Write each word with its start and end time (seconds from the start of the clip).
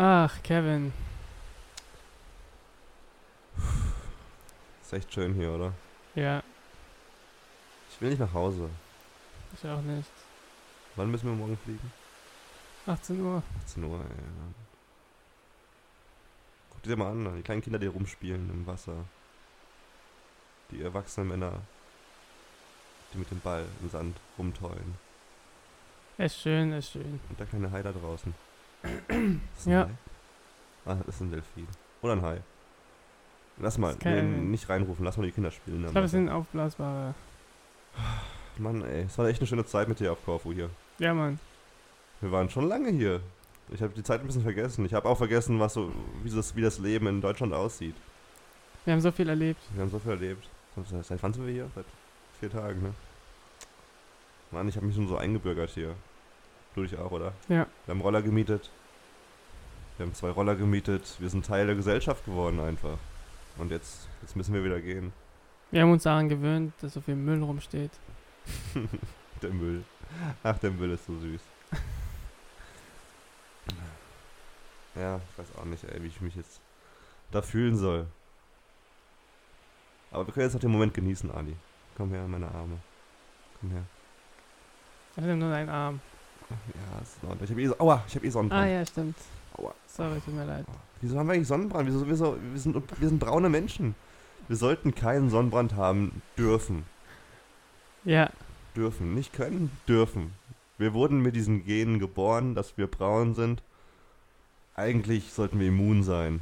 Ach, 0.00 0.40
Kevin. 0.44 0.92
Ist 4.80 4.92
echt 4.92 5.12
schön 5.12 5.34
hier, 5.34 5.50
oder? 5.50 5.72
Ja, 6.14 6.40
Ich 7.90 8.00
will 8.00 8.10
nicht 8.10 8.20
nach 8.20 8.32
Hause. 8.32 8.70
ich 9.52 9.68
auch 9.68 9.80
nicht. 9.80 10.08
Wann 10.94 11.10
müssen 11.10 11.26
wir 11.26 11.34
morgen 11.34 11.58
fliegen? 11.64 11.92
18 12.86 13.20
Uhr. 13.20 13.42
18 13.64 13.82
Uhr, 13.82 13.98
ja. 13.98 14.04
Guck 16.70 16.82
dir 16.84 16.96
mal 16.96 17.10
an, 17.10 17.36
die 17.36 17.42
kleinen 17.42 17.62
Kinder, 17.62 17.80
die 17.80 17.88
rumspielen 17.88 18.50
im 18.50 18.68
Wasser. 18.68 19.04
Die 20.70 20.80
erwachsenen 20.80 21.26
Männer, 21.26 21.60
die 23.12 23.18
mit 23.18 23.32
dem 23.32 23.40
Ball 23.40 23.64
im 23.82 23.90
Sand 23.90 24.16
rumtollen. 24.38 24.94
Ist 26.18 26.38
schön, 26.40 26.72
ist 26.72 26.92
schön. 26.92 27.18
Und 27.28 27.40
der 27.40 27.46
kleine 27.48 27.82
da 27.82 27.90
draußen. 27.90 28.32
Ist 29.56 29.66
Ja. 29.66 29.88
Ah, 30.86 30.94
das 31.06 31.16
ist 31.16 31.20
ein 31.20 31.30
Delfin. 31.30 31.66
Oder 32.02 32.12
ein 32.14 32.22
Hai. 32.22 32.38
Lass 33.60 33.76
mal, 33.76 33.96
nee, 34.04 34.22
nicht 34.22 34.68
reinrufen, 34.68 35.04
lass 35.04 35.16
mal 35.16 35.24
die 35.26 35.32
Kinder 35.32 35.50
spielen. 35.50 35.84
Ich 35.84 35.90
glaube, 35.90 36.04
es 36.04 36.12
sind 36.12 36.28
aufblasbare. 36.28 37.14
Mann, 38.58 38.82
ey, 38.84 39.02
es 39.02 39.18
war 39.18 39.26
echt 39.28 39.40
eine 39.40 39.46
schöne 39.48 39.64
Zeit 39.66 39.88
mit 39.88 39.98
dir 39.98 40.12
auf 40.12 40.24
Korfu 40.24 40.52
hier. 40.52 40.70
Ja, 40.98 41.12
Mann. 41.12 41.40
Wir 42.20 42.30
waren 42.32 42.48
schon 42.50 42.68
lange 42.68 42.90
hier. 42.90 43.20
Ich 43.70 43.82
habe 43.82 43.92
die 43.94 44.02
Zeit 44.02 44.20
ein 44.20 44.26
bisschen 44.26 44.42
vergessen. 44.42 44.84
Ich 44.86 44.94
habe 44.94 45.08
auch 45.08 45.18
vergessen, 45.18 45.58
was 45.60 45.74
so, 45.74 45.92
wie, 46.22 46.30
das, 46.30 46.54
wie 46.56 46.62
das 46.62 46.78
Leben 46.78 47.06
in 47.08 47.20
Deutschland 47.20 47.52
aussieht. 47.52 47.94
Wir 48.84 48.94
haben 48.94 49.00
so 49.00 49.10
viel 49.12 49.28
erlebt. 49.28 49.60
Wir 49.74 49.82
haben 49.82 49.90
so 49.90 49.98
viel 49.98 50.12
erlebt. 50.12 50.48
Seit- 50.90 51.04
Seit 51.04 51.22
wann 51.22 51.32
sind 51.34 51.44
wir 51.46 51.52
hier? 51.52 51.68
Seit 51.74 51.84
vier 52.40 52.50
Tagen, 52.50 52.80
ne? 52.82 52.94
Mann, 54.52 54.68
ich 54.68 54.76
habe 54.76 54.86
mich 54.86 54.94
schon 54.94 55.08
so 55.08 55.16
eingebürgert 55.18 55.70
hier. 55.70 55.94
Du 56.78 56.84
dich 56.84 56.96
auch, 56.96 57.10
oder? 57.10 57.32
Ja. 57.48 57.66
Wir 57.86 57.92
haben 57.92 58.00
Roller 58.00 58.22
gemietet. 58.22 58.70
Wir 59.96 60.06
haben 60.06 60.14
zwei 60.14 60.30
Roller 60.30 60.54
gemietet. 60.54 61.16
Wir 61.18 61.28
sind 61.28 61.44
Teil 61.44 61.66
der 61.66 61.74
Gesellschaft 61.74 62.24
geworden 62.24 62.60
einfach. 62.60 62.98
Und 63.56 63.72
jetzt, 63.72 64.08
jetzt 64.22 64.36
müssen 64.36 64.54
wir 64.54 64.62
wieder 64.62 64.80
gehen. 64.80 65.12
Wir 65.72 65.82
haben 65.82 65.90
uns 65.90 66.04
daran 66.04 66.28
gewöhnt, 66.28 66.72
dass 66.80 66.94
so 66.94 67.00
viel 67.00 67.16
Müll 67.16 67.42
rumsteht. 67.42 67.90
der 69.42 69.50
Müll. 69.50 69.82
Ach, 70.44 70.56
der 70.58 70.70
Müll 70.70 70.92
ist 70.92 71.04
so 71.04 71.18
süß. 71.18 71.40
Ja, 74.94 75.16
ich 75.16 75.38
weiß 75.38 75.48
auch 75.58 75.64
nicht, 75.64 75.82
ey, 75.82 76.00
wie 76.00 76.06
ich 76.06 76.20
mich 76.20 76.36
jetzt 76.36 76.60
da 77.32 77.42
fühlen 77.42 77.76
soll. 77.76 78.06
Aber 80.12 80.24
wir 80.24 80.32
können 80.32 80.46
jetzt 80.46 80.54
noch 80.54 80.60
den 80.60 80.70
Moment 80.70 80.94
genießen, 80.94 81.28
Ali. 81.32 81.56
Komm 81.96 82.10
her, 82.10 82.28
meine 82.28 82.46
Arme. 82.46 82.78
Komm 83.60 83.70
her. 83.72 83.82
Ich 85.10 85.16
hatte 85.16 85.34
nur 85.34 85.52
einen 85.52 85.70
Arm. 85.70 86.00
Ja, 86.50 87.00
ist 87.02 87.16
in 87.22 87.28
Ordnung. 87.28 87.44
Ich 87.44 87.50
hab 87.50 87.58
eh, 87.58 87.66
so- 87.66 87.78
aua, 87.80 88.04
ich 88.08 88.14
hab 88.16 88.24
eh 88.24 88.30
Sonnenbrand. 88.30 88.62
Ah, 88.64 88.66
ja, 88.68 88.86
stimmt. 88.86 89.16
Aua. 89.56 89.74
Sorry, 89.86 90.20
tut 90.24 90.34
mir 90.34 90.44
leid. 90.44 90.64
Wieso 91.00 91.18
haben 91.18 91.26
wir 91.26 91.34
eigentlich 91.34 91.48
Sonnenbrand? 91.48 91.88
Wieso, 91.88 92.08
wieso, 92.08 92.36
wir, 92.52 92.58
sind, 92.60 92.74
wir 93.00 93.08
sind 93.08 93.18
braune 93.18 93.48
Menschen. 93.48 93.94
Wir 94.48 94.56
sollten 94.56 94.94
keinen 94.94 95.30
Sonnenbrand 95.30 95.74
haben 95.74 96.22
dürfen. 96.36 96.84
Ja, 98.04 98.30
Dürfen. 98.76 99.14
Nicht 99.14 99.32
können, 99.32 99.70
dürfen. 99.88 100.32
Wir 100.78 100.94
wurden 100.94 101.20
mit 101.20 101.34
diesen 101.34 101.64
Genen 101.64 101.98
geboren, 101.98 102.54
dass 102.54 102.76
wir 102.78 102.86
braun 102.86 103.34
sind. 103.34 103.62
Eigentlich 104.76 105.32
sollten 105.32 105.58
wir 105.58 105.68
immun 105.68 106.04
sein. 106.04 106.40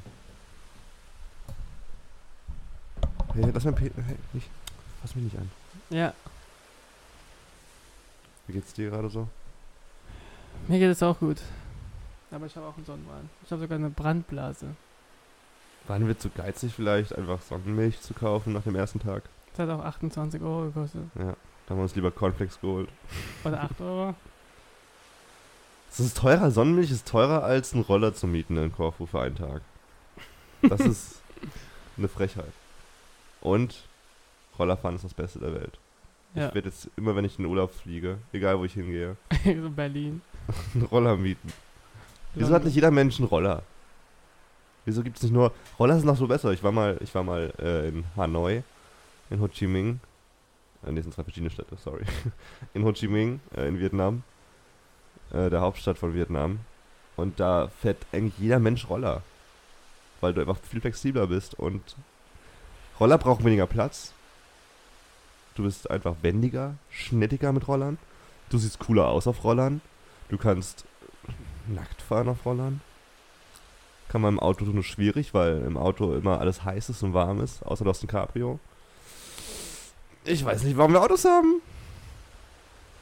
Hey, 3.34 3.50
lass 3.52 3.64
mal 3.64 3.72
Peter. 3.72 4.02
Hey, 4.02 4.16
nicht. 4.32 4.48
Fass 5.00 5.14
mich 5.14 5.24
nicht 5.24 5.38
an. 5.38 5.50
ja. 5.90 6.12
Wie 8.46 8.52
geht's 8.52 8.72
dir 8.74 8.90
gerade 8.90 9.10
so? 9.10 9.26
Mir 10.68 10.78
geht 10.78 10.90
es 10.90 11.02
auch 11.02 11.18
gut. 11.18 11.38
Aber 12.30 12.46
ich 12.46 12.56
habe 12.56 12.66
auch 12.66 12.76
einen 12.76 12.84
Sonnenbrand. 12.84 13.28
Ich 13.44 13.50
habe 13.50 13.62
sogar 13.62 13.78
eine 13.78 13.90
Brandblase. 13.90 14.66
Waren 15.86 16.06
wir 16.08 16.18
zu 16.18 16.28
geizig 16.30 16.72
vielleicht, 16.74 17.14
einfach 17.16 17.40
Sonnenmilch 17.42 18.00
zu 18.00 18.12
kaufen 18.14 18.52
nach 18.52 18.62
dem 18.64 18.74
ersten 18.74 18.98
Tag? 18.98 19.22
Das 19.54 19.68
hat 19.68 19.78
auch 19.78 19.84
28 19.84 20.42
Euro 20.42 20.66
gekostet. 20.66 21.02
Ja, 21.14 21.24
da 21.24 21.70
haben 21.70 21.78
wir 21.78 21.82
uns 21.84 21.94
lieber 21.94 22.10
Cornflakes 22.10 22.60
geholt. 22.60 22.88
Oder 23.44 23.62
8 23.62 23.80
Euro. 23.80 24.14
Das 25.88 26.00
ist 26.00 26.16
teurer, 26.18 26.50
Sonnenmilch 26.50 26.90
ist 26.90 27.06
teurer 27.08 27.44
als 27.44 27.72
ein 27.72 27.80
Roller 27.80 28.12
zu 28.12 28.26
mieten 28.26 28.56
in 28.58 28.72
Korfu 28.72 29.06
für 29.06 29.20
einen 29.20 29.36
Tag. 29.36 29.62
Das 30.62 30.80
ist 30.80 31.22
eine 31.96 32.08
Frechheit. 32.08 32.52
Und 33.40 33.84
Rollerfahren 34.58 34.96
ist 34.96 35.04
das 35.04 35.14
Beste 35.14 35.38
der 35.38 35.54
Welt. 35.54 35.78
Ja, 36.34 36.48
Ich 36.48 36.54
werde 36.54 36.68
jetzt 36.68 36.90
immer, 36.96 37.14
wenn 37.14 37.24
ich 37.24 37.38
in 37.38 37.44
den 37.44 37.50
Urlaub 37.50 37.72
fliege, 37.72 38.18
egal 38.32 38.58
wo 38.58 38.64
ich 38.64 38.74
hingehe, 38.74 39.16
so 39.62 39.70
Berlin. 39.70 40.20
Einen 40.74 40.84
Roller 40.84 41.16
mieten. 41.16 41.52
Wieso 42.34 42.52
hat 42.52 42.64
nicht 42.64 42.74
jeder 42.74 42.90
Mensch 42.90 43.18
einen 43.18 43.28
Roller? 43.28 43.62
Wieso 44.84 45.02
gibt 45.02 45.16
es 45.16 45.22
nicht 45.22 45.32
nur 45.32 45.52
Roller 45.78 45.96
sind 45.96 46.06
noch 46.06 46.16
so 46.16 46.26
besser. 46.26 46.52
Ich 46.52 46.62
war 46.62 46.72
mal, 46.72 46.98
ich 47.00 47.14
war 47.14 47.24
mal 47.24 47.52
äh, 47.58 47.88
in 47.88 48.04
Hanoi, 48.16 48.62
in 49.30 49.40
Ho 49.40 49.48
Chi 49.48 49.66
Minh. 49.66 50.00
Äh, 50.84 50.90
nee, 50.90 50.96
das 50.96 51.04
sind 51.04 51.14
zwei 51.14 51.24
verschiedene 51.24 51.50
Städte, 51.50 51.76
sorry. 51.76 52.04
In 52.74 52.84
Ho 52.84 52.92
Chi 52.92 53.08
Minh, 53.08 53.40
äh, 53.56 53.66
in 53.66 53.80
Vietnam. 53.80 54.22
Äh, 55.32 55.50
der 55.50 55.60
Hauptstadt 55.60 55.98
von 55.98 56.14
Vietnam. 56.14 56.60
Und 57.16 57.40
da 57.40 57.68
fährt 57.80 58.06
eigentlich 58.12 58.38
jeder 58.38 58.58
Mensch 58.58 58.88
Roller. 58.88 59.22
Weil 60.20 60.34
du 60.34 60.40
einfach 60.40 60.58
viel 60.58 60.80
flexibler 60.80 61.26
bist 61.26 61.58
und 61.58 61.96
Roller 63.00 63.18
brauchen 63.18 63.44
weniger 63.44 63.66
Platz. 63.66 64.12
Du 65.54 65.64
bist 65.64 65.90
einfach 65.90 66.14
wendiger, 66.22 66.74
schnittiger 66.90 67.52
mit 67.52 67.66
Rollern. 67.66 67.98
Du 68.50 68.58
siehst 68.58 68.78
cooler 68.78 69.08
aus 69.08 69.26
auf 69.26 69.42
Rollern. 69.42 69.80
Du 70.28 70.38
kannst 70.38 70.84
nackt 71.68 72.02
fahren 72.02 72.28
auf 72.28 72.44
Rollern. 72.44 72.80
Kann 74.08 74.20
man 74.20 74.34
im 74.34 74.40
Auto 74.40 74.64
nur 74.64 74.84
schwierig, 74.84 75.34
weil 75.34 75.62
im 75.62 75.76
Auto 75.76 76.14
immer 76.14 76.40
alles 76.40 76.64
heiß 76.64 76.90
ist 76.90 77.02
und 77.02 77.12
warm 77.12 77.40
ist, 77.40 77.64
außer 77.64 77.84
du 77.84 77.90
hast 77.90 78.02
ein 78.04 78.08
Cabrio. 78.08 78.58
Ich 80.24 80.44
weiß 80.44 80.62
nicht, 80.64 80.76
warum 80.76 80.92
wir 80.92 81.02
Autos 81.02 81.24
haben. 81.24 81.60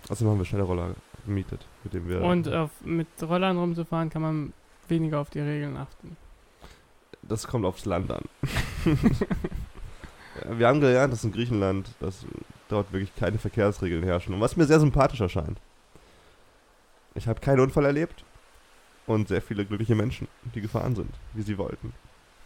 Außerdem 0.09 0.31
haben 0.31 0.39
wir 0.39 0.45
schnelle 0.45 0.65
Roller 0.65 0.95
gemietet, 1.25 1.67
mit 1.83 1.95
dem 1.95 2.09
wir. 2.09 2.23
Und 2.23 2.49
auf, 2.49 2.71
mit 2.83 3.09
Rollern 3.23 3.59
rumzufahren 3.59 4.11
kann 4.11 4.23
man 4.23 4.53
weniger 4.89 5.21
auf 5.21 5.31
die 5.31 5.41
Regeln 5.41 5.77
achten. 5.77 6.17
das 7.23 7.47
kommt 7.47 7.65
aufs 7.65 7.87
Land 7.87 8.11
an. 8.11 8.25
Wir 10.59 10.67
haben 10.67 10.81
gelernt, 10.81 11.13
dass 11.13 11.23
in 11.25 11.33
Griechenland, 11.33 11.89
dass 12.01 12.27
dort 12.69 12.93
wirklich 12.93 13.15
keine 13.15 13.39
Verkehrsregeln 13.39 14.03
herrschen. 14.03 14.35
Und 14.35 14.41
was 14.41 14.57
mir 14.57 14.67
sehr 14.67 14.81
sympathisch 14.81 15.21
erscheint. 15.21 15.59
Ich 17.15 17.29
habe 17.29 17.41
keinen 17.41 17.61
Unfall 17.61 17.85
erlebt 17.85 18.25
und 19.07 19.29
sehr 19.29 19.43
viele 19.43 19.65
glückliche 19.65 19.95
Menschen, 19.95 20.29
die 20.55 20.61
gefahren 20.61 20.95
sind, 20.97 21.11
wie 21.33 21.43
sie 21.43 21.59
wollten. 21.59 21.93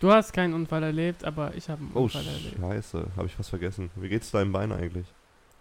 Du 0.01 0.13
hast 0.13 0.33
keinen 0.33 0.55
Unfall 0.55 0.83
erlebt, 0.83 1.25
aber 1.25 1.55
ich 1.55 1.69
habe 1.69 1.81
einen 1.81 1.91
Oh, 1.95 2.03
Unfall 2.05 2.27
erlebt. 2.27 2.57
scheiße, 2.61 3.07
habe 3.17 3.27
ich 3.27 3.35
fast 3.35 3.51
vergessen. 3.51 3.91
Wie 3.97 4.09
geht's 4.09 4.31
deinem 4.31 4.53
Bein 4.53 4.73
eigentlich? 4.73 5.07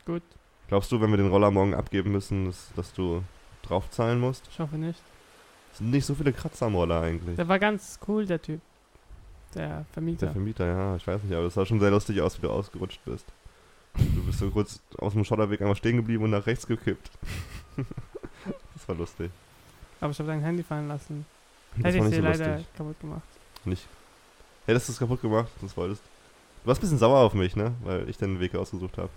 Gut, 0.05 0.23
Glaubst 0.67 0.91
du, 0.91 0.99
wenn 0.99 1.09
wir 1.11 1.17
den 1.17 1.29
Roller 1.29 1.49
morgen 1.49 1.73
abgeben 1.73 2.11
müssen, 2.11 2.45
dass, 2.47 2.71
dass 2.75 2.91
du 2.93 3.23
draufzahlen 3.63 4.19
musst? 4.19 4.45
ich 4.51 4.59
hoffe 4.59 4.75
nicht. 4.77 5.01
Es 5.71 5.77
sind 5.77 5.91
nicht 5.91 6.05
so 6.05 6.13
viele 6.13 6.33
Kratzer 6.33 6.65
am 6.65 6.75
Roller 6.75 7.01
eigentlich. 7.01 7.37
Der 7.37 7.47
war 7.47 7.57
ganz 7.57 7.99
cool, 8.07 8.25
der 8.25 8.41
Typ. 8.41 8.59
Der 9.55 9.85
Vermieter. 9.93 10.25
Der 10.25 10.33
Vermieter, 10.33 10.65
ja, 10.67 10.95
ich 10.97 11.07
weiß 11.07 11.23
nicht, 11.23 11.33
aber 11.33 11.43
das 11.45 11.53
sah 11.53 11.65
schon 11.65 11.79
sehr 11.79 11.89
lustig 11.91 12.19
aus, 12.21 12.37
wie 12.37 12.41
du 12.41 12.49
ausgerutscht 12.51 12.99
bist. 13.05 13.25
Du 13.97 14.23
bist 14.25 14.39
so 14.39 14.51
kurz 14.51 14.81
aus 14.97 15.13
dem 15.13 15.23
Schotterweg 15.23 15.61
einmal 15.61 15.75
stehen 15.77 15.95
geblieben 15.95 16.25
und 16.25 16.31
nach 16.31 16.45
rechts 16.45 16.67
gekippt. 16.67 17.09
das 18.87 18.95
war 18.95 18.95
lustig. 18.95 19.31
aber 20.01 20.11
ich 20.11 20.19
habe 20.19 20.29
dein 20.29 20.41
Handy 20.41 20.63
fallen 20.63 20.87
lassen. 20.87 21.25
Das 21.75 21.85
Hätte 21.93 21.97
ich 21.97 22.03
dir 22.05 22.15
so 22.15 22.21
leider 22.21 22.47
lustig. 22.57 22.67
kaputt 22.77 22.99
gemacht. 23.01 23.21
Nicht. 23.65 23.85
Hättest 24.65 24.87
du 24.87 24.93
es 24.93 24.99
kaputt 24.99 25.21
gemacht, 25.21 25.49
das 25.61 25.75
wolltest. 25.77 26.01
Du 26.63 26.67
warst 26.69 26.79
ein 26.79 26.81
bisschen 26.81 26.97
sauer 26.97 27.19
auf 27.19 27.33
mich, 27.33 27.55
ne? 27.55 27.73
Weil 27.83 28.09
ich 28.09 28.17
den 28.17 28.39
Weg 28.39 28.55
ausgesucht 28.55 28.97
habe. 28.97 29.09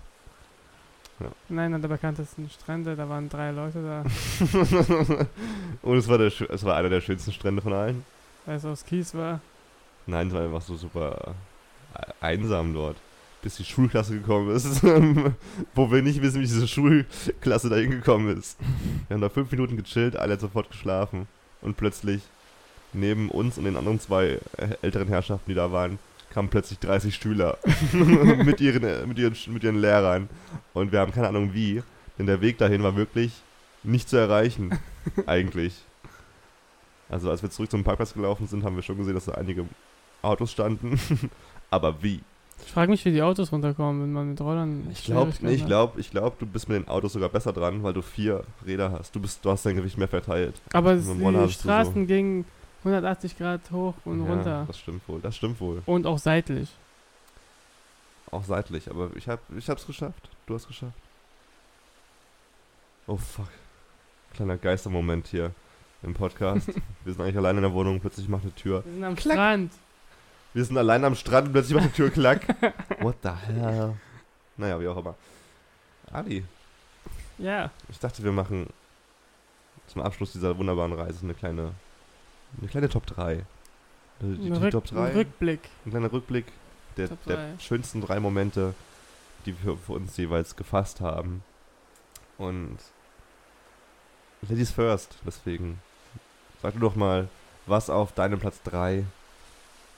Nein, 1.50 1.74
an 1.74 1.82
der 1.82 1.88
bekanntesten 1.88 2.48
Strände, 2.48 2.96
da 2.96 3.06
waren 3.08 3.28
drei 3.28 3.50
Leute 3.50 3.82
da, 3.82 4.04
und 5.82 5.98
es 5.98 6.08
war, 6.08 6.16
der, 6.16 6.28
es 6.28 6.64
war 6.64 6.76
einer 6.76 6.88
der 6.88 7.02
schönsten 7.02 7.32
Strände 7.32 7.60
von 7.60 7.74
allen. 7.74 8.04
weil 8.46 8.56
es 8.56 8.64
aus 8.64 8.84
Kies 8.86 9.14
war. 9.14 9.40
Nein, 10.06 10.28
es 10.28 10.32
war 10.32 10.40
einfach 10.42 10.62
so 10.62 10.76
super 10.76 11.34
äh, 11.94 12.06
einsam 12.22 12.72
dort. 12.72 12.96
Bis 13.42 13.56
die 13.56 13.64
Schulklasse 13.64 14.14
gekommen 14.14 14.54
ist. 14.54 14.82
Wo 15.74 15.90
wir 15.90 16.02
nicht 16.02 16.20
wissen, 16.20 16.40
wie 16.40 16.46
diese 16.46 16.68
Schulklasse 16.68 17.68
da 17.68 17.76
hingekommen 17.76 18.36
ist. 18.36 18.58
Wir 19.08 19.14
haben 19.14 19.22
da 19.22 19.28
fünf 19.28 19.50
Minuten 19.50 19.76
gechillt, 19.76 20.16
alle 20.16 20.38
sofort 20.38 20.70
geschlafen. 20.70 21.26
Und 21.62 21.76
plötzlich, 21.76 22.22
neben 22.92 23.30
uns 23.30 23.58
und 23.58 23.64
den 23.64 23.76
anderen 23.76 24.00
zwei 24.00 24.38
äh, 24.56 24.76
älteren 24.82 25.08
Herrschaften, 25.08 25.50
die 25.50 25.54
da 25.54 25.72
waren, 25.72 25.98
kamen 26.30 26.48
plötzlich 26.48 26.78
30 26.78 27.14
Schüler 27.14 27.58
mit, 27.92 28.60
ihren, 28.60 28.84
äh, 28.84 29.06
mit, 29.06 29.18
ihren, 29.18 29.36
mit 29.48 29.64
ihren 29.64 29.80
Lehrern. 29.80 30.28
Und 30.72 30.92
wir 30.92 31.00
haben 31.00 31.12
keine 31.12 31.28
Ahnung 31.28 31.52
wie, 31.52 31.82
denn 32.18 32.26
der 32.26 32.40
Weg 32.40 32.58
dahin 32.58 32.82
war 32.82 32.96
wirklich 32.96 33.32
nicht 33.82 34.08
zu 34.08 34.16
erreichen, 34.16 34.78
eigentlich. 35.26 35.74
Also 37.08 37.30
als 37.30 37.42
wir 37.42 37.50
zurück 37.50 37.70
zum 37.70 37.84
Parkplatz 37.84 38.14
gelaufen 38.14 38.46
sind, 38.46 38.64
haben 38.64 38.76
wir 38.76 38.82
schon 38.82 38.98
gesehen, 38.98 39.14
dass 39.14 39.24
da 39.24 39.32
einige 39.32 39.66
Autos 40.22 40.52
standen. 40.52 41.00
Aber 41.70 42.02
wie? 42.02 42.20
Ich 42.64 42.72
frage 42.72 42.90
mich, 42.90 43.04
wie 43.04 43.10
die 43.12 43.22
Autos 43.22 43.50
runterkommen, 43.52 44.02
wenn 44.02 44.12
man 44.12 44.28
mit 44.30 44.40
Rollern. 44.40 44.88
Ich 44.92 45.04
glaube, 45.04 45.32
nee, 45.40 45.52
ich 45.54 45.62
hat. 45.62 45.68
glaube, 45.68 46.00
ich 46.00 46.10
glaube, 46.10 46.36
du 46.38 46.46
bist 46.46 46.68
mit 46.68 46.76
den 46.78 46.88
Autos 46.88 47.12
sogar 47.14 47.28
besser 47.28 47.52
dran, 47.52 47.82
weil 47.82 47.92
du 47.92 48.02
vier 48.02 48.44
Räder 48.64 48.92
hast. 48.92 49.14
Du 49.14 49.20
bist, 49.20 49.44
du 49.44 49.50
hast 49.50 49.66
dein 49.66 49.74
Gewicht 49.76 49.98
mehr 49.98 50.08
verteilt. 50.08 50.60
Aber 50.72 50.94
die 50.94 51.02
du 51.02 51.42
so- 51.42 51.48
Straßen 51.48 52.06
gingen 52.06 52.44
180 52.84 53.36
Grad 53.36 53.60
hoch 53.72 53.94
und 54.04 54.24
ja, 54.24 54.30
runter. 54.32 54.64
Das 54.66 54.78
stimmt 54.78 55.02
wohl, 55.08 55.20
das 55.20 55.36
stimmt 55.36 55.60
wohl. 55.60 55.82
Und 55.86 56.06
auch 56.06 56.18
seitlich. 56.18 56.68
Auch 58.30 58.44
seitlich, 58.44 58.88
aber 58.88 59.10
ich 59.16 59.28
hab, 59.28 59.40
ich 59.56 59.68
hab's 59.68 59.86
geschafft. 59.86 60.28
Du 60.46 60.54
hast 60.54 60.68
geschafft. 60.68 60.94
Oh 63.06 63.16
fuck. 63.16 63.48
Kleiner 64.34 64.56
Geistermoment 64.56 65.26
hier 65.26 65.50
im 66.02 66.14
Podcast. 66.14 66.68
Wir 67.04 67.12
sind 67.12 67.20
eigentlich 67.20 67.36
allein 67.36 67.56
in 67.56 67.62
der 67.62 67.72
Wohnung, 67.72 67.98
plötzlich 68.00 68.28
macht 68.28 68.44
eine 68.44 68.54
Tür. 68.54 68.84
Wir 68.84 68.92
sind 68.92 69.04
am 69.04 69.16
Klack. 69.16 69.34
Strand. 69.34 69.72
Wir 70.52 70.64
sind 70.64 70.76
allein 70.76 71.04
am 71.04 71.14
Strand 71.14 71.48
und 71.48 71.52
plötzlich 71.52 71.76
macht 71.76 71.90
die 71.90 71.96
Tür 71.96 72.10
klack. 72.10 72.46
What 73.00 73.16
the 73.22 73.30
hell? 73.30 73.94
Naja, 74.56 74.80
wie 74.80 74.88
auch 74.88 74.96
immer. 74.96 75.14
Ali, 76.12 76.44
Ja, 77.38 77.70
ich 77.88 77.98
dachte, 77.98 78.22
wir 78.24 78.32
machen 78.32 78.66
zum 79.86 80.02
Abschluss 80.02 80.32
dieser 80.32 80.58
wunderbaren 80.58 80.92
Reise 80.92 81.20
eine 81.22 81.34
kleine, 81.34 81.72
eine 82.58 82.68
kleine 82.68 82.88
Top 82.88 83.06
3. 83.06 83.44
Die, 84.20 84.36
die, 84.36 84.46
ein, 84.48 84.54
die 84.54 84.60
Rück, 84.60 84.70
Top 84.72 84.86
3. 84.86 85.04
ein 85.04 85.16
Rückblick. 85.16 85.60
Ein 85.86 85.90
kleiner 85.90 86.12
Rückblick 86.12 86.46
der, 86.96 87.08
der 87.26 87.58
schönsten 87.58 88.00
drei 88.00 88.18
Momente, 88.20 88.74
die 89.46 89.54
wir 89.62 89.76
für 89.76 89.92
uns 89.92 90.16
jeweils 90.16 90.56
gefasst 90.56 91.00
haben. 91.00 91.42
Und 92.38 92.78
Ladies 94.42 94.70
first, 94.72 95.16
deswegen. 95.24 95.80
Sag 96.60 96.74
du 96.74 96.80
doch 96.80 96.96
mal, 96.96 97.28
was 97.66 97.88
auf 97.88 98.12
deinem 98.12 98.40
Platz 98.40 98.60
3 98.64 99.04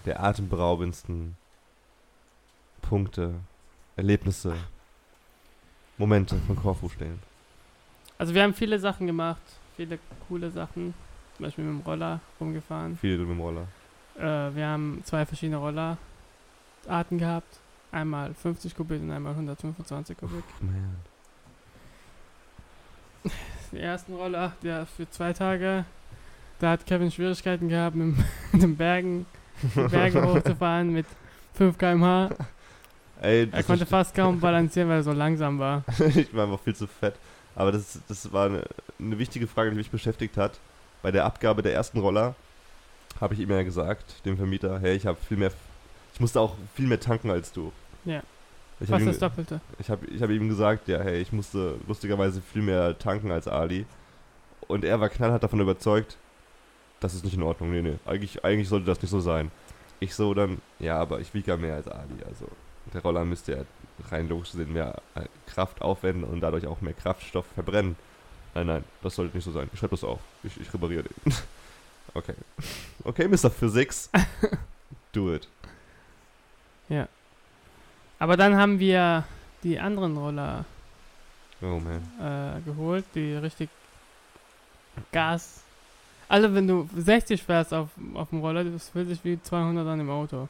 der 0.04 0.22
atemberaubendsten 0.22 1.36
Punkte, 2.80 3.34
Erlebnisse, 3.96 4.54
Momente 5.98 6.36
von 6.46 6.56
Korfu 6.56 6.88
stehen. 6.88 7.18
Also 8.18 8.34
wir 8.34 8.42
haben 8.42 8.54
viele 8.54 8.78
Sachen 8.78 9.06
gemacht, 9.06 9.42
viele 9.76 9.98
coole 10.28 10.50
Sachen. 10.50 10.94
Zum 11.36 11.46
Beispiel 11.46 11.64
mit 11.64 11.82
dem 11.82 11.86
Roller 11.86 12.20
rumgefahren. 12.40 12.96
Viele 12.96 13.18
mit 13.18 13.30
dem 13.30 13.40
Roller. 13.40 13.66
Äh, 14.16 14.54
wir 14.54 14.66
haben 14.66 15.00
zwei 15.04 15.24
verschiedene 15.24 15.56
Rollerarten 15.56 17.18
gehabt. 17.18 17.58
Einmal 17.90 18.34
50 18.34 18.74
Kubik 18.76 19.02
und 19.02 19.10
einmal 19.10 19.32
125 19.32 20.16
Kubik. 20.16 20.44
Man. 20.60 20.96
Den 23.72 23.80
ersten 23.80 24.14
Roller, 24.14 24.52
der 24.62 24.86
für 24.86 25.08
zwei 25.08 25.32
Tage, 25.32 25.84
da 26.58 26.70
hat 26.70 26.86
Kevin 26.86 27.10
Schwierigkeiten 27.10 27.68
gehabt, 27.68 27.96
mit, 27.96 28.16
mit 28.52 28.62
den 28.62 28.76
Bergen, 28.76 29.26
Berge 29.90 30.22
hochzufahren 30.24 30.92
mit 30.92 31.06
5 31.54 31.78
km/h. 31.78 32.30
Ey, 33.20 33.48
Er 33.52 33.62
konnte 33.62 33.86
fast 33.86 34.14
kaum 34.14 34.40
balancieren, 34.40 34.88
weil 34.88 34.98
er 34.98 35.02
so 35.02 35.12
langsam 35.12 35.58
war. 35.58 35.84
ich 36.14 36.34
war 36.34 36.44
einfach 36.44 36.60
viel 36.60 36.74
zu 36.74 36.86
fett. 36.86 37.14
Aber 37.54 37.70
das, 37.70 38.00
das 38.08 38.32
war 38.32 38.46
eine, 38.46 38.64
eine 38.98 39.18
wichtige 39.18 39.46
Frage, 39.46 39.70
die 39.70 39.76
mich 39.76 39.90
beschäftigt 39.90 40.36
hat. 40.36 40.58
Bei 41.02 41.10
der 41.10 41.24
Abgabe 41.24 41.62
der 41.62 41.74
ersten 41.74 41.98
Roller 41.98 42.34
habe 43.20 43.34
ich 43.34 43.40
ihm 43.40 43.50
ja 43.50 43.62
gesagt, 43.62 44.24
dem 44.24 44.36
Vermieter, 44.36 44.80
hey, 44.80 44.96
ich 44.96 45.06
habe 45.06 45.18
viel 45.28 45.36
mehr, 45.36 45.52
ich 46.14 46.20
musste 46.20 46.40
auch 46.40 46.56
viel 46.74 46.86
mehr 46.86 46.98
tanken 46.98 47.30
als 47.30 47.52
du. 47.52 47.72
Ja. 48.04 48.22
Ich 48.80 48.90
habe 48.90 48.92
Fast 48.92 49.02
ihm, 49.02 49.06
das 49.06 49.18
Doppelte. 49.18 49.60
ich 49.78 49.90
hab, 49.90 50.02
ich 50.08 50.20
hab 50.22 50.30
ihm 50.30 50.48
gesagt, 50.48 50.88
ja, 50.88 50.98
hey, 51.00 51.20
ich 51.20 51.30
musste 51.32 51.76
lustigerweise 51.86 52.40
viel 52.40 52.62
mehr 52.62 52.98
tanken 52.98 53.30
als 53.30 53.46
Ali. 53.46 53.86
Und 54.66 54.84
er 54.84 54.98
war 55.00 55.08
knallhart 55.08 55.42
davon 55.42 55.60
überzeugt, 55.60 56.16
das 57.02 57.14
ist 57.14 57.24
nicht 57.24 57.34
in 57.34 57.42
Ordnung. 57.42 57.70
Nee, 57.70 57.82
nee, 57.82 57.98
eigentlich, 58.06 58.44
eigentlich 58.44 58.68
sollte 58.68 58.86
das 58.86 59.00
nicht 59.02 59.10
so 59.10 59.20
sein. 59.20 59.50
Ich 60.00 60.14
so 60.14 60.34
dann, 60.34 60.60
ja, 60.78 60.98
aber 60.98 61.20
ich 61.20 61.32
wiege 61.34 61.50
ja 61.52 61.56
mehr 61.56 61.76
als 61.76 61.88
Ali. 61.88 62.22
Also 62.26 62.46
der 62.92 63.02
Roller 63.02 63.24
müsste 63.24 63.52
ja 63.52 63.64
rein 64.10 64.28
logisch 64.28 64.52
gesehen 64.52 64.72
mehr 64.72 65.00
äh, 65.14 65.26
Kraft 65.46 65.80
aufwenden 65.82 66.24
und 66.24 66.40
dadurch 66.40 66.66
auch 66.66 66.80
mehr 66.80 66.94
Kraftstoff 66.94 67.46
verbrennen. 67.54 67.96
Nein, 68.54 68.66
nein, 68.66 68.84
das 69.02 69.14
sollte 69.14 69.36
nicht 69.36 69.44
so 69.44 69.52
sein. 69.52 69.70
Ich 69.72 69.78
schreibe 69.78 69.92
das 69.92 70.04
auf. 70.04 70.20
Ich, 70.42 70.60
ich 70.60 70.72
repariere 70.74 71.04
den. 71.04 71.34
okay. 72.14 72.34
Okay, 73.04 73.28
Mr. 73.28 73.50
Physics. 73.50 74.10
Do 75.12 75.34
it. 75.34 75.48
Aber 78.18 78.36
dann 78.36 78.56
haben 78.56 78.78
wir 78.78 79.24
die 79.62 79.80
anderen 79.80 80.16
Roller 80.16 80.64
Oh 81.62 81.80
man. 81.80 82.02
äh, 82.20 82.60
geholt, 82.60 83.04
die 83.14 83.34
richtig 83.34 83.70
Gas. 85.10 85.62
Also 86.32 86.54
wenn 86.54 86.66
du 86.66 86.88
60 86.96 87.42
fährst 87.42 87.74
auf, 87.74 87.90
auf 88.14 88.30
dem 88.30 88.40
Roller, 88.40 88.64
das 88.64 88.88
fühlt 88.88 89.06
sich 89.06 89.22
wie 89.22 89.38
200 89.38 89.86
an 89.86 90.00
im 90.00 90.08
Auto. 90.08 90.48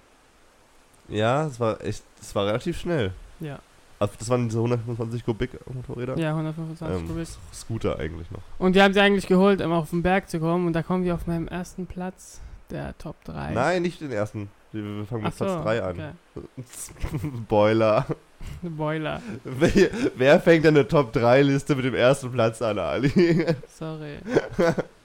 Ja, 1.08 1.44
es 1.46 1.58
war 1.58 1.82
echt, 1.84 2.04
es 2.20 2.32
war 2.36 2.46
relativ 2.46 2.78
schnell. 2.78 3.10
Ja. 3.40 3.58
Also 3.98 4.14
das 4.16 4.28
waren 4.28 4.48
diese 4.48 4.58
125 4.58 5.24
Kubik 5.24 5.50
Motorräder. 5.74 6.16
Ja, 6.16 6.30
125 6.30 7.00
Ähm, 7.00 7.08
Kubik. 7.08 7.26
Scooter 7.52 7.98
eigentlich 7.98 8.30
noch. 8.30 8.42
Und 8.60 8.76
die 8.76 8.80
haben 8.80 8.94
sie 8.94 9.00
eigentlich 9.00 9.26
geholt, 9.26 9.60
um 9.60 9.72
auf 9.72 9.90
den 9.90 10.04
Berg 10.04 10.30
zu 10.30 10.38
kommen. 10.38 10.68
Und 10.68 10.74
da 10.74 10.84
kommen 10.84 11.02
wir 11.02 11.16
auf 11.16 11.26
meinem 11.26 11.48
ersten 11.48 11.86
Platz 11.86 12.40
der 12.70 12.96
Top 12.98 13.16
3. 13.24 13.50
Nein, 13.50 13.82
nicht 13.82 14.00
den 14.00 14.12
ersten. 14.12 14.50
Wir 14.70 15.04
fangen 15.06 15.24
mit 15.24 15.34
so, 15.34 15.44
Platz 15.46 15.64
3 15.64 15.82
an. 15.82 16.14
Okay. 16.36 17.28
Boiler. 17.48 18.06
Boiler. 18.62 19.20
Wer, 19.42 19.90
wer 20.14 20.40
fängt 20.40 20.64
denn 20.64 20.76
eine 20.76 20.86
Top 20.86 21.12
3 21.12 21.42
Liste 21.42 21.74
mit 21.74 21.84
dem 21.86 21.96
ersten 21.96 22.30
Platz 22.30 22.62
an, 22.62 22.78
Ali? 22.78 23.46
Sorry. 23.66 24.18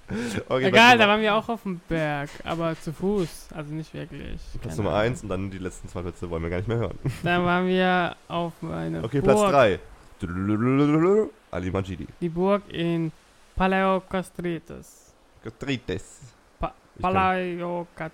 okay, 0.50 0.66
Egal, 0.66 0.98
da 0.98 1.08
waren 1.08 1.22
wir 1.22 1.36
auch 1.36 1.50
auf 1.50 1.64
dem 1.64 1.80
Berg, 1.90 2.30
aber 2.44 2.80
zu 2.80 2.94
Fuß. 2.94 3.50
Also 3.56 3.74
nicht 3.74 3.94
wirklich. 3.94 4.40
Platz 4.62 4.78
Nummer 4.78 4.92
Ahnung. 4.92 5.02
1 5.02 5.24
und 5.24 5.30
dann 5.30 5.52
die 5.52 5.58
letzten 5.58 5.88
zwei 5.90 6.02
Plätze 6.02 6.30
wollen 6.30 6.44
wir 6.44 6.50
gar 6.50 6.58
nicht 6.58 6.68
mehr 6.68 6.78
hören. 6.78 6.98
Da 7.24 7.44
waren 7.44 7.68
wir 7.68 8.16
auf 8.28 8.54
eine 8.64 9.04
Okay, 9.04 9.22
Burg. 9.22 9.38
Platz 9.38 9.52
3. 9.52 9.80
Ali 11.52 11.72
Majidi. 11.72 12.08
Die 12.22 12.30
Burg 12.30 12.64
in 12.70 13.12
Palaiokastritis. 13.56 15.14
Gastritis. 15.44 16.20
Pa 16.60 16.74
Ich 16.96 17.02
kann, 17.02 17.14
Palaiokastritis. 17.14 18.14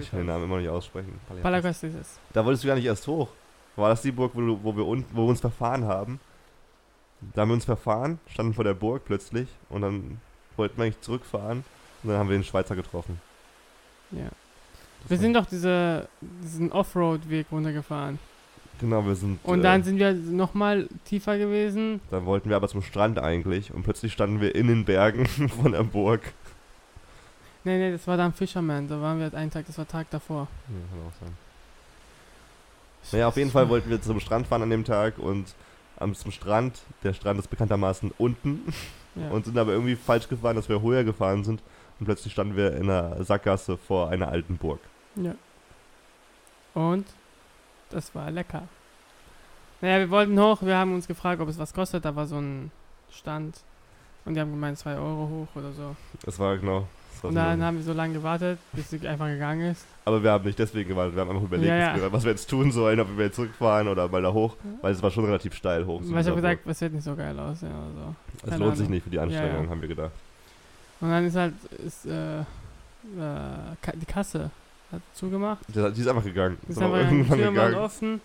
ich 0.00 0.10
kann 0.10 0.20
den 0.20 0.26
Namen 0.26 0.44
immer 0.44 0.54
noch 0.56 0.60
nicht 0.62 0.70
aussprechen. 0.70 1.20
Palaiokastritis. 1.42 2.18
Da 2.32 2.44
wolltest 2.44 2.64
du 2.64 2.68
gar 2.68 2.74
nicht 2.74 2.84
erst 2.86 3.06
hoch. 3.06 3.28
War 3.76 3.88
das 3.88 4.02
die 4.02 4.12
Burg, 4.12 4.32
wo, 4.34 4.40
du, 4.40 4.62
wo, 4.62 4.76
wir, 4.76 4.86
un, 4.86 5.04
wo 5.12 5.22
wir 5.22 5.30
uns 5.30 5.40
verfahren 5.40 5.84
haben? 5.84 6.20
Da 7.34 7.42
haben 7.42 7.48
wir 7.48 7.54
uns 7.54 7.64
verfahren, 7.64 8.18
standen 8.28 8.54
vor 8.54 8.64
der 8.64 8.74
Burg 8.74 9.04
plötzlich 9.04 9.48
und 9.68 9.82
dann 9.82 10.20
wollten 10.56 10.76
wir 10.76 10.84
eigentlich 10.84 11.00
zurückfahren 11.00 11.64
und 12.02 12.10
dann 12.10 12.18
haben 12.18 12.28
wir 12.28 12.36
den 12.36 12.44
Schweizer 12.44 12.76
getroffen. 12.76 13.20
Ja. 14.10 14.28
Das 15.02 15.10
Wir 15.10 15.18
sind 15.18 15.34
doch 15.34 15.46
diese, 15.46 16.08
diesen 16.20 16.72
Offroad-Weg 16.72 17.46
runtergefahren. 17.52 18.18
Genau, 18.80 19.04
wir 19.04 19.14
sind. 19.14 19.38
Und 19.44 19.60
äh, 19.60 19.62
dann 19.62 19.84
sind 19.84 19.98
wir 19.98 20.12
nochmal 20.12 20.88
tiefer 21.04 21.38
gewesen. 21.38 22.00
Dann 22.10 22.26
wollten 22.26 22.48
wir 22.48 22.56
aber 22.56 22.68
zum 22.68 22.82
Strand 22.82 23.18
eigentlich 23.18 23.72
und 23.72 23.82
plötzlich 23.82 24.12
standen 24.12 24.40
wir 24.40 24.54
in 24.54 24.66
den 24.66 24.84
Bergen 24.84 25.26
von 25.62 25.72
der 25.72 25.84
Burg. 25.84 26.32
Nee, 27.64 27.78
nee, 27.78 27.92
das 27.92 28.06
war 28.06 28.16
dann 28.16 28.32
Fisherman. 28.32 28.88
Da 28.88 29.00
waren 29.00 29.18
wir 29.18 29.32
einen 29.32 29.50
Tag, 29.50 29.66
das 29.66 29.78
war 29.78 29.88
Tag 29.88 30.10
davor. 30.10 30.48
Ja, 30.68 30.74
kann 30.90 31.08
auch 31.08 31.20
sein. 31.20 31.36
Naja, 33.12 33.28
auf 33.28 33.36
jeden 33.36 33.50
Fall 33.50 33.68
wollten 33.68 33.90
wir 33.90 34.00
zum 34.00 34.20
Strand 34.20 34.46
fahren 34.46 34.62
an 34.62 34.70
dem 34.70 34.84
Tag 34.84 35.18
und 35.18 35.54
am 35.96 36.14
zum 36.14 36.32
Strand, 36.32 36.80
der 37.02 37.12
Strand 37.12 37.38
ist 37.38 37.48
bekanntermaßen 37.48 38.12
unten 38.18 38.72
Ja. 39.16 39.28
und 39.30 39.44
sind 39.44 39.56
aber 39.56 39.72
irgendwie 39.72 39.96
falsch 39.96 40.28
gefahren, 40.28 40.56
dass 40.56 40.68
wir 40.68 40.82
höher 40.82 41.04
gefahren 41.04 41.44
sind 41.44 41.62
und 42.00 42.06
plötzlich 42.06 42.32
standen 42.32 42.56
wir 42.56 42.76
in 42.76 42.90
einer 42.90 43.22
Sackgasse 43.24 43.76
vor 43.76 44.08
einer 44.10 44.28
alten 44.28 44.56
Burg. 44.56 44.80
ja. 45.16 45.34
Und 46.74 47.06
das 47.90 48.12
war 48.16 48.30
lecker. 48.32 48.62
Naja, 49.80 49.98
wir 50.00 50.10
wollten 50.10 50.38
hoch, 50.40 50.62
wir 50.62 50.76
haben 50.76 50.94
uns 50.94 51.06
gefragt, 51.06 51.40
ob 51.40 51.48
es 51.48 51.58
was 51.58 51.72
kostet. 51.72 52.04
Da 52.04 52.16
war 52.16 52.26
so 52.26 52.36
ein 52.40 52.72
Stand. 53.12 53.60
Und 54.24 54.34
die 54.34 54.40
haben 54.40 54.50
gemeint, 54.50 54.78
2 54.78 54.96
Euro 54.96 55.28
hoch 55.28 55.56
oder 55.56 55.72
so. 55.72 55.94
Das 56.24 56.38
war 56.38 56.56
genau. 56.56 56.88
War 57.24 57.28
Und 57.30 57.36
so 57.36 57.40
dann 57.40 57.62
haben 57.64 57.76
wir 57.78 57.84
so 57.84 57.92
lange 57.94 58.12
gewartet, 58.14 58.58
bis 58.74 58.90
sie 58.90 59.08
einfach 59.08 59.26
gegangen 59.28 59.70
ist. 59.72 59.84
aber 60.04 60.22
wir 60.22 60.30
haben 60.30 60.44
nicht 60.44 60.58
deswegen 60.58 60.90
gewartet, 60.90 61.14
wir 61.14 61.22
haben 61.22 61.30
einfach 61.30 61.42
überlegt, 61.44 61.68
Ja, 61.68 61.96
ja. 61.96 62.12
was 62.12 62.22
wir- 62.24 62.32
jetzt 62.32 62.50
tun 62.50 62.70
sollen, 62.70 63.00
ob 63.00 63.16
wir 63.16 63.24
jetzt 63.24 63.36
zurückfahren 63.36 63.88
oder 63.88 64.06
mal 64.08 64.20
da 64.22 64.32
hoch, 64.32 64.56
weil 64.82 64.92
es 64.92 65.02
war 65.02 65.10
schon 65.10 65.24
relativ 65.24 65.54
steil 65.54 65.86
hoch. 65.86 66.00
Weil 66.04 66.20
ich 66.20 66.26
habe 66.26 66.36
gesagt, 66.36 66.60
das 66.66 66.80
wird 66.82 66.92
nicht 66.92 67.04
so 67.04 67.16
geil 67.16 67.38
aussehen 67.38 67.70
so. 67.96 68.00
Burg. 68.02 68.52
es 68.54 68.58
lohnt 68.58 68.76
sich 68.76 68.80
Ahnung. 68.84 68.90
nicht 68.94 69.04
für 69.04 69.10
die 69.10 69.18
Anstrengung, 69.18 69.70
haben 69.70 69.80
wir 69.80 69.88
gedacht. 69.88 70.10
Und 71.00 71.10
dann 71.10 71.24
ist 71.26 71.36
halt, 71.36 71.54
ist, 71.84 72.06
äh, 72.06 72.40
äh, 72.40 72.44
die 73.94 74.06
Kasse 74.06 74.50
hat 74.92 75.00
zugemacht. 75.14 75.60
Die 75.68 76.00
ist 76.00 76.08
einfach 76.08 76.24
gegangen. 76.24 76.58
Ist 76.68 76.76
Ist 76.76 76.82
einfach 76.82 76.98
die 76.98 77.04
irgendwann 77.16 77.40
waren 77.40 77.54
gegangen. 77.54 77.74
offen. 77.76 78.20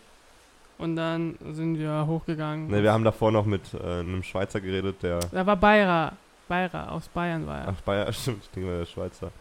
Und 0.78 0.96
dann 0.96 1.36
sind 1.54 1.78
wir 1.78 2.06
hochgegangen. 2.08 2.68
Ne, 2.68 2.84
wir 2.84 2.94
haben 2.94 3.04
davor 3.04 3.32
noch 3.32 3.46
mit 3.46 3.62
äh, 3.74 4.00
einem 4.00 4.24
Schweizer 4.24 4.62
geredet, 4.62 4.98
der. 5.04 5.20
Da 5.32 5.46
war 5.46 5.56
Beira. 5.58 6.14
Beira, 6.50 6.90
aus 6.90 7.08
Bayern 7.08 7.48
war 7.48 7.60
er. 7.60 7.68
Ach, 7.70 7.82
Bayer, 7.82 8.12
stimmt, 8.14 8.44
ich 8.44 8.50
denke 8.50 8.70
mal 8.70 8.80
der 8.80 8.86
Schweizer. 8.86 9.32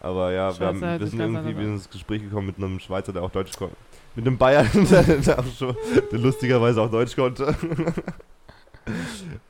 Aber 0.00 0.32
ja, 0.32 0.48
wir, 0.48 0.54
Schweizer 0.54 0.66
haben, 0.66 0.84
hat 0.84 1.00
wir 1.00 1.06
sind 1.06 1.20
irgendwie 1.20 1.50
anders 1.50 1.64
ins 1.64 1.90
Gespräch 1.90 2.22
gekommen 2.22 2.48
mit 2.48 2.56
einem 2.56 2.80
Schweizer, 2.80 3.12
der 3.12 3.22
auch 3.22 3.30
Deutsch 3.30 3.52
konnte. 3.56 3.76
Mit 4.14 4.26
einem 4.26 4.38
Bayern, 4.38 4.68
der, 4.72 5.02
der, 5.18 5.38
auch 5.38 5.44
schon, 5.56 5.76
der 6.10 6.18
lustigerweise 6.18 6.80
auch 6.80 6.90
Deutsch 6.90 7.14
konnte. 7.14 7.54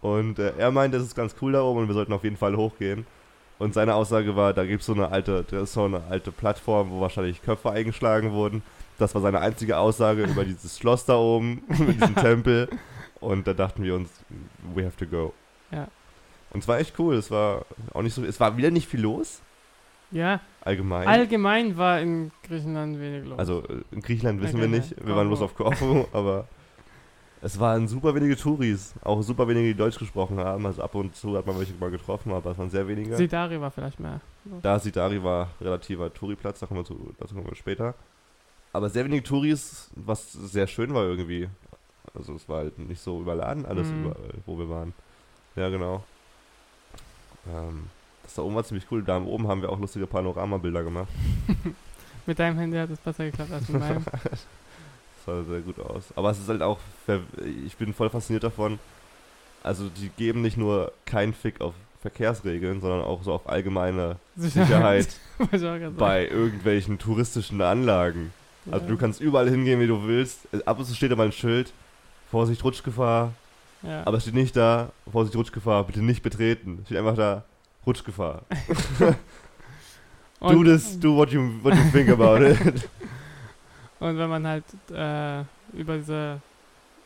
Und 0.01 0.39
äh, 0.39 0.53
er 0.59 0.71
meinte, 0.71 0.97
es 0.97 1.05
ist 1.05 1.15
ganz 1.15 1.35
cool 1.41 1.53
da 1.53 1.63
oben 1.63 1.81
und 1.81 1.89
wir 1.89 1.95
sollten 1.95 2.13
auf 2.15 2.25
jeden 2.25 2.39
Fall 2.39 2.57
hochgehen. 2.57 3.07
Und 3.59 3.75
seine 3.75 3.95
Aussage 3.95 4.35
war, 4.35 4.55
da 4.55 4.65
gibt 4.65 4.81
es 4.81 4.87
so 4.87 4.95
eine 4.95 5.11
alte, 5.11 5.45
da 5.51 5.61
ist 5.61 5.75
so 5.75 5.85
eine 5.85 6.03
alte 6.09 6.33
Plattform, 6.33 6.91
wo 6.91 7.01
wahrscheinlich 7.01 7.43
Köpfe 7.43 7.71
eingeschlagen 7.71 8.33
wurden. 8.33 8.63
Das 8.99 9.15
war 9.15 9.21
seine 9.21 9.41
einzige 9.41 9.77
Aussage 9.77 10.25
über 10.25 10.45
dieses 10.45 10.79
Schloss 10.79 11.05
da 11.05 11.17
oben, 11.17 11.63
über 11.69 11.93
diesen 11.93 12.15
Tempel. 12.17 12.69
Und 13.21 13.47
da 13.47 13.53
dachten 13.53 13.83
wir 13.83 13.95
uns, 13.95 14.09
we 14.75 14.85
have 14.85 14.97
to 14.97 15.07
go. 15.07 15.33
Ja. 15.71 15.89
Und 16.57 16.63
es 16.63 16.69
war 16.69 16.79
echt 16.79 16.99
cool. 16.99 17.17
Es 17.17 17.31
war 17.31 17.67
auch 17.93 18.01
nicht 18.01 18.15
so, 18.15 18.25
es 18.25 18.41
war 18.41 18.57
wieder 18.57 18.71
nicht 18.71 18.89
viel 18.89 19.03
los. 19.03 19.43
Ja, 20.11 20.41
allgemein. 20.63 21.07
allgemein 21.07 21.77
war 21.77 22.01
in 22.01 22.31
Griechenland 22.49 22.99
wenig 22.99 23.27
los. 23.29 23.39
also 23.39 23.63
äh, 23.69 23.83
in 23.91 24.01
Griechenland 24.01 24.41
wissen 24.41 24.57
wir 24.57 24.63
Allgemein. 24.63 24.89
nicht, 24.89 25.07
wir 25.07 25.15
waren 25.15 25.27
bloß 25.29 25.43
auf 25.43 25.55
Korfu, 25.55 26.07
aber 26.15 26.49
es 27.43 27.61
waren 27.61 27.87
super 27.89 28.15
wenige 28.15 28.39
Touris, 28.39 28.95
auch 29.03 29.21
super 29.21 29.47
wenige, 29.49 29.67
die 29.69 29.75
Deutsch 29.75 29.99
gesprochen 29.99 30.39
haben. 30.39 30.65
Also 30.65 30.81
ab 30.83 30.95
und 30.95 31.15
zu 31.15 31.37
hat 31.37 31.47
man 31.47 31.59
welche 31.59 31.75
mal 31.75 31.91
getroffen, 31.91 32.33
aber 32.33 32.53
es 32.53 32.57
waren 32.59 32.71
sehr 32.71 32.89
wenige. 32.89 33.17
Sidari 33.17 33.61
war 33.61 33.71
vielleicht 33.71 34.01
mehr. 34.01 34.23
Da 34.63 34.79
Sidari 34.79 35.23
war 35.23 35.51
relativer 35.61 36.11
Touri-Platz, 36.11 36.61
da 36.61 36.67
kommen 36.67 36.81
wir 36.81 36.85
zu, 36.87 37.13
dazu 37.19 37.35
kommen 37.35 37.49
wir 37.49 37.55
später. 37.55 37.93
Aber 38.73 38.89
sehr 38.89 39.05
wenige 39.05 39.25
Touris, 39.25 39.91
was 39.95 40.33
sehr 40.33 40.67
schön 40.69 40.95
war 40.95 41.03
irgendwie. 41.05 41.51
Also 42.15 42.33
es 42.35 42.49
war 42.49 42.59
halt 42.61 42.79
nicht 42.79 43.03
so 43.03 43.21
überladen 43.21 43.67
alles 43.67 43.89
Mhm. 43.89 44.05
überall, 44.07 44.35
wo 44.47 44.57
wir 44.59 44.71
waren. 44.71 44.95
Ja, 45.57 45.69
genau. 45.69 46.03
Ähm, 47.53 47.85
das 48.23 48.35
da 48.35 48.43
oben 48.43 48.55
war 48.57 48.65
ziemlich 48.65 48.87
cool. 48.91 49.03
Da 49.03 49.21
oben 49.21 49.47
haben 49.49 49.63
wir 49.63 49.71
auch 49.71 49.79
lustige 49.79 50.07
Panoramabilder 50.07 50.83
gemacht. 50.83 51.09
Mit 52.27 52.39
deinem 52.39 52.59
Handy 52.59 52.77
hat 52.77 52.91
es 52.91 52.99
besser 52.99 53.25
geklappt 53.27 53.53
als 53.53 53.69
mit 53.69 53.81
meinem. 53.81 54.05
Das 55.27 55.35
sah 55.35 55.43
sehr 55.43 55.61
gut 55.61 55.79
aus. 55.81 56.05
Aber 56.15 56.31
es 56.31 56.39
ist 56.39 56.49
halt 56.49 56.63
auch, 56.63 56.79
ich 57.67 57.77
bin 57.77 57.93
voll 57.95 58.11
fasziniert 58.11 58.45
davon. 58.45 58.79
Also 59.65 59.89
die 59.89 60.09
geben 60.11 60.41
nicht 60.43 60.57
nur 60.57 60.93
keinen 61.05 61.35
Fick 61.35 61.61
auf 61.61 61.75
Verkehrsregeln, 62.01 62.81
sondern 62.81 63.01
auch 63.03 63.25
so 63.25 63.33
auf 63.33 63.49
allgemeine 63.49 64.17
Sicherheit 64.37 65.09
bei 65.99 66.29
irgendwelchen 66.29 66.99
touristischen 67.01 67.61
Anlagen. 67.61 68.33
Also 68.71 68.85
Ja. 68.87 68.91
du 68.93 68.97
kannst 68.97 69.21
überall 69.21 69.49
hingehen, 69.51 69.81
wie 69.81 69.89
du 69.89 70.07
willst. 70.07 70.47
Ab 70.65 70.79
und 70.79 70.85
zu 70.85 70.95
steht 70.95 71.11
da 71.11 71.17
mal 71.17 71.27
ein 71.27 71.33
Schild, 71.33 71.73
Vorsicht 72.31 72.63
Rutschgefahr, 72.63 73.33
Ja. 73.83 74.07
aber 74.07 74.17
es 74.17 74.23
steht 74.25 74.35
nicht 74.35 74.57
da, 74.57 74.91
Vorsicht 75.11 75.37
Rutschgefahr, 75.37 75.85
bitte 75.85 76.03
nicht 76.03 76.23
betreten. 76.23 76.83
Steht 76.87 76.99
einfach 76.99 77.17
da, 77.17 77.45
Rutschgefahr. 77.87 78.43
do 80.41 80.65
this, 80.65 80.99
do 80.99 81.17
what 81.17 81.31
you, 81.31 81.63
what 81.63 81.75
you 81.75 81.83
think 81.93 82.09
about 82.09 82.45
it. 82.45 82.59
Und 83.99 84.19
wenn 84.19 84.29
man 84.29 84.47
halt 84.47 84.65
äh, 84.91 85.41
über 85.79 85.97
diese 85.97 86.41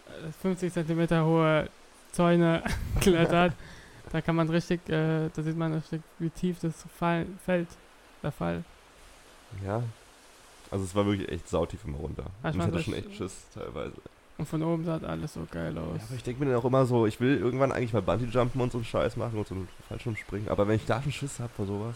äh, 0.06 0.32
50 0.42 0.72
Zentimeter 0.72 1.24
hohe 1.24 1.68
Zäune 2.12 2.62
klettert, 3.00 3.52
da 4.10 4.20
kann 4.20 4.34
man 4.36 4.48
richtig, 4.48 4.88
äh, 4.88 5.28
da 5.34 5.42
sieht 5.42 5.56
man 5.56 5.74
richtig, 5.74 6.02
wie 6.18 6.30
tief 6.30 6.58
das 6.60 6.74
Fall, 6.98 7.26
fällt, 7.44 7.68
der 8.22 8.32
Fall. 8.32 8.64
ja. 9.64 9.82
Also 10.70 10.84
es 10.84 10.94
war 10.94 11.04
wirklich 11.04 11.28
echt 11.28 11.48
sautief 11.48 11.84
immer 11.84 11.98
runter. 11.98 12.26
Ich 12.48 12.56
hatte 12.56 12.80
schon 12.80 12.94
echt 12.94 13.12
Schiss 13.14 13.44
teilweise. 13.52 13.96
Und 14.40 14.46
von 14.46 14.62
oben 14.62 14.84
sah 14.84 14.96
alles 14.98 15.34
so 15.34 15.46
geil 15.50 15.76
aus. 15.78 15.98
Ja, 15.98 16.04
aber 16.06 16.16
ich 16.16 16.22
denke 16.22 16.42
mir 16.44 16.50
dann 16.50 16.60
auch 16.60 16.64
immer 16.64 16.86
so, 16.86 17.06
ich 17.06 17.20
will 17.20 17.36
irgendwann 17.36 17.72
eigentlich 17.72 17.92
mal 17.92 18.00
Bungee-Jumpen 18.02 18.60
und 18.60 18.72
so 18.72 18.78
einen 18.78 18.84
Scheiß 18.86 19.16
machen 19.16 19.38
und 19.38 19.46
so 19.46 19.54
einen 19.54 19.68
Fallschirmspringen. 19.88 20.48
Aber 20.48 20.66
wenn 20.66 20.76
ich 20.76 20.86
da 20.86 21.02
schon 21.02 21.12
Schiss 21.12 21.38
habe 21.40 21.50
vor 21.54 21.66
sowas. 21.66 21.94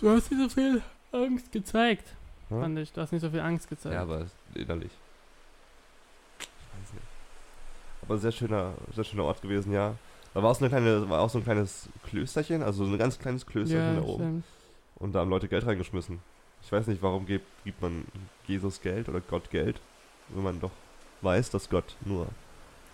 du 0.00 0.10
hast 0.10 0.30
nicht 0.30 0.40
so 0.40 0.48
viel 0.48 0.82
Angst 1.12 1.52
gezeigt, 1.52 2.16
Hm? 2.48 2.60
fand 2.60 2.78
ich. 2.78 2.92
Du 2.92 3.00
hast 3.00 3.12
nicht 3.12 3.20
so 3.22 3.30
viel 3.30 3.40
Angst 3.40 3.68
gezeigt. 3.68 3.94
Ja, 3.94 4.02
aber 4.02 4.26
innerlich. 4.54 4.90
Ich 6.40 6.46
weiß 6.46 6.92
nicht. 6.94 7.06
Aber 8.02 8.18
sehr 8.18 8.32
schöner, 8.32 8.72
sehr 8.94 9.04
schöner 9.04 9.24
Ort 9.24 9.40
gewesen, 9.42 9.72
ja. 9.72 9.94
Da 10.32 10.42
war 10.42 10.50
auch 10.50 10.54
so, 10.56 10.64
eine 10.64 10.70
kleine, 10.70 11.08
war 11.08 11.20
auch 11.20 11.30
so 11.30 11.38
ein 11.38 11.44
kleines 11.44 11.88
Klösterchen, 12.08 12.62
also 12.62 12.84
so 12.84 12.92
ein 12.92 12.98
ganz 12.98 13.18
kleines 13.18 13.46
Klösterchen 13.46 13.94
ja 13.96 14.00
da 14.00 14.06
oben. 14.06 14.14
stimmt. 14.24 14.44
Und 14.96 15.12
da 15.14 15.20
haben 15.20 15.30
Leute 15.30 15.48
Geld 15.48 15.66
reingeschmissen. 15.66 16.20
Ich 16.62 16.72
weiß 16.72 16.86
nicht, 16.86 17.02
warum 17.02 17.26
gibt, 17.26 17.46
gibt 17.64 17.80
man 17.82 18.04
Jesus 18.46 18.80
Geld 18.80 19.08
oder 19.08 19.20
Gott 19.20 19.50
Geld, 19.50 19.80
wenn 20.30 20.42
man 20.42 20.60
doch 20.60 20.70
weiß, 21.22 21.50
dass 21.50 21.68
Gott 21.68 21.96
nur 22.04 22.28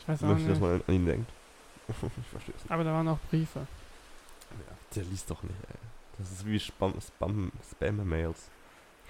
Ich 0.00 0.08
weiß 0.08 0.22
auch 0.22 0.28
möchte, 0.28 0.48
dass 0.48 0.58
nicht. 0.58 0.68
man 0.68 0.82
an 0.86 0.94
ihn 0.94 1.06
denkt. 1.06 1.30
ich 1.88 1.96
verstehe 1.96 2.54
es 2.56 2.62
nicht. 2.62 2.70
Aber 2.70 2.84
da 2.84 2.92
waren 2.92 3.08
auch 3.08 3.18
Briefe. 3.30 3.60
Ja, 3.60 4.76
der 4.96 5.04
liest 5.04 5.30
doch 5.30 5.42
nicht, 5.42 5.54
ey. 5.68 5.76
Das 6.18 6.30
ist 6.30 6.46
wie 6.46 6.60
Spam, 6.60 6.94
Spam, 7.00 7.50
Spam-Mails. 7.70 8.48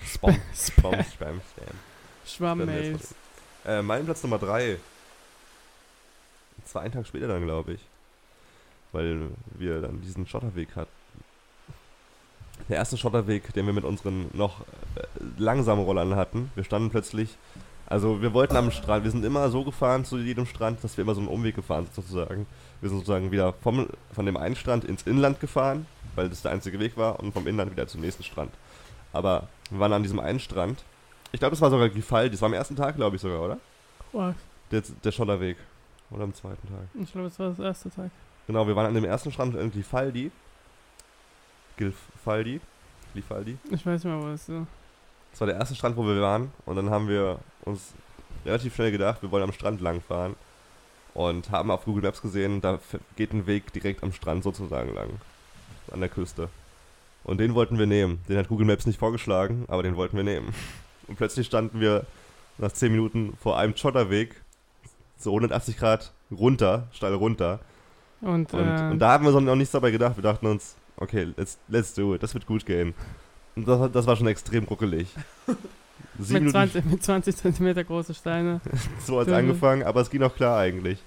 Spam, 0.04 0.40
Spam, 0.54 1.04
Spam, 1.04 1.40
Spam. 1.40 1.76
Schwamm-Mails. 2.24 3.14
Äh, 3.66 3.82
mein 3.82 4.04
Platz 4.04 4.22
Nummer 4.22 4.38
3. 4.38 4.78
Das 6.62 6.74
war 6.74 6.82
ein 6.82 6.92
Tag 6.92 7.06
später 7.06 7.28
dann, 7.28 7.42
glaube 7.42 7.72
ich. 7.74 7.80
Weil 8.92 9.30
wir 9.58 9.80
dann 9.80 10.00
diesen 10.00 10.26
Schotterweg 10.26 10.76
hatten. 10.76 10.90
Der 12.68 12.76
erste 12.76 12.96
Schotterweg, 12.96 13.52
den 13.54 13.66
wir 13.66 13.72
mit 13.72 13.84
unseren 13.84 14.30
noch 14.32 14.60
äh, 14.94 15.02
langsamen 15.38 15.84
Rollern 15.84 16.14
hatten. 16.14 16.52
Wir 16.54 16.64
standen 16.64 16.90
plötzlich, 16.90 17.36
also 17.90 18.22
wir 18.22 18.32
wollten 18.32 18.56
am 18.56 18.70
Strand, 18.70 19.04
wir 19.04 19.10
sind 19.10 19.24
immer 19.24 19.50
so 19.50 19.64
gefahren 19.64 20.04
zu 20.04 20.16
jedem 20.16 20.46
Strand, 20.46 20.82
dass 20.82 20.96
wir 20.96 21.02
immer 21.02 21.14
so 21.14 21.20
einen 21.20 21.28
Umweg 21.28 21.56
gefahren 21.56 21.84
sind 21.84 21.94
sozusagen. 21.96 22.46
Wir 22.80 22.88
sind 22.88 22.98
sozusagen 22.98 23.30
wieder 23.30 23.52
vom, 23.52 23.88
von 24.12 24.24
dem 24.24 24.36
einen 24.36 24.56
Strand 24.56 24.84
ins 24.84 25.02
Inland 25.02 25.40
gefahren, 25.40 25.86
weil 26.14 26.28
das 26.28 26.40
der 26.42 26.52
einzige 26.52 26.78
Weg 26.78 26.96
war, 26.96 27.20
und 27.20 27.32
vom 27.32 27.46
Inland 27.46 27.72
wieder 27.72 27.86
zum 27.86 28.00
nächsten 28.00 28.22
Strand. 28.22 28.52
Aber 29.12 29.48
wir 29.70 29.80
waren 29.80 29.92
an 29.92 30.02
diesem 30.02 30.20
einen 30.20 30.40
Strand. 30.40 30.84
Ich 31.32 31.40
glaube, 31.40 31.50
das 31.50 31.60
war 31.60 31.68
sogar 31.70 31.88
Gifaldi, 31.88 32.30
das 32.30 32.40
war 32.40 32.46
am 32.46 32.54
ersten 32.54 32.76
Tag, 32.76 32.96
glaube 32.96 33.16
ich 33.16 33.22
sogar, 33.22 33.42
oder? 33.42 33.58
Oh, 34.12 34.32
Der, 34.70 34.82
der 35.04 35.12
Schotterweg. 35.12 35.56
Oder 36.12 36.24
am 36.24 36.34
zweiten 36.34 36.66
Tag. 36.68 36.88
ich 37.00 37.12
glaube, 37.12 37.28
das 37.28 37.38
war 37.38 37.50
das 37.50 37.58
erste 37.58 37.90
Tag. 37.90 38.10
Genau, 38.46 38.66
wir 38.66 38.74
waren 38.74 38.86
an 38.86 38.94
dem 38.94 39.04
ersten 39.04 39.30
Strand 39.30 39.54
in 39.56 39.70
Gifaldi. 39.70 40.30
Gilfaldi. 41.76 42.60
Gifaldi. 43.14 43.58
Ich 43.70 43.84
weiß 43.86 44.04
nicht 44.04 44.12
mehr, 44.12 44.20
wo 44.22 44.28
das 44.28 44.48
ist. 44.48 44.66
Das 45.32 45.40
war 45.40 45.46
der 45.46 45.56
erste 45.56 45.74
Strand, 45.74 45.96
wo 45.96 46.04
wir 46.04 46.20
waren. 46.20 46.52
Und 46.66 46.76
dann 46.76 46.90
haben 46.90 47.08
wir 47.08 47.38
uns 47.64 47.92
relativ 48.44 48.74
schnell 48.74 48.90
gedacht, 48.90 49.22
wir 49.22 49.30
wollen 49.30 49.44
am 49.44 49.52
Strand 49.52 49.80
lang 49.80 50.00
fahren. 50.00 50.36
Und 51.12 51.50
haben 51.50 51.72
auf 51.72 51.84
Google 51.84 52.04
Maps 52.04 52.22
gesehen, 52.22 52.60
da 52.60 52.78
geht 53.16 53.32
ein 53.32 53.46
Weg 53.46 53.72
direkt 53.72 54.04
am 54.04 54.12
Strand 54.12 54.44
sozusagen 54.44 54.94
lang. 54.94 55.10
An 55.90 56.00
der 56.00 56.08
Küste. 56.08 56.48
Und 57.24 57.38
den 57.38 57.54
wollten 57.54 57.78
wir 57.78 57.86
nehmen. 57.86 58.20
Den 58.28 58.38
hat 58.38 58.48
Google 58.48 58.66
Maps 58.66 58.86
nicht 58.86 58.98
vorgeschlagen, 58.98 59.64
aber 59.68 59.82
den 59.82 59.96
wollten 59.96 60.16
wir 60.16 60.24
nehmen. 60.24 60.54
Und 61.08 61.16
plötzlich 61.16 61.48
standen 61.48 61.80
wir 61.80 62.06
nach 62.58 62.70
10 62.70 62.92
Minuten 62.92 63.36
vor 63.42 63.58
einem 63.58 63.76
Schotterweg, 63.76 64.40
so 65.18 65.30
180 65.30 65.76
Grad 65.76 66.12
runter, 66.30 66.86
steil 66.92 67.14
runter. 67.14 67.58
Und, 68.20 68.52
Und, 68.54 68.60
äh, 68.60 68.90
und 68.90 68.98
da 69.00 69.12
haben 69.12 69.24
wir 69.24 69.32
so 69.32 69.40
noch 69.40 69.56
nichts 69.56 69.72
dabei 69.72 69.90
gedacht. 69.90 70.16
Wir 70.16 70.22
dachten 70.22 70.46
uns, 70.46 70.76
okay, 70.96 71.32
let's, 71.36 71.58
let's 71.68 71.94
do 71.94 72.14
it, 72.14 72.22
das 72.22 72.34
wird 72.34 72.46
gut 72.46 72.64
gehen. 72.64 72.94
Und 73.56 73.66
das, 73.66 73.90
das 73.90 74.06
war 74.06 74.14
schon 74.14 74.28
extrem 74.28 74.64
ruckelig. 74.64 75.08
Mit, 76.18 76.30
Minuten 76.30 76.50
20, 76.50 76.84
mit 76.84 77.02
20 77.02 77.36
Zentimeter 77.36 77.84
große 77.84 78.14
Steine. 78.14 78.60
so 79.06 79.20
hat 79.20 79.28
es 79.28 79.32
angefangen, 79.32 79.82
aber 79.82 80.00
es 80.00 80.10
ging 80.10 80.22
auch 80.22 80.34
klar 80.34 80.58
eigentlich. 80.58 80.98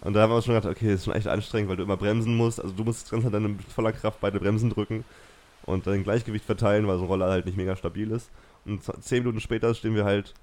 Und 0.00 0.14
da 0.14 0.22
haben 0.22 0.30
wir 0.30 0.36
uns 0.36 0.44
schon 0.44 0.54
gedacht, 0.54 0.70
okay, 0.70 0.86
das 0.86 1.00
ist 1.00 1.04
schon 1.06 1.14
echt 1.14 1.26
anstrengend, 1.26 1.70
weil 1.70 1.76
du 1.76 1.82
immer 1.82 1.96
bremsen 1.96 2.36
musst. 2.36 2.60
Also 2.60 2.74
du 2.74 2.84
musst 2.84 3.08
die 3.08 3.10
ganze 3.10 3.30
dann 3.30 3.42
mit 3.42 3.64
voller 3.64 3.92
Kraft 3.92 4.20
beide 4.20 4.38
Bremsen 4.38 4.70
drücken 4.70 5.04
und 5.64 5.86
dann 5.86 6.04
Gleichgewicht 6.04 6.44
verteilen, 6.44 6.86
weil 6.86 6.98
so 6.98 7.04
ein 7.04 7.08
Roller 7.08 7.28
halt 7.30 7.46
nicht 7.46 7.56
mega 7.56 7.76
stabil 7.76 8.10
ist. 8.10 8.30
Und 8.64 8.82
zehn 9.02 9.18
Minuten 9.22 9.40
später 9.40 9.74
stehen 9.74 9.94
wir 9.94 10.04
halt 10.04 10.34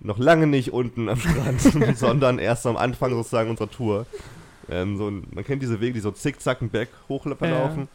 noch 0.00 0.18
lange 0.18 0.46
nicht 0.46 0.72
unten 0.72 1.08
am 1.08 1.18
Strand, 1.18 1.60
sondern 1.96 2.38
erst 2.38 2.66
am 2.66 2.76
Anfang 2.76 3.12
sozusagen 3.12 3.50
unserer 3.50 3.70
Tour. 3.70 4.06
Ähm, 4.68 4.96
so 4.96 5.08
ein, 5.08 5.26
man 5.32 5.44
kennt 5.44 5.62
diese 5.62 5.80
Wege, 5.80 5.94
die 5.94 6.00
so 6.00 6.10
zickzack 6.10 6.60
einen 6.60 6.70
Berg 6.70 6.88
hochlaufen. 7.08 7.82
Ja. 7.82 7.88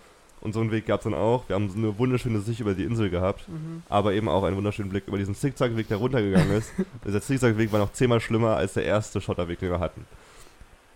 Und 0.45 0.53
so 0.53 0.59
einen 0.61 0.69
Weg 0.69 0.85
gab 0.85 0.99
es 0.99 1.05
dann 1.05 1.15
auch. 1.15 1.49
Wir 1.49 1.55
haben 1.55 1.69
so 1.71 1.77
eine 1.77 1.97
wunderschöne 1.97 2.39
Sicht 2.39 2.59
über 2.59 2.75
die 2.75 2.83
Insel 2.83 3.09
gehabt 3.09 3.49
Mhm. 3.49 3.81
aber 3.89 4.13
eben 4.13 4.29
auch 4.29 4.43
einen 4.43 4.55
wunderschönen 4.55 4.89
Blick 4.91 5.07
über 5.07 5.17
diesen 5.17 5.33
Zickzackweg, 5.33 5.87
der 5.87 5.97
runtergegangen 5.97 6.51
ist. 6.51 6.71
Dieser 7.05 7.19
Zickzackweg 7.19 7.71
war 7.71 7.79
noch 7.79 7.91
zehnmal 7.93 8.21
schlimmer 8.21 8.55
als 8.55 8.73
der 8.73 8.85
erste 8.85 9.19
Schotterweg, 9.21 9.57
den 9.59 9.71
wir 9.71 9.79
hatten. 9.79 10.05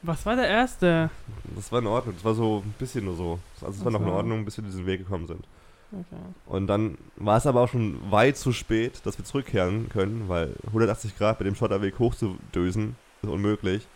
Was 0.04 0.24
war 0.26 0.36
der 0.36 0.48
erste? 0.48 1.10
Das 1.56 1.72
war 1.72 1.80
in 1.80 1.88
Ordnung, 1.88 2.14
das 2.16 2.24
war 2.24 2.36
so 2.36 2.64
ein 2.64 2.74
bisschen 2.78 3.06
nur 3.06 3.16
so. 3.16 3.40
Also 3.62 3.80
es 3.80 3.84
war 3.84 3.92
noch 3.92 4.02
in. 4.02 4.08
Ordnung, 4.08 4.46
bis 4.46 4.56
wir 4.58 4.64
diesen 4.64 4.86
Weg 4.86 5.00
gekommen 5.00 5.26
sind. 5.26 5.44
Okay. 5.92 6.22
Und 6.46 6.68
dann 6.68 7.00
war 7.16 7.38
es 7.38 7.48
aber 7.48 7.62
auch 7.62 7.70
schon 7.70 7.98
weit 8.12 8.38
zu 8.38 8.54
spät, 8.54 9.02
dass 9.04 9.18
wir 9.18 9.26
zurückkehren 9.26 9.90
können, 9.90 10.26
weil 10.28 10.54
180 10.68 11.18
Grad 11.18 11.40
bei 11.40 11.44
dem 11.46 11.56
Schotterweg 11.56 11.98
hochzudösen 11.98 12.96
ist 13.24 13.30
unmöglich. 13.30 13.88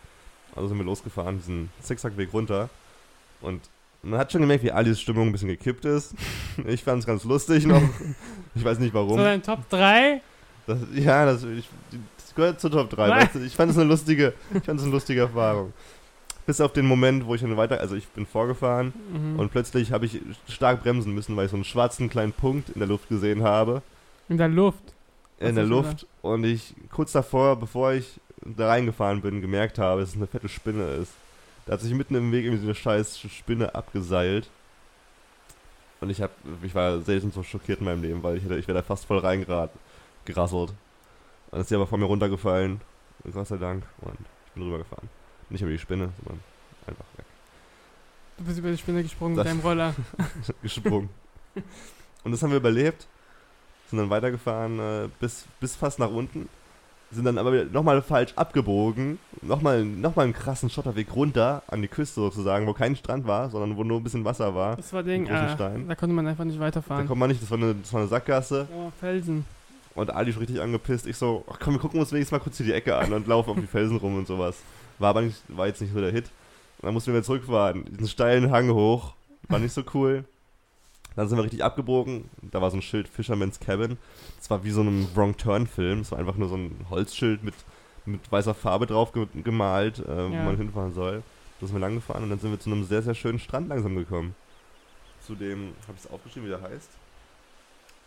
Also 0.55 0.67
sind 0.69 0.77
wir 0.79 0.86
losgefahren, 0.86 1.38
diesen 1.38 1.69
Zickzackweg 1.81 2.33
runter. 2.33 2.69
Und 3.41 3.62
man 4.03 4.19
hat 4.19 4.31
schon 4.31 4.41
gemerkt, 4.41 4.63
wie 4.63 4.72
Alice 4.72 5.00
Stimmung 5.01 5.27
ein 5.27 5.31
bisschen 5.31 5.48
gekippt 5.50 5.86
ist. 5.86 6.13
Ich 6.67 6.83
fand 6.83 7.00
es 7.00 7.05
ganz 7.05 7.24
lustig 7.24 7.65
noch. 7.65 7.81
Ich 8.55 8.63
weiß 8.63 8.77
nicht 8.77 8.93
warum. 8.93 9.17
So 9.17 9.24
dein 9.24 9.41
Top 9.41 9.67
3? 9.72 10.22
Das, 10.67 10.77
ja, 10.93 11.25
das, 11.25 11.43
ich, 11.43 11.67
das 12.17 12.36
gehört 12.36 12.60
zur 12.62 12.69
Top 12.69 12.88
3. 12.91 13.10
Was? 13.10 13.24
Weißt 13.24 13.36
du, 13.36 13.39
ich 13.39 13.55
fand 13.55 13.72
es 13.72 13.77
eine 13.79 13.89
lustige, 13.89 14.33
ich 14.53 14.63
fand 14.63 14.79
es 14.79 14.83
eine 14.86 14.93
lustige 14.93 15.22
Erfahrung. 15.22 15.74
Bis 16.45 16.62
auf 16.62 16.72
den 16.72 16.86
Moment, 16.86 17.25
wo 17.25 17.33
ich 17.33 17.41
dann 17.41 17.57
weiter, 17.57 17.79
also 17.79 17.95
ich 17.95 18.07
bin 18.10 18.27
vorgefahren 18.27 18.93
Mhm. 19.12 19.39
und 19.39 19.51
plötzlich 19.51 19.91
habe 19.91 20.05
ich 20.05 20.19
stark 20.48 20.83
bremsen 20.83 21.15
müssen, 21.15 21.36
weil 21.36 21.45
ich 21.45 21.51
so 21.51 21.57
einen 21.57 21.63
schwarzen 21.63 22.10
kleinen 22.10 22.31
Punkt 22.31 22.69
in 22.69 22.77
der 22.79 22.88
Luft 22.88 23.10
gesehen 23.10 23.41
habe. 23.41 23.81
In 24.29 24.38
der 24.38 24.50
Luft. 24.50 24.83
In 25.39 25.48
Was 25.48 25.55
der 25.55 25.63
ist 25.63 25.69
Luft. 25.72 26.07
Und 26.22 26.43
ich 26.43 26.75
kurz 26.91 27.12
davor, 27.13 27.55
bevor 27.55 27.93
ich 27.93 28.19
da 28.45 28.67
reingefahren 28.67 29.22
bin, 29.22 29.41
gemerkt 29.41 29.79
habe, 29.79 30.01
dass 30.01 30.10
es 30.12 30.15
eine 30.15 30.27
fette 30.27 30.48
Spinne 30.48 30.83
ist. 31.01 31.12
Da 31.65 31.74
hat 31.74 31.82
sich 31.82 31.93
mitten 31.93 32.15
im 32.15 32.32
Weg 32.32 32.43
irgendwie 32.46 32.62
so 32.62 32.67
eine 32.67 32.75
scheiß 32.75 33.20
Spinne 33.20 33.74
abgeseilt. 33.75 34.50
Und 36.01 36.10
ich 36.10 36.22
hab, 36.22 36.32
ich 36.62 36.75
war 36.75 37.00
selten 37.01 37.32
so 37.32 37.43
schockiert 37.43 37.79
in 37.79 37.86
meinem 37.86 38.01
Leben, 38.01 38.22
weil 38.24 38.36
ich, 38.38 38.43
hätte, 38.43 38.58
ich 38.58 38.67
wäre 38.67 38.79
da 38.79 38.84
fast 38.84 39.05
voll 39.05 39.20
reingerasselt. 39.20 39.72
Und 40.72 40.75
dann 41.51 41.62
ist 41.62 41.70
sie 41.70 41.75
aber 41.75 41.88
vor 41.88 41.98
mir 41.98 42.05
runtergefallen. 42.05 42.82
Gott 43.32 43.48
sei 43.48 43.58
Dank. 43.58 43.84
Und 44.01 44.17
ich 44.48 44.51
bin 44.53 44.63
rübergefahren. 44.63 45.10
Nicht 45.50 45.62
über 45.62 45.72
die 45.72 45.79
Spinne, 45.79 46.10
sondern 46.17 46.43
einfach 46.88 47.05
weg. 47.15 47.25
Du 48.38 48.43
bist 48.43 48.60
über 48.60 48.72
die 48.72 48.77
Spinne 48.77 49.03
gesprungen 49.03 49.36
Das- 49.38 49.46
mit 49.46 49.53
deinem 49.53 49.62
Roller. 49.62 49.96
gesprungen. 50.62 51.10
Und 52.25 52.32
das 52.32 52.43
haben 52.43 52.50
wir 52.50 52.58
überlebt. 52.58 53.08
Sind 53.89 54.00
dann 54.00 54.10
weitergefahren 54.10 54.79
äh, 54.79 55.10
bis, 55.20 55.46
bis 55.62 55.75
fast 55.75 56.00
nach 56.00 56.10
unten. 56.10 56.50
Sind 57.13 57.25
dann 57.25 57.38
aber 57.38 57.65
nochmal 57.65 58.01
falsch 58.01 58.34
abgebogen. 58.36 59.20
Nochmal 59.41 59.84
noch 59.86 60.15
mal 60.15 60.24
einen 60.24 60.34
krassen 60.34 60.70
Schotterweg 60.70 61.15
runter 61.15 61.63
an 61.67 61.82
die 61.82 61.88
Küste 61.88 62.22
sozusagen, 62.22 62.65
wo 62.67 62.74
kein 62.74 62.96
Strand 62.96 63.27
war, 63.27 63.50
sondern 63.50 63.77
wo 63.77 63.84
nur 63.84 64.00
ein 64.00 64.03
bisschen 64.03 64.25
Wasser 64.25 64.55
war. 64.55 64.75
Das 64.75 64.91
war 64.93 65.03
Ding, 65.03 65.29
ah, 65.29 65.50
Stein. 65.53 65.88
da 65.88 65.96
konnte 65.96 66.15
man 66.15 66.25
einfach 66.27 66.43
nicht 66.46 66.58
Da 66.58 66.62
weiterfahren. 66.63 67.08
kommt 67.08 67.20
man 67.20 67.29
nicht, 67.29 67.41
das 67.41 67.51
war 67.51 67.58
eine, 67.58 67.75
das 67.75 67.91
war 67.93 68.00
eine 68.01 68.10
Sackgasse. 68.10 68.67
Oh, 68.75 68.91
Felsen. 69.00 69.46
Und 69.96 70.12
Ali 70.12 70.32
ist 70.32 70.39
richtig 70.39 70.60
angepisst. 70.62 71.05
Ich 71.05 71.17
so, 71.17 71.43
ach 71.51 71.60
komm, 71.62 71.74
wir 71.74 71.79
gucken 71.79 72.00
uns 72.00 72.12
wenigstens 72.12 72.32
mal 72.32 72.43
kurz 72.43 72.58
hier 72.58 72.65
die 72.65 72.74
Ecke 72.74 72.96
an 72.96 73.13
und 73.13 73.27
laufen 73.27 73.51
auf 73.51 73.58
die 73.60 73.67
Felsen 73.67 73.98
rum 73.98 74.17
und 74.17 74.25
sowas. 74.27 74.58
War 74.98 75.10
aber 75.12 75.22
nicht, 75.22 75.41
war 75.50 75.67
jetzt 75.67 75.82
nicht 75.82 75.93
so 75.93 76.00
der 76.00 76.12
Hit. 76.12 76.25
Und 76.79 76.88
dann 76.88 76.93
mussten 76.93 77.12
wir 77.12 77.15
wieder 77.17 77.25
zurückfahren, 77.25 77.86
diesen 77.91 78.08
steilen 78.08 78.50
Hang 78.51 78.72
hoch. 78.72 79.13
War 79.50 79.60
nicht 79.60 79.74
so 79.74 79.84
cool. 79.93 80.24
Dann 81.15 81.27
sind 81.27 81.38
wir 81.38 81.43
richtig 81.43 81.63
abgebogen. 81.63 82.29
Da 82.41 82.62
war 82.62 82.72
so 82.72 82.77
ein 82.77 82.82
Schild 82.82 83.08
Fisherman's 83.08 83.60
Cabin. 83.60 83.98
Das 84.39 84.50
war 84.50 84.63
wie 84.63 84.72
so 84.72 84.82
ein 84.82 85.08
Wrong 85.15 85.38
Turn 85.38 85.67
Film. 85.67 86.00
Es 86.00 86.12
war 86.12 86.20
einfach 86.20 86.36
nur 86.36 86.50
so 86.50 86.55
ein 86.55 86.86
Holzschild 86.89 87.43
mit, 87.43 87.53
mit 88.05 88.32
weißer 88.32 88.53
Farbe 88.55 88.86
drauf 88.88 89.12
ge 89.12 89.27
gemalt, 89.43 90.00
äh, 90.00 90.08
wo 90.29 90.34
Ja. 90.34 90.43
man 90.43 90.58
hinfahren 90.58 90.93
soll. 90.93 91.22
Da 91.62 91.67
sind 91.67 91.75
wir 91.75 91.79
lang 91.82 91.96
gefahren 91.96 92.24
und 92.24 92.29
dann 92.32 92.39
sind 92.39 92.51
wir 92.51 92.60
zu 92.60 92.72
einem 92.72 92.84
sehr, 92.84 93.01
sehr 93.03 93.13
schönen 93.15 93.39
Strand 93.39 93.70
langsam 93.70 93.96
gekommen. 93.96 94.36
Zu 95.25 95.36
dem, 95.36 95.74
habe 95.88 95.98
ich 95.98 96.03
es 96.05 96.12
aufgeschrieben, 96.12 96.46
wie 96.50 96.51
der 96.51 96.62
heißt? 96.62 96.89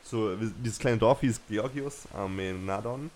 So, 0.03 0.37
dieses 0.37 0.79
kleine 0.79 0.99
Dorf 0.99 1.21
hieß 1.21 1.41
Georgius 1.49 2.07
Amenadon. 2.15 3.11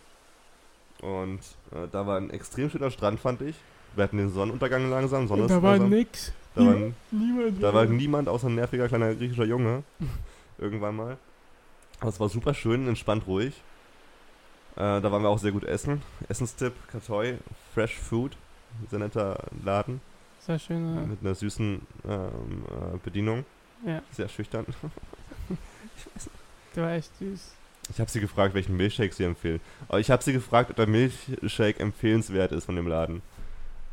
Und 1.03 1.41
äh, 1.73 1.87
da 1.91 2.07
war 2.07 2.17
ein 2.17 2.31
extrem 2.31 2.71
schöner 2.71 2.91
Strand, 2.91 3.21
fand 3.21 3.43
ich. 3.43 3.57
Wir 3.97 4.05
hatten 4.05 4.19
den 4.19 4.33
Sonnenuntergang 4.33 4.89
langsam, 4.91 5.27
Sonne 5.29 5.47
da 5.47 5.63
war 5.63 5.73
langsam. 5.73 5.91
nix. 5.91 6.33
Da 6.55 6.67
war, 6.67 6.75
Niemand. 7.11 7.63
da 7.63 7.75
war 7.75 7.85
niemand 7.87 8.29
außer 8.29 8.49
ein 8.49 8.55
nerviger 8.57 8.89
kleiner 8.89 9.15
griechischer 9.15 9.45
Junge. 9.45 9.83
Irgendwann 10.59 10.97
mal. 10.97 11.17
Aber 12.01 12.09
es 12.09 12.21
war 12.21 12.29
super 12.29 12.55
schön, 12.55 12.89
entspannt 12.89 13.27
ruhig. 13.27 13.55
Äh, 14.77 15.01
da 15.01 15.13
waren 15.13 15.23
wir 15.23 15.29
auch 15.29 15.39
sehr 15.39 15.53
gut 15.53 15.65
essen. 15.65 16.03
Essenstipp, 16.29 16.73
Katoi, 16.91 17.35
Fresh 17.75 17.99
Food. 17.99 18.37
Sehr 18.91 18.99
netter 18.99 19.45
Laden. 19.65 20.01
Sehr 20.41 20.59
schön. 20.59 21.11
Mit 21.11 21.21
einer 21.23 21.35
süßen 21.35 21.81
ähm, 22.09 22.65
äh, 22.69 22.97
Bedienung. 23.05 23.45
Ja, 23.85 24.03
Sehr 24.13 24.29
schüchtern. 24.29 24.67
der 26.77 26.83
war 26.83 26.93
echt 26.93 27.11
süß. 27.19 27.53
Ich 27.93 28.01
habe 28.01 28.11
sie 28.11 28.21
gefragt, 28.21 28.55
welchen 28.55 28.77
Milchshake 28.77 29.13
sie 29.13 29.25
empfehlen. 29.25 29.61
Aber 29.89 29.99
ich 30.01 30.11
habe 30.11 30.23
sie 30.23 30.33
gefragt, 30.33 30.71
ob 30.71 30.77
der 30.77 30.87
Milchshake 30.87 31.81
empfehlenswert 31.81 32.53
ist 32.53 32.65
von 32.67 32.77
dem 32.77 32.87
Laden. 32.87 33.23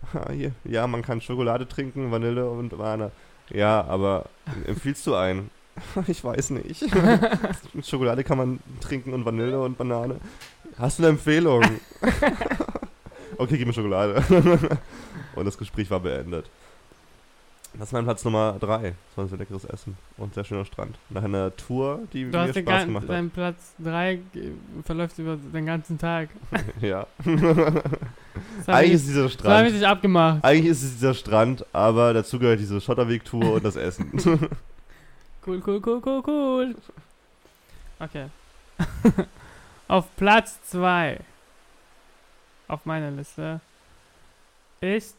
Hier. 0.31 0.51
Ja, 0.63 0.87
man 0.87 1.01
kann 1.01 1.21
Schokolade 1.21 1.67
trinken, 1.67 2.11
Vanille 2.11 2.49
und 2.49 2.69
Banane. 2.69 3.11
Ja, 3.49 3.83
aber 3.85 4.25
empfiehlst 4.65 5.05
du 5.07 5.15
einen? 5.15 5.49
Ich 6.07 6.23
weiß 6.23 6.49
nicht. 6.51 6.85
Schokolade 7.83 8.23
kann 8.23 8.39
man 8.39 8.59
trinken 8.81 9.13
und 9.13 9.25
Vanille 9.25 9.61
und 9.61 9.77
Banane. 9.77 10.15
Hast 10.79 10.97
du 10.97 11.03
eine 11.03 11.11
Empfehlung? 11.11 11.63
okay, 13.37 13.57
gib 13.59 13.67
mir 13.67 13.73
Schokolade. 13.73 14.23
und 15.35 15.45
das 15.45 15.55
Gespräch 15.55 15.91
war 15.91 15.99
beendet. 15.99 16.49
Das 17.77 17.93
war 17.93 17.99
mein 17.99 18.05
Platz 18.05 18.25
Nummer 18.25 18.55
3. 18.59 18.81
Das 18.81 19.17
war 19.17 19.25
ein 19.25 19.27
sehr 19.29 19.37
leckeres 19.37 19.65
Essen 19.65 19.97
und 20.17 20.33
sehr 20.33 20.43
schöner 20.43 20.65
Strand. 20.65 20.97
Nach 21.11 21.23
einer 21.23 21.55
Tour, 21.55 21.99
die 22.11 22.23
Du 22.23 22.29
mir 22.31 22.47
hast 22.47 22.57
Spaß 22.57 22.85
gemacht 22.85 23.03
hat. 23.03 23.09
dein 23.11 23.29
Platz 23.29 23.73
3 23.77 24.19
verläuft 24.83 25.19
über 25.19 25.35
den 25.37 25.65
ganzen 25.67 25.99
Tag. 25.99 26.29
Ja. 26.81 27.05
Das 28.67 28.75
Eigentlich 28.75 28.89
wir- 28.91 28.95
ist 28.97 29.07
dieser 29.07 29.23
das 29.23 29.31
haben 29.37 29.43
wir 29.43 29.55
Strand. 29.55 29.71
sich 29.71 29.87
abgemacht. 29.87 30.43
Eigentlich 30.43 30.71
ist 30.71 30.83
es 30.83 30.93
dieser 30.95 31.13
Strand, 31.15 31.65
aber 31.73 32.13
dazu 32.13 32.37
gehört 32.37 32.59
diese 32.59 32.79
Schotterweg-Tour 32.81 33.53
und 33.53 33.63
das 33.65 33.75
Essen. 33.75 34.11
Cool, 35.45 35.63
cool, 35.65 35.81
cool, 35.85 36.01
cool, 36.05 36.21
cool. 36.27 36.75
Okay. 37.99 38.25
auf 39.87 40.13
Platz 40.17 40.59
2 40.71 41.21
auf 42.67 42.85
meiner 42.85 43.11
Liste 43.11 43.61
ist 44.81 45.15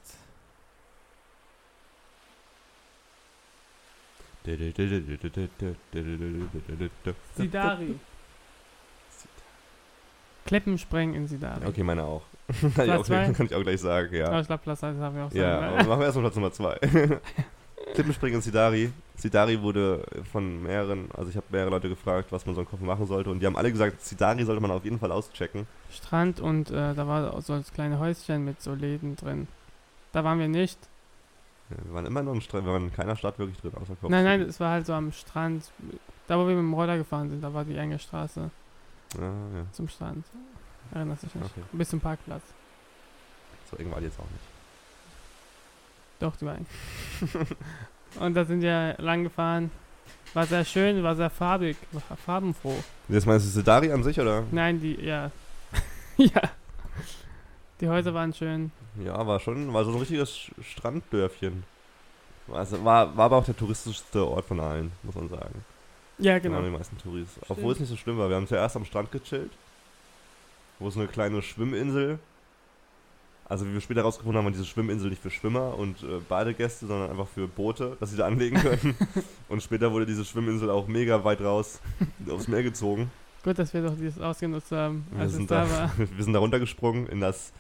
Sidari. 7.36 7.98
Klippenspringen 10.46 11.14
in 11.14 11.28
Sidari. 11.28 11.66
Okay, 11.66 11.82
meine 11.82 12.04
auch. 12.04 12.22
Kann, 12.74 12.84
ich 12.86 12.92
auch 12.92 13.06
kann 13.06 13.46
ich 13.46 13.54
auch 13.54 13.62
gleich 13.62 13.80
sagen, 13.80 14.14
Ja. 14.14 14.32
ja. 14.32 14.40
ich 14.40 14.46
glaube, 14.46 14.62
Platz 14.62 14.82
1 14.82 14.98
habe 15.00 15.18
ich 15.18 15.24
auch 15.24 15.32
Ja, 15.32 15.60
sagen. 15.60 15.74
aber 15.78 15.88
machen 15.88 16.00
wir 16.00 16.06
erstmal 16.06 16.30
Platz 16.30 16.36
Nummer 16.36 16.52
2. 16.80 17.20
Klippenspringen 17.94 18.36
in 18.36 18.42
Sidari. 18.42 18.92
Sidari 19.16 19.60
wurde 19.60 20.04
von 20.30 20.62
mehreren, 20.62 21.08
also 21.16 21.30
ich 21.30 21.36
habe 21.36 21.46
mehrere 21.50 21.70
Leute 21.70 21.88
gefragt, 21.88 22.30
was 22.30 22.44
man 22.46 22.54
so 22.54 22.60
einen 22.60 22.68
Kopf 22.68 22.80
machen 22.80 23.06
sollte 23.06 23.30
und 23.30 23.40
die 23.40 23.46
haben 23.46 23.56
alle 23.56 23.72
gesagt, 23.72 24.00
Sidari 24.02 24.44
sollte 24.44 24.60
man 24.60 24.70
auf 24.70 24.84
jeden 24.84 24.98
Fall 24.98 25.10
auschecken. 25.10 25.66
Strand 25.90 26.40
und 26.40 26.70
äh, 26.70 26.94
da 26.94 27.06
war 27.06 27.32
auch 27.34 27.40
so 27.42 27.54
ein 27.54 27.64
kleines 27.74 27.98
Häuschen 27.98 28.44
mit 28.44 28.60
so 28.62 28.74
Läden 28.74 29.16
drin. 29.16 29.48
Da 30.12 30.22
waren 30.24 30.38
wir 30.38 30.48
nicht. 30.48 30.78
Ja, 31.70 31.76
wir 31.84 31.94
waren 31.94 32.06
immer 32.06 32.22
nur 32.22 32.34
im 32.34 32.40
Strand, 32.40 32.64
wir 32.66 32.72
waren 32.72 32.84
in 32.84 32.92
keiner 32.92 33.16
Stadt 33.16 33.38
wirklich 33.38 33.58
drin, 33.60 33.72
außer 33.74 33.96
Kopf. 34.00 34.10
Nein, 34.10 34.24
nein, 34.24 34.42
es 34.42 34.60
war 34.60 34.70
halt 34.70 34.86
so 34.86 34.92
am 34.92 35.12
Strand. 35.12 35.64
Da, 36.28 36.36
wo 36.38 36.42
wir 36.46 36.54
mit 36.54 36.62
dem 36.62 36.74
Roller 36.74 36.96
gefahren 36.98 37.28
sind, 37.30 37.42
da 37.42 37.52
war 37.52 37.64
die 37.64 37.76
enge 37.76 37.98
Straße 37.98 38.50
Ja, 39.18 39.22
ja. 39.22 39.66
zum 39.72 39.88
Strand. 39.88 40.24
Erinnerst 40.94 41.22
dich 41.24 41.34
nicht? 41.34 41.46
Okay. 41.46 41.62
Bis 41.72 41.88
zum 41.90 42.00
Parkplatz. 42.00 42.42
So 43.70 43.76
eng 43.76 43.90
war 43.90 44.00
die 44.00 44.06
jetzt 44.06 44.18
auch 44.18 44.30
nicht. 44.30 44.44
Doch, 46.20 46.36
die 46.36 46.46
war 46.46 46.56
eng. 46.56 46.66
und 48.20 48.34
da 48.34 48.44
sind 48.44 48.60
wir 48.62 48.94
lang 48.98 49.24
gefahren. 49.24 49.70
War 50.34 50.46
sehr 50.46 50.64
schön, 50.64 51.02
war 51.02 51.16
sehr 51.16 51.30
farbig, 51.30 51.76
war 51.92 52.16
farbenfroh. 52.16 52.76
Jetzt 53.08 53.26
meinst 53.26 53.46
du 53.46 53.50
Sidari 53.50 53.92
an 53.92 54.02
sich, 54.02 54.18
oder? 54.20 54.44
Nein, 54.50 54.80
die, 54.80 54.94
ja. 55.00 55.30
ja. 56.16 56.42
Die 57.80 57.88
Häuser 57.88 58.12
waren 58.12 58.32
schön. 58.32 58.72
Ja, 59.04 59.26
war 59.26 59.38
schon, 59.40 59.72
war 59.72 59.84
so 59.84 59.92
ein 59.92 59.98
richtiges 59.98 60.50
Stranddörfchen. 60.60 61.64
Also 62.52 62.82
war, 62.84 63.16
war 63.16 63.26
aber 63.26 63.36
auch 63.36 63.44
der 63.44 63.56
touristischste 63.56 64.26
Ort 64.26 64.46
von 64.46 64.60
allen, 64.60 64.90
muss 65.02 65.14
man 65.14 65.28
sagen. 65.28 65.64
Ja, 66.18 66.34
Da 66.34 66.38
genau. 66.40 66.56
waren 66.56 66.64
die 66.64 66.70
meisten 66.76 66.98
Touris. 66.98 67.28
Obwohl 67.48 67.72
es 67.72 67.80
nicht 67.80 67.88
so 67.88 67.96
schlimm 67.96 68.18
war. 68.18 68.28
Wir 68.28 68.36
haben 68.36 68.48
zuerst 68.48 68.74
am 68.76 68.84
Strand 68.84 69.12
gechillt. 69.12 69.52
Wo 70.78 70.88
ist 70.88 70.96
eine 70.96 71.06
kleine 71.08 71.42
Schwimminsel. 71.42 72.18
Also 73.48 73.66
wie 73.66 73.72
wir 73.72 73.80
später 73.80 74.02
rausgefunden 74.02 74.36
haben, 74.38 74.44
war 74.44 74.52
diese 74.52 74.66
Schwimminsel 74.66 75.08
nicht 75.08 75.22
für 75.22 75.30
Schwimmer 75.30 75.74
und 75.78 76.02
äh, 76.02 76.18
Badegäste, 76.28 76.86
sondern 76.86 77.10
einfach 77.10 77.28
für 77.28 77.48
Boote, 77.48 77.96
dass 77.98 78.10
sie 78.10 78.18
da 78.18 78.26
anlegen 78.26 78.56
können. 78.58 78.94
und 79.48 79.62
später 79.62 79.90
wurde 79.90 80.04
diese 80.04 80.24
Schwimminsel 80.24 80.68
auch 80.68 80.86
mega 80.86 81.24
weit 81.24 81.40
raus 81.40 81.80
aufs 82.30 82.46
Meer 82.46 82.62
gezogen. 82.62 83.10
Gut, 83.42 83.58
dass 83.58 83.72
wir 83.72 83.82
doch 83.82 83.94
dieses 83.96 84.20
ausgenutzt 84.20 84.70
haben, 84.72 85.06
Wir 85.12 85.20
als 85.20 85.30
es 85.30 85.36
sind, 85.38 85.50
da 85.50 85.64
da, 85.64 85.70
war. 85.70 85.92
wir 85.96 86.24
sind 86.24 86.34
da 86.34 86.40
runtergesprungen 86.40 87.06
in 87.06 87.20
das 87.20 87.52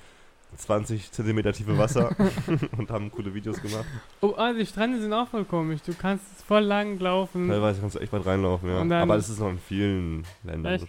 20 0.56 1.10
Zentimeter 1.12 1.54
tiefe 1.54 1.78
Wasser 1.78 2.14
und 2.76 2.90
haben 2.90 3.10
coole 3.10 3.32
Videos 3.32 3.60
gemacht. 3.60 3.86
Oh, 4.20 4.34
ah, 4.36 4.52
die 4.52 4.66
Strände 4.66 5.00
sind 5.00 5.12
auch 5.14 5.28
voll 5.28 5.44
komisch. 5.46 5.80
Du 5.86 5.94
kannst 5.94 6.24
voll 6.46 6.64
lang 6.64 6.98
laufen. 6.98 7.48
Teilweise 7.48 7.80
kannst 7.80 7.96
du 7.96 8.00
echt 8.00 8.12
weit 8.12 8.26
reinlaufen, 8.26 8.68
ja. 8.68 8.78
Dann- 8.78 8.92
Aber 8.92 9.16
das 9.16 9.30
ist 9.30 9.38
noch 9.40 9.50
in 9.50 9.58
vielen 9.58 10.24
Ländern. 10.42 10.74
Echt? 10.74 10.88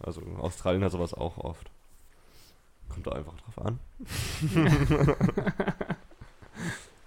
Also 0.00 0.22
Australien 0.40 0.84
hat 0.84 0.92
sowas 0.92 1.14
auch 1.14 1.38
oft. 1.38 1.70
Kommt 2.88 3.06
da 3.06 3.12
einfach 3.12 3.34
drauf 3.40 3.66
an. 3.66 3.78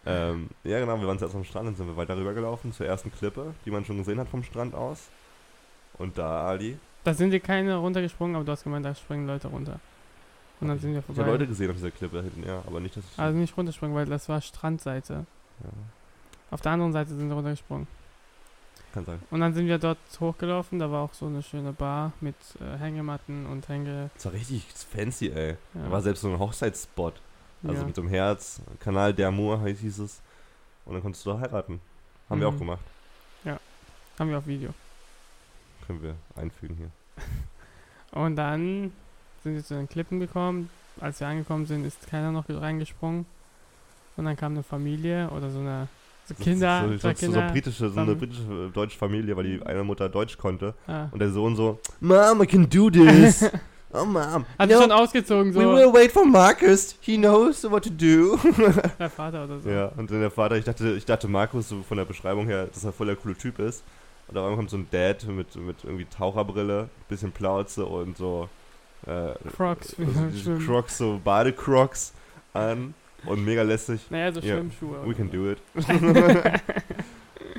ähm, 0.06 0.50
ja, 0.64 0.80
genau, 0.80 1.00
wir 1.00 1.08
waren 1.08 1.20
zuerst 1.20 1.36
am 1.36 1.44
Strand, 1.44 1.68
dann 1.68 1.76
sind 1.76 1.88
wir 1.88 1.98
weiter 1.98 2.18
rübergelaufen 2.18 2.72
zur 2.74 2.86
ersten 2.86 3.12
Klippe, 3.12 3.54
die 3.66 3.72
man 3.72 3.86
schon 3.86 3.98
gesehen 3.98 4.20
hat 4.20 4.30
vom 4.30 4.44
Strand 4.44 4.74
aus. 4.76 5.08
Und 5.98 6.18
da, 6.18 6.48
Ali, 6.48 6.78
Da 7.04 7.14
sind 7.14 7.32
wir 7.32 7.40
keine 7.40 7.76
runtergesprungen, 7.78 8.36
aber 8.36 8.46
du 8.46 8.52
hast 8.52 8.64
gemeint, 8.64 8.86
da 8.86 8.96
springen 8.96 9.28
Leute 9.28 9.48
runter. 9.50 9.80
Und 10.62 10.68
dann 10.68 10.80
sind 10.80 10.92
wir 10.92 11.00
ich 11.00 11.06
habe 11.06 11.16
vorbei. 11.16 11.32
Leute 11.32 11.48
gesehen 11.48 11.70
auf 11.70 11.76
dieser 11.78 11.92
Klippe 11.92 12.18
da 12.18 12.24
hinten, 12.24 12.44
ja, 12.46 12.62
aber 12.68 12.80
nicht, 12.80 12.96
dass 12.98 13.04
ich. 13.12 13.20
Also 13.20 13.38
nicht 13.38 13.56
runterspringen, 13.56 13.96
weil 13.96 14.06
das 14.06 14.28
war 14.28 14.42
Strandseite. 14.42 15.26
ja, 15.64 15.70
Auf 16.52 16.62
der 16.62 16.74
anderen 16.74 16.92
Seite 16.92 17.16
sind 17.16 17.30
wir 17.30 17.36
runtergesprungen. 17.36 17.88
Kann 18.94 19.06
sein. 19.06 19.20
Und 19.32 19.40
dann 19.42 19.54
sind 19.54 19.68
wir 19.68 19.78
dort 19.78 19.98
hochgelaufen, 20.20 20.80
da 20.80 20.92
war 20.92 21.04
auch 21.04 21.14
so 21.14 21.26
eine 21.28 21.44
schöne 21.44 21.74
Bar 21.74 22.14
mit 22.22 22.36
äh, 22.60 22.78
Hängematten 22.78 23.46
und 23.46 23.68
Hänge. 23.68 24.10
Das 24.16 24.26
war 24.26 24.34
richtig 24.34 24.66
fancy, 24.74 25.30
ey. 25.30 25.58
Ja. 25.74 25.84
Da 25.84 25.92
war 25.92 26.02
selbst 26.02 26.22
so 26.22 26.30
ein 26.30 26.40
Hochzeitsspot. 26.40 27.14
Also 27.64 27.82
ja. 27.82 27.86
mit 27.88 27.96
so 27.96 28.02
einem 28.02 28.10
Herz, 28.10 28.62
Kanal 28.80 29.14
der 29.14 29.32
Moor 29.32 29.66
hieß 29.66 30.00
es. 30.00 30.22
Und 30.86 30.94
dann 30.94 31.02
konntest 31.02 31.26
du 31.26 31.32
da 31.32 31.40
heiraten. 31.40 31.82
Haben 32.30 32.40
wir 32.42 32.50
Mhm. 32.50 32.56
auch 32.56 32.60
gemacht. 32.60 32.82
Haben 34.20 34.32
wir 34.32 34.38
auf 34.38 34.48
Video. 34.48 34.74
Können 35.88 36.04
wir 36.04 36.16
einfügen 36.36 36.76
hier. 36.76 36.92
Und 38.12 38.36
dann 38.36 38.92
sind 39.44 39.56
wir 39.56 39.64
zu 39.64 39.76
den 39.76 39.88
Klippen 39.88 40.20
gekommen. 40.20 40.70
Als 41.00 41.22
wir 41.22 41.28
angekommen 41.28 41.66
sind, 41.66 41.86
ist 41.86 42.06
keiner 42.10 42.34
noch 42.34 42.50
reingesprungen. 42.50 43.26
Und 44.18 44.26
dann 44.26 44.36
kam 44.36 44.52
eine 44.52 44.64
Familie 44.64 45.30
oder 45.30 45.50
so 45.50 45.60
eine 45.60 45.88
so 46.38 46.44
Kinder, 46.44 46.84
So, 46.86 46.92
so, 46.92 46.98
zwei 47.00 47.14
so, 47.14 47.20
so, 47.20 47.32
Kinder. 47.32 47.52
britische, 47.52 47.90
so 47.90 48.00
eine 48.00 48.16
britische 48.16 48.42
äh, 48.42 48.72
deutsche 48.74 48.98
Familie, 48.98 49.36
weil 49.36 49.44
die 49.44 49.66
eine 49.66 49.84
Mutter 49.84 50.10
Deutsch 50.10 50.38
konnte. 50.38 50.74
ah. 50.88 51.08
Und 51.12 51.20
der 51.20 51.30
Sohn 51.32 51.56
so, 51.56 51.80
Mom, 52.00 52.42
I 52.42 52.46
can 52.46 52.70
do 52.70 52.90
this. 52.90 53.44
oh, 53.94 54.06
Mom. 54.06 54.46
Hat 54.58 54.70
no, 54.70 54.82
schon 54.82 54.92
ausgezogen, 54.92 55.54
so 55.54 55.60
we 55.60 55.66
will 55.66 55.94
wait 55.94 56.12
for 56.12 56.26
Marcus. 56.26 56.96
He 57.02 57.18
knows 57.18 57.64
what 57.70 57.84
to 57.84 57.90
do. 57.90 58.38
der 59.00 59.10
Vater 59.10 59.46
oder 59.46 59.60
so. 59.60 59.70
ja, 59.70 59.88
und 59.98 60.12
dann 60.12 60.22
der 60.22 60.32
Vater, 60.32 60.58
ich 60.58 60.66
dachte, 60.66 60.94
ich 60.96 61.06
dachte 61.06 61.28
Markus, 61.28 61.70
so 61.70 61.82
von 61.88 61.98
der 61.98 62.06
Beschreibung 62.06 62.46
her, 62.46 62.68
dass 62.68 62.84
er 62.84 62.94
voll 62.94 63.08
der 63.08 63.16
coole 63.16 63.36
Typ 63.36 63.60
ist. 63.60 63.84
Und 64.28 64.36
da 64.36 64.42
kommt 64.56 64.70
so 64.70 64.78
ein 64.78 64.88
Dad 64.92 65.26
mit, 65.28 65.56
mit 65.56 65.84
irgendwie 65.84 66.06
Taucherbrille, 66.06 66.90
bisschen 67.08 67.32
Plauze 67.32 67.86
und 67.86 68.16
so 68.16 68.48
äh, 69.08 69.34
Crocs, 69.56 69.96
wie 69.98 70.06
also. 70.06 70.58
Crocs, 70.64 70.98
so 71.00 71.20
Badecrocs 71.24 72.14
an 72.54 72.94
und 73.26 73.44
mega 73.46 73.62
lässig. 73.64 74.02
Naja, 74.10 74.32
so 74.32 74.40
Ja, 74.40 74.56
Schwimmschuhe. 74.58 75.08
We 75.08 75.14
can 75.16 75.30
do 75.30 75.52
it. 75.52 75.60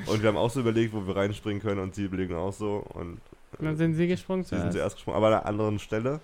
und 0.07 0.21
wir 0.21 0.27
haben 0.29 0.37
auch 0.37 0.49
so 0.49 0.59
überlegt, 0.61 0.93
wo 0.93 1.05
wir 1.05 1.15
reinspringen 1.15 1.61
können 1.61 1.79
und 1.79 1.95
sie 1.95 2.05
überlegen 2.05 2.35
auch 2.35 2.53
so. 2.53 2.77
Und 2.93 3.19
Und 3.57 3.65
dann 3.65 3.77
sind 3.77 3.95
sie 3.95 4.07
gesprungen 4.07 4.43
sie 4.43 4.49
sind 4.49 4.59
zuerst. 4.61 4.73
zuerst 4.77 4.95
gesprungen, 4.97 5.17
aber 5.17 5.27
an 5.27 5.33
einer 5.33 5.45
anderen 5.45 5.79
Stelle. 5.79 6.19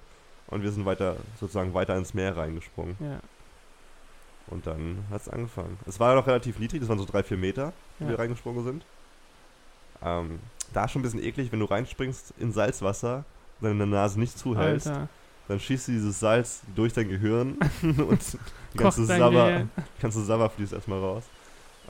Und 0.50 0.64
wir 0.64 0.72
sind 0.72 0.86
weiter, 0.86 1.18
sozusagen 1.40 1.74
weiter 1.74 1.98
ins 1.98 2.14
Meer 2.14 2.38
reingesprungen. 2.38 2.96
Ja, 3.02 3.20
Und 4.48 4.66
dann 4.66 5.04
hat 5.12 5.22
es 5.22 5.28
angefangen. 5.30 5.78
Es 5.86 6.00
war 6.00 6.16
noch 6.16 6.26
relativ 6.26 6.58
niedrig, 6.58 6.80
das 6.80 6.88
waren 6.90 7.00
so 7.00 7.06
drei, 7.06 7.22
vier 7.22 7.36
Meter, 7.38 7.74
die 8.00 8.04
Ja. 8.06 8.10
wir 8.12 8.20
reingesprungen 8.20 8.64
sind. 8.64 8.86
Ähm, 10.02 10.40
da 10.74 10.88
schon 10.88 11.02
ein 11.02 11.04
bisschen 11.04 11.22
eklig, 11.24 11.52
wenn 11.52 11.60
du 11.60 11.66
reinspringst 11.66 12.34
in 12.40 12.52
Salzwasser, 12.54 13.26
deine 13.62 13.86
Nase 13.88 14.20
nicht 14.20 14.38
zuhältst, 14.38 14.88
Alter. 14.88 15.10
Dann 15.48 15.60
schießt 15.60 15.88
du 15.88 15.92
dieses 15.94 16.20
Salz 16.20 16.62
durch 16.76 16.94
dein 16.94 17.10
Gehirn 17.10 17.58
und 17.82 18.20
ganze 18.76 19.06
Sabber, 19.06 19.68
ganze 20.02 20.24
Sabber 20.24 20.50
fließt 20.50 20.74
erstmal 20.74 21.00
raus. 21.00 21.24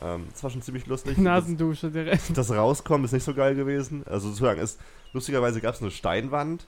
Ähm, 0.02 0.28
das 0.32 0.43
war 0.43 0.50
schon 0.50 0.62
ziemlich 0.62 0.86
lustig. 0.86 1.17
Nasendusche 1.17 1.89
direkt. 1.89 2.38
Das, 2.38 2.52
Rauskommen 2.52 3.06
ist 3.06 3.13
nicht 3.13 3.24
so 3.24 3.34
geil 3.34 3.56
gewesen. 3.56 4.04
Also 4.06 4.30
sozusagen 4.30 4.60
ist, 4.60 4.80
lustigerweise 5.13 5.62
gab 5.62 5.76
es 5.76 5.82
eine 5.82 5.91
Steinwand 5.91 6.67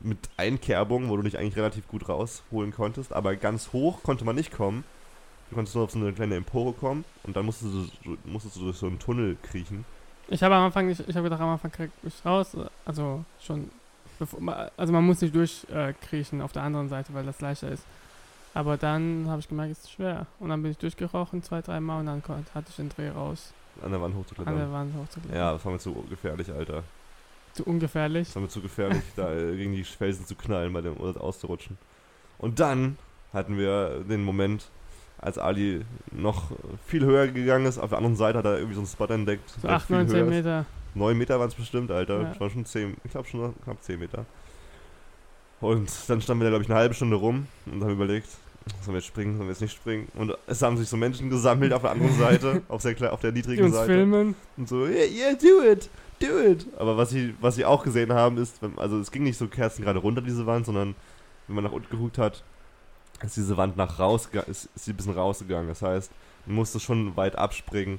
mit 0.00 0.18
Einkerbungen, 0.36 1.08
wo 1.08 1.16
du 1.16 1.22
dich 1.22 1.38
eigentlich 1.38 1.56
relativ 1.56 1.88
gut 1.88 2.08
rausholen 2.08 2.72
konntest, 2.72 3.12
aber 3.12 3.36
ganz 3.36 3.72
hoch 3.72 4.02
konnte 4.02 4.24
man 4.24 4.36
nicht 4.36 4.52
kommen. 4.52 4.84
Du 5.50 5.54
konntest 5.54 5.74
nur 5.74 5.84
auf 5.84 5.90
so 5.90 5.98
eine 5.98 6.12
kleine 6.12 6.36
Empore 6.36 6.72
kommen 6.72 7.04
und 7.22 7.36
dann 7.36 7.46
musstest 7.46 7.72
du, 8.04 8.16
musstest 8.24 8.56
du 8.56 8.64
durch 8.64 8.76
so 8.76 8.86
einen 8.86 8.98
Tunnel 8.98 9.36
kriechen. 9.42 9.84
Ich 10.28 10.42
habe 10.42 10.56
am 10.56 10.64
Anfang 10.64 10.88
nicht, 10.88 11.00
ich 11.06 11.14
habe 11.14 11.24
gedacht, 11.24 11.40
am 11.40 11.50
Anfang 11.50 11.70
krieg 11.70 11.90
ich 12.02 12.24
raus, 12.24 12.56
also 12.84 13.24
schon, 13.40 13.70
bevor, 14.18 14.40
ma- 14.40 14.70
also 14.76 14.92
man 14.92 15.04
muss 15.04 15.20
nicht 15.20 15.34
durchkriechen 15.34 16.40
äh, 16.40 16.42
auf 16.42 16.52
der 16.52 16.62
anderen 16.62 16.88
Seite, 16.88 17.12
weil 17.14 17.24
das 17.24 17.40
leichter 17.40 17.70
ist. 17.70 17.84
Aber 18.54 18.76
dann 18.76 19.26
habe 19.28 19.40
ich 19.40 19.48
gemerkt, 19.48 19.72
es 19.72 19.78
ist 19.80 19.92
schwer. 19.92 20.26
Und 20.40 20.48
dann 20.48 20.62
bin 20.62 20.70
ich 20.70 20.78
durchgerochen, 20.78 21.42
zwei, 21.42 21.60
drei 21.60 21.78
Mal, 21.80 22.00
und 22.00 22.06
dann 22.06 22.22
hatte 22.54 22.66
ich 22.70 22.76
den 22.76 22.88
Dreh 22.88 23.10
raus, 23.10 23.52
An 23.82 23.90
der 23.90 24.00
Wand 24.00 24.14
an 24.14 24.20
hochzuklettern. 24.20 24.56
der 24.56 24.72
Wand 24.72 24.94
hochzuklettern. 24.96 25.36
Ja, 25.38 25.52
das 25.52 25.64
war 25.64 25.72
mir 25.72 25.78
zu 25.78 25.92
gefährlich, 26.08 26.50
Alter. 26.50 26.82
Zu 27.52 27.64
ungefährlich. 27.64 28.28
Das 28.28 28.34
war 28.36 28.42
mir 28.42 28.48
zu 28.48 28.60
gefährlich, 28.62 29.02
da 29.14 29.34
gegen 29.34 29.72
die 29.72 29.84
Felsen 29.84 30.24
zu 30.26 30.34
knallen 30.34 30.72
bei 30.72 30.80
dem, 30.80 30.96
oder 30.96 31.20
auszurutschen. 31.20 31.76
Und 32.38 32.58
dann 32.60 32.96
hatten 33.32 33.58
wir 33.58 34.00
den 34.08 34.24
Moment, 34.24 34.68
als 35.18 35.36
Ali 35.38 35.82
noch 36.12 36.50
viel 36.86 37.04
höher 37.04 37.28
gegangen 37.28 37.66
ist. 37.66 37.78
Auf 37.78 37.88
der 37.90 37.98
anderen 37.98 38.16
Seite 38.16 38.38
hat 38.38 38.44
er 38.46 38.56
irgendwie 38.56 38.74
so 38.74 38.80
einen 38.80 38.86
Spot 38.86 39.06
entdeckt. 39.06 39.48
So 39.50 39.66
der 39.68 39.76
8, 39.76 39.86
viel 39.86 39.96
9, 39.96 40.08
10 40.08 40.16
höher 40.16 40.60
ist. 40.60 40.66
Meter. 40.96 41.06
9 41.06 41.18
Meter 41.18 41.38
waren 41.38 41.48
es 41.48 41.54
bestimmt, 41.54 41.90
Alter. 41.90 42.22
Ja. 42.22 42.28
Das 42.30 42.40
waren 42.40 42.50
schon 42.50 42.64
10, 42.64 42.96
ich 43.04 43.10
glaube 43.10 43.28
schon 43.28 43.54
knapp 43.62 43.82
10 43.82 43.98
Meter. 43.98 44.24
Und 45.60 45.90
dann 46.08 46.20
standen 46.20 46.42
wir 46.42 46.44
da, 46.46 46.50
glaube 46.50 46.64
ich, 46.64 46.70
eine 46.70 46.78
halbe 46.78 46.94
Stunde 46.94 47.16
rum 47.16 47.46
und 47.66 47.82
haben 47.82 47.92
überlegt, 47.92 48.28
sollen 48.82 48.88
wir 48.88 48.94
jetzt 48.96 49.06
springen, 49.06 49.36
sollen 49.36 49.48
wir 49.48 49.52
jetzt 49.52 49.62
nicht 49.62 49.74
springen. 49.74 50.08
Und 50.14 50.36
es 50.46 50.60
haben 50.60 50.76
sich 50.76 50.88
so 50.88 50.96
Menschen 50.96 51.30
gesammelt 51.30 51.72
auf 51.72 51.82
der 51.82 51.92
anderen 51.92 52.14
Seite, 52.18 52.62
auf 52.68 52.82
der, 52.82 53.12
auf 53.12 53.20
der 53.20 53.32
Die 53.32 53.38
niedrigen 53.38 53.64
uns 53.64 53.74
Seite. 53.74 53.92
filmen. 53.92 54.34
Und 54.56 54.68
so, 54.68 54.86
yeah, 54.86 55.06
yeah, 55.06 55.34
do 55.34 55.62
it, 55.62 55.88
do 56.20 56.38
it. 56.40 56.66
Aber 56.78 56.96
was 56.96 57.10
sie, 57.10 57.34
was 57.40 57.54
sie 57.54 57.64
auch 57.64 57.84
gesehen 57.84 58.12
haben, 58.12 58.36
ist, 58.38 58.56
also 58.76 58.98
es 58.98 59.10
ging 59.10 59.22
nicht 59.22 59.38
so 59.38 59.46
Kerzen 59.48 59.82
gerade 59.82 59.98
runter, 59.98 60.20
diese 60.20 60.46
Wand, 60.46 60.66
sondern 60.66 60.94
wenn 61.46 61.54
man 61.54 61.64
nach 61.64 61.72
unten 61.72 61.88
geguckt 61.90 62.18
hat, 62.18 62.42
ist 63.22 63.36
diese 63.36 63.56
Wand 63.56 63.76
nach 63.76 63.98
raus, 63.98 64.28
ist, 64.46 64.68
ist 64.74 64.84
sie 64.84 64.92
ein 64.92 64.96
bisschen 64.96 65.14
rausgegangen. 65.14 65.68
Das 65.68 65.80
heißt, 65.80 66.10
man 66.44 66.56
musste 66.56 66.80
schon 66.80 67.16
weit 67.16 67.36
abspringen, 67.36 67.98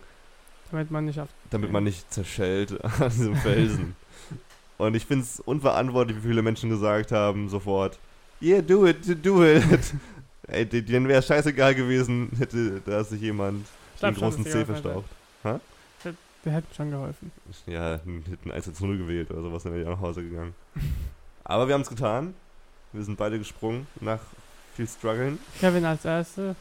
Damit 0.71 0.91
man 0.91 1.05
nicht 1.05 1.19
auf. 1.19 1.29
damit 1.49 1.71
man 1.71 1.83
nicht 1.83 2.11
zerschellt 2.13 2.83
an 3.01 3.09
diesem 3.09 3.35
Felsen. 3.35 3.95
Und 4.77 4.95
ich 4.95 5.05
finde 5.05 5.23
es 5.23 5.39
unverantwortlich, 5.39 6.17
wie 6.17 6.27
viele 6.27 6.41
Menschen 6.41 6.69
gesagt 6.69 7.11
haben 7.11 7.49
sofort, 7.49 7.97
yeah, 8.41 8.61
do 8.61 8.85
it, 8.85 9.25
do 9.25 9.43
it. 9.43 9.63
Ey, 10.47 10.65
denen 10.65 11.07
wäre 11.07 11.21
scheißegal 11.21 11.75
gewesen, 11.75 12.29
hätte 12.37 12.81
da 12.85 13.03
sich 13.03 13.19
jemand 13.21 13.65
den 14.01 14.13
großen 14.13 14.43
geholfen 14.43 14.65
verstaucht. 14.65 15.09
Der 16.45 16.53
hätte 16.53 16.73
schon 16.73 16.91
geholfen. 16.91 17.31
Ja, 17.65 17.99
hätten 17.99 18.51
1 18.51 18.73
zu 18.73 18.85
0 18.85 18.97
gewählt 18.97 19.29
oder 19.31 19.41
sowas, 19.41 19.63
dann 19.63 19.73
wäre 19.73 19.81
ich 19.81 19.87
auch 19.87 19.95
nach 19.95 20.01
Hause 20.01 20.23
gegangen. 20.23 20.55
Aber 21.43 21.67
wir 21.67 21.73
haben 21.73 21.81
es 21.81 21.89
getan. 21.89 22.33
Wir 22.93 23.03
sind 23.03 23.17
beide 23.17 23.37
gesprungen 23.37 23.85
nach 23.99 24.21
viel 24.75 24.87
Struggeln. 24.87 25.39
Kevin 25.59 25.83
als 25.83 26.05
Erste. 26.05 26.55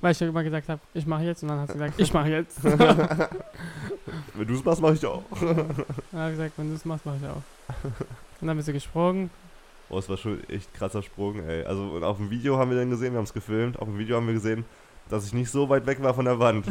Weil 0.00 0.12
ich 0.12 0.20
ja 0.20 0.28
immer 0.28 0.44
gesagt 0.44 0.68
habe, 0.68 0.80
ich 0.94 1.06
mache 1.06 1.24
jetzt. 1.24 1.42
Und 1.42 1.48
dann 1.48 1.60
hat 1.60 1.68
sie 1.68 1.74
gesagt, 1.74 1.94
ich 1.96 2.12
mache 2.12 2.28
jetzt. 2.30 2.64
dann 2.64 2.78
Wenn 4.34 4.46
du 4.46 4.54
es 4.54 4.64
machst, 4.64 4.80
mache 4.80 4.94
ich 4.94 5.04
auch. 5.04 5.22
er 6.12 6.30
gesagt, 6.30 6.52
wenn 6.56 6.68
du 6.68 6.74
es 6.76 6.84
machst, 6.84 7.04
mache 7.04 7.16
ich 7.20 7.28
auch. 7.28 7.42
Und 8.40 8.46
dann 8.46 8.56
bist 8.56 8.68
du 8.68 8.72
gesprungen. 8.72 9.30
Oh, 9.90 9.98
es 9.98 10.08
war 10.08 10.16
schon 10.16 10.42
echt 10.48 10.72
krasser 10.74 11.02
Sprung, 11.02 11.42
ey. 11.46 11.64
Also 11.64 11.82
und 11.82 12.04
auf 12.04 12.18
dem 12.18 12.30
Video 12.30 12.58
haben 12.58 12.70
wir 12.70 12.78
dann 12.78 12.90
gesehen, 12.90 13.12
wir 13.12 13.18
haben 13.18 13.24
es 13.24 13.32
gefilmt, 13.32 13.78
auf 13.78 13.88
dem 13.88 13.98
Video 13.98 14.16
haben 14.16 14.26
wir 14.26 14.34
gesehen, 14.34 14.64
dass 15.08 15.26
ich 15.26 15.32
nicht 15.32 15.50
so 15.50 15.68
weit 15.68 15.86
weg 15.86 16.02
war 16.02 16.14
von 16.14 16.26
der 16.26 16.38
Wand. 16.38 16.66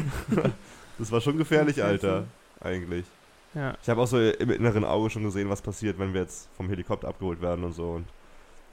das 1.00 1.12
war 1.12 1.20
schon 1.20 1.38
gefährlich, 1.38 1.84
Alter, 1.84 2.26
eigentlich. 2.62 3.06
Ja. 3.56 3.76
Ich 3.82 3.90
habe 3.90 4.02
auch 4.02 4.08
so 4.08 4.20
im 4.20 4.52
inneren 4.52 4.86
Auge 4.86 5.10
schon 5.10 5.24
gesehen, 5.24 5.50
was 5.50 5.62
passiert, 5.62 5.98
wenn 5.98 6.14
wir 6.14 6.22
jetzt 6.22 6.48
vom 6.56 6.70
Helikopter 6.70 7.08
abgeholt 7.08 7.42
werden 7.42 7.66
und 7.66 7.74
so 7.74 7.92
und 7.92 8.06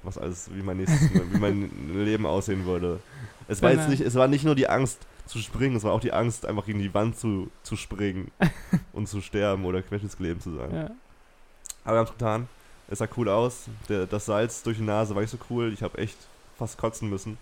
was 0.05 0.19
alles, 0.19 0.51
wie 0.55 0.63
mein 0.63 0.77
nächstes, 0.79 1.11
wie 1.13 1.39
mein 1.39 1.71
Leben 2.05 2.27
aussehen 2.27 2.65
würde. 2.65 3.01
Es 3.49 3.61
war 3.63 3.71
jetzt 3.71 3.81
Genau. 3.81 3.91
nicht, 3.91 4.01
es 4.01 4.15
war 4.15 4.29
nicht 4.29 4.45
nur 4.45 4.55
die 4.55 4.69
Angst 4.69 4.99
zu 5.27 5.39
springen, 5.39 5.77
es 5.77 5.85
war 5.85 5.93
auch 5.93 6.01
die 6.01 6.13
Angst, 6.13 6.45
einfach 6.47 6.67
gegen 6.67 6.79
die 6.81 6.93
Wand 6.95 7.19
zu, 7.19 7.51
zu 7.63 7.77
springen 7.77 8.31
und 8.93 9.09
zu 9.09 9.21
sterben 9.21 9.65
oder 9.65 9.83
querschnittsgelähmt 9.83 10.43
zu 10.43 10.55
sein. 10.57 10.75
ja. 10.75 10.91
Aber 11.85 11.97
wir 11.97 11.99
haben 11.99 12.07
es 12.07 12.13
getan. 12.13 12.49
Es 12.89 12.99
sah 12.99 13.09
cool 13.17 13.29
aus. 13.29 13.67
Der, 13.91 14.07
das 14.07 14.25
Salz 14.27 14.63
durch 14.63 14.79
die 14.79 14.83
Nase 14.85 15.15
war 15.15 15.21
nicht 15.21 15.31
so 15.31 15.39
cool. 15.51 15.71
Ich 15.73 15.83
habe 15.83 15.99
echt 15.99 16.17
fast 16.57 16.79
kotzen 16.79 17.11
müssen. 17.11 17.37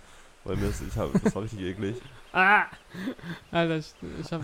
Weil 0.44 0.56
mir 0.56 0.66
das, 0.66 0.80
ich 0.80 0.96
hab, 0.96 1.12
das 1.22 1.34
war 1.34 1.42
richtig 1.42 1.60
eklig. 1.60 1.96
Ah! 2.32 2.64
Alter, 3.50 3.76
ich, 3.76 3.92
ich, 4.20 4.32
hab, 4.32 4.40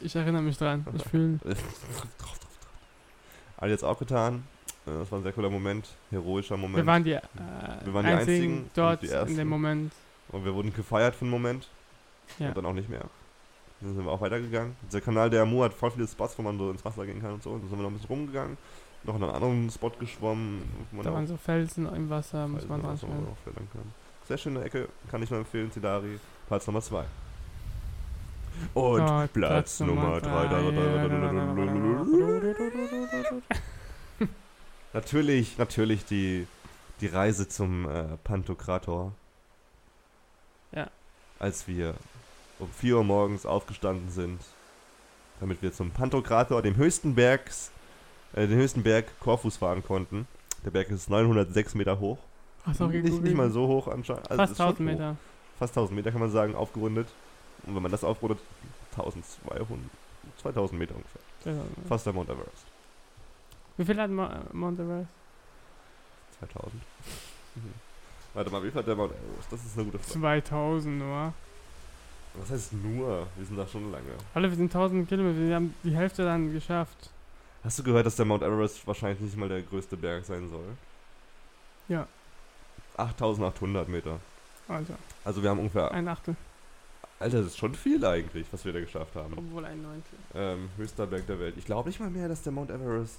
ich 0.00 0.16
erinnere 0.16 0.42
mich 0.42 0.58
dran. 0.58 0.84
Ich 0.96 1.04
fühle. 1.04 1.38
Alle 3.56 3.70
jetzt 3.70 3.84
auch 3.84 3.98
getan. 3.98 4.42
Äh, 4.86 4.90
Das 4.98 5.10
war 5.12 5.18
ein 5.18 5.22
sehr 5.22 5.32
cooler 5.32 5.50
Moment. 5.50 5.86
Heroischer 6.10 6.56
Moment. 6.56 6.76
Wir 6.78 6.86
waren 6.86 7.04
die, 7.04 7.12
äh, 7.12 7.20
Wir 7.84 7.94
waren 7.94 8.04
die 8.06 8.12
einzigen, 8.12 8.18
einzigen 8.42 8.58
und 8.58 8.70
dort 8.74 9.02
die 9.02 9.30
in 9.32 9.36
dem 9.36 9.48
Moment. 9.48 9.92
und 10.32 10.44
wir 10.44 10.54
wurden 10.54 10.72
gefeiert 10.74 11.14
für 11.14 11.22
einen 11.22 11.30
Moment. 11.30 11.68
Ja. 12.38 12.48
Und 12.48 12.56
dann 12.56 12.66
auch 12.66 12.72
nicht 12.72 12.88
mehr. 12.88 13.04
Dann 13.80 13.94
sind 13.94 14.04
wir 14.04 14.12
auch 14.12 14.20
weitergegangen. 14.20 14.76
Dieser 14.86 15.00
Kanal 15.00 15.30
der 15.30 15.42
Amu 15.42 15.62
hat 15.62 15.72
voll 15.72 15.90
viele 15.90 16.06
Spots, 16.06 16.36
wo 16.38 16.42
man 16.42 16.58
so 16.58 16.70
ins 16.70 16.84
Wasser 16.84 17.06
gehen 17.06 17.20
kann 17.20 17.32
und 17.32 17.42
so. 17.42 17.50
Dann 17.52 17.68
sind 17.68 17.78
wir 17.78 17.82
noch 17.82 17.90
ein 17.90 17.94
bisschen 17.94 18.08
rumgegangen. 18.08 18.56
Noch 19.04 19.16
in 19.16 19.22
einen 19.24 19.32
anderen 19.32 19.70
Spot 19.70 19.90
geschwommen. 19.98 20.62
Da 21.02 21.10
waren 21.12 21.26
so 21.26 21.36
Felsen 21.38 21.86
im 21.94 22.10
Wasser, 22.10 22.46
muss 22.46 22.68
man 22.68 22.82
dran 22.82 22.98
Felsen, 22.98 23.68
kann. 23.72 23.92
Sehr 24.28 24.36
schöne 24.36 24.62
Ecke, 24.62 24.88
kann 25.10 25.22
ich 25.22 25.30
nur 25.30 25.40
empfehlen, 25.40 25.72
Zidari. 25.72 26.20
Platz 26.48 26.66
Nummer 26.66 26.82
2. 26.82 27.04
Und 28.74 29.06
Gott, 29.06 29.32
Platz, 29.32 29.80
Nummer 29.80 30.20
3. 30.20 30.48
Natürlich, 34.92 35.58
natürlich 35.58 36.04
die, 36.04 36.46
die 37.00 37.06
Reise 37.06 37.48
zum 37.48 37.88
äh, 37.88 38.16
Pantokrator. 38.24 39.12
Ja. 40.72 40.88
Als 41.38 41.68
wir 41.68 41.94
um 42.58 42.68
4 42.68 42.96
Uhr 42.96 43.04
morgens 43.04 43.46
aufgestanden 43.46 44.10
sind, 44.10 44.40
damit 45.40 45.62
wir 45.62 45.72
zum 45.72 45.90
Pantokrator, 45.90 46.60
dem 46.62 46.76
höchsten 46.76 47.14
Bergs, 47.14 47.70
äh, 48.34 48.46
den 48.46 48.58
höchsten 48.58 48.82
Berg 48.82 49.06
Korfus 49.20 49.56
fahren 49.56 49.82
konnten. 49.82 50.26
Der 50.64 50.70
Berg 50.70 50.90
ist 50.90 51.08
906 51.08 51.74
Meter 51.74 51.98
hoch. 52.00 52.18
Hast 52.64 52.80
du 52.80 52.84
auch 52.84 52.88
nicht, 52.88 53.22
nicht 53.22 53.36
mal 53.36 53.50
so 53.50 53.66
hoch 53.66 53.88
anscheinend. 53.88 54.30
Also 54.30 54.42
Fast 54.42 54.52
ist 54.52 54.58
schon 54.58 54.66
1000 54.66 54.78
hoch. 54.78 54.92
Meter. 54.92 55.16
Fast 55.58 55.72
1000 55.72 55.96
Meter 55.96 56.12
kann 56.12 56.20
man 56.20 56.30
sagen, 56.30 56.54
aufgerundet. 56.54 57.08
Und 57.66 57.74
wenn 57.74 57.82
man 57.82 57.92
das 57.92 58.04
aufrundet, 58.04 58.38
1200, 58.92 59.90
2000 60.42 60.78
Meter 60.78 60.94
ungefähr. 60.96 61.22
Ja. 61.44 61.62
Fast 61.88 62.06
der 62.06 62.12
Mount 62.12 62.28
Everest. 62.28 62.66
Wie 63.76 63.84
viel 63.84 64.00
hat 64.00 64.10
Mo 64.10 64.28
Mount 64.52 64.78
Everest? 64.80 65.10
2000. 66.40 66.72
Mhm. 67.54 67.74
Warte 68.34 68.50
mal, 68.50 68.62
wie 68.62 68.70
viel 68.70 68.78
hat 68.78 68.86
der 68.86 68.96
Mount 68.96 69.12
Everest? 69.12 69.52
Das 69.52 69.64
ist 69.64 69.76
eine 69.76 69.86
gute 69.86 69.98
Frage. 69.98 70.20
2000 70.20 70.98
nur. 70.98 71.32
Was 72.34 72.50
heißt 72.50 72.72
nur? 72.74 73.26
Wir 73.36 73.44
sind 73.46 73.56
da 73.56 73.66
schon 73.66 73.90
lange. 73.90 74.04
Alle, 74.34 74.48
wir 74.50 74.56
sind 74.56 74.66
1000 74.74 75.08
Kilometer, 75.08 75.38
wir 75.38 75.54
haben 75.54 75.74
die 75.82 75.94
Hälfte 75.96 76.24
dann 76.24 76.52
geschafft. 76.52 77.10
Hast 77.64 77.78
du 77.78 77.82
gehört, 77.82 78.06
dass 78.06 78.16
der 78.16 78.24
Mount 78.24 78.42
Everest 78.42 78.86
wahrscheinlich 78.86 79.20
nicht 79.20 79.36
mal 79.36 79.48
der 79.48 79.62
größte 79.62 79.96
Berg 79.96 80.24
sein 80.24 80.48
soll? 80.48 80.76
Ja. 81.88 82.06
8800 82.96 83.88
Meter. 83.88 84.20
Also, 84.68 84.94
Also 85.24 85.42
wir 85.42 85.50
haben 85.50 85.58
ungefähr... 85.58 85.90
ein 85.90 86.06
Achtel. 86.08 86.36
Alter, 87.18 87.38
das 87.38 87.48
ist 87.48 87.58
schon 87.58 87.74
viel 87.74 88.02
eigentlich, 88.04 88.46
was 88.50 88.64
wir 88.64 88.72
da 88.72 88.80
geschafft 88.80 89.14
haben. 89.16 89.34
Obwohl 89.36 89.64
ein 89.64 89.82
Neuntel. 89.82 90.18
Ähm, 90.34 90.70
höchster 90.78 91.06
Berg 91.06 91.26
der 91.26 91.38
Welt. 91.38 91.54
Ich 91.58 91.66
glaube 91.66 91.88
nicht 91.88 92.00
mal 92.00 92.08
mehr, 92.08 92.28
dass 92.28 92.42
der 92.42 92.52
Mount 92.52 92.70
Everest... 92.70 93.18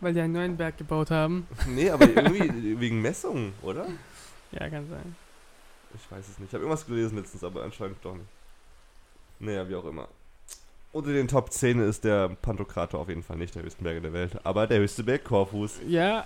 Weil 0.00 0.12
die 0.14 0.20
einen 0.20 0.32
neuen 0.34 0.56
Berg 0.56 0.76
gebaut 0.78 1.10
haben. 1.10 1.46
Nee, 1.68 1.90
aber 1.90 2.06
irgendwie 2.08 2.78
wegen 2.80 3.00
Messungen, 3.00 3.52
oder? 3.62 3.86
Ja, 4.52 4.68
kann 4.68 4.88
sein. 4.88 5.16
Ich 5.94 6.10
weiß 6.10 6.28
es 6.28 6.38
nicht. 6.38 6.48
Ich 6.48 6.54
habe 6.54 6.64
irgendwas 6.64 6.86
gelesen 6.86 7.16
letztens, 7.18 7.42
aber 7.42 7.62
anscheinend 7.62 7.96
doch 8.02 8.14
nicht. 8.14 8.26
Naja, 9.38 9.68
wie 9.68 9.74
auch 9.74 9.84
immer. 9.86 10.08
Unter 10.92 11.12
den 11.12 11.28
Top 11.28 11.52
10 11.52 11.80
ist 11.80 12.04
der 12.04 12.28
Pantokrator 12.28 13.00
auf 13.00 13.08
jeden 13.08 13.22
Fall 13.22 13.36
nicht 13.36 13.54
der 13.54 13.62
höchste 13.62 13.82
Berg 13.82 14.02
der 14.02 14.12
Welt, 14.12 14.32
aber 14.44 14.66
der 14.66 14.78
höchste 14.78 15.02
Berg 15.04 15.24
Korfus. 15.24 15.78
Ja, 15.86 16.24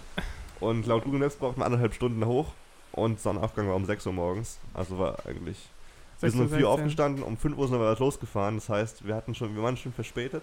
Und 0.61 0.87
laut 0.87 1.05
Google 1.05 1.21
Maps 1.21 1.37
braucht 1.37 1.57
man 1.57 1.67
anderthalb 1.67 1.95
Stunden 1.95 2.25
hoch 2.27 2.53
und 2.93 3.19
Sonnenaufgang 3.21 3.67
war 3.69 3.75
um 3.77 3.85
6 3.85 4.07
Uhr 4.07 4.13
morgens. 4.13 4.59
Also 4.75 4.99
war 4.99 5.25
eigentlich. 5.27 5.69
Wir 6.21 6.31
sind 6.31 6.41
um 6.41 6.49
4 6.49 6.57
Uhr 6.59 6.61
16. 6.61 6.67
aufgestanden, 6.85 7.23
um 7.25 7.37
5 7.37 7.57
Uhr 7.57 7.69
sind 7.69 7.79
wir 7.81 7.97
losgefahren. 7.99 8.57
Das 8.57 8.69
heißt, 8.69 9.07
wir 9.07 9.15
hatten 9.17 9.35
schon, 9.35 9.55
wir 9.57 9.63
waren 9.63 9.77
schon 9.77 9.93
verspätet 9.93 10.43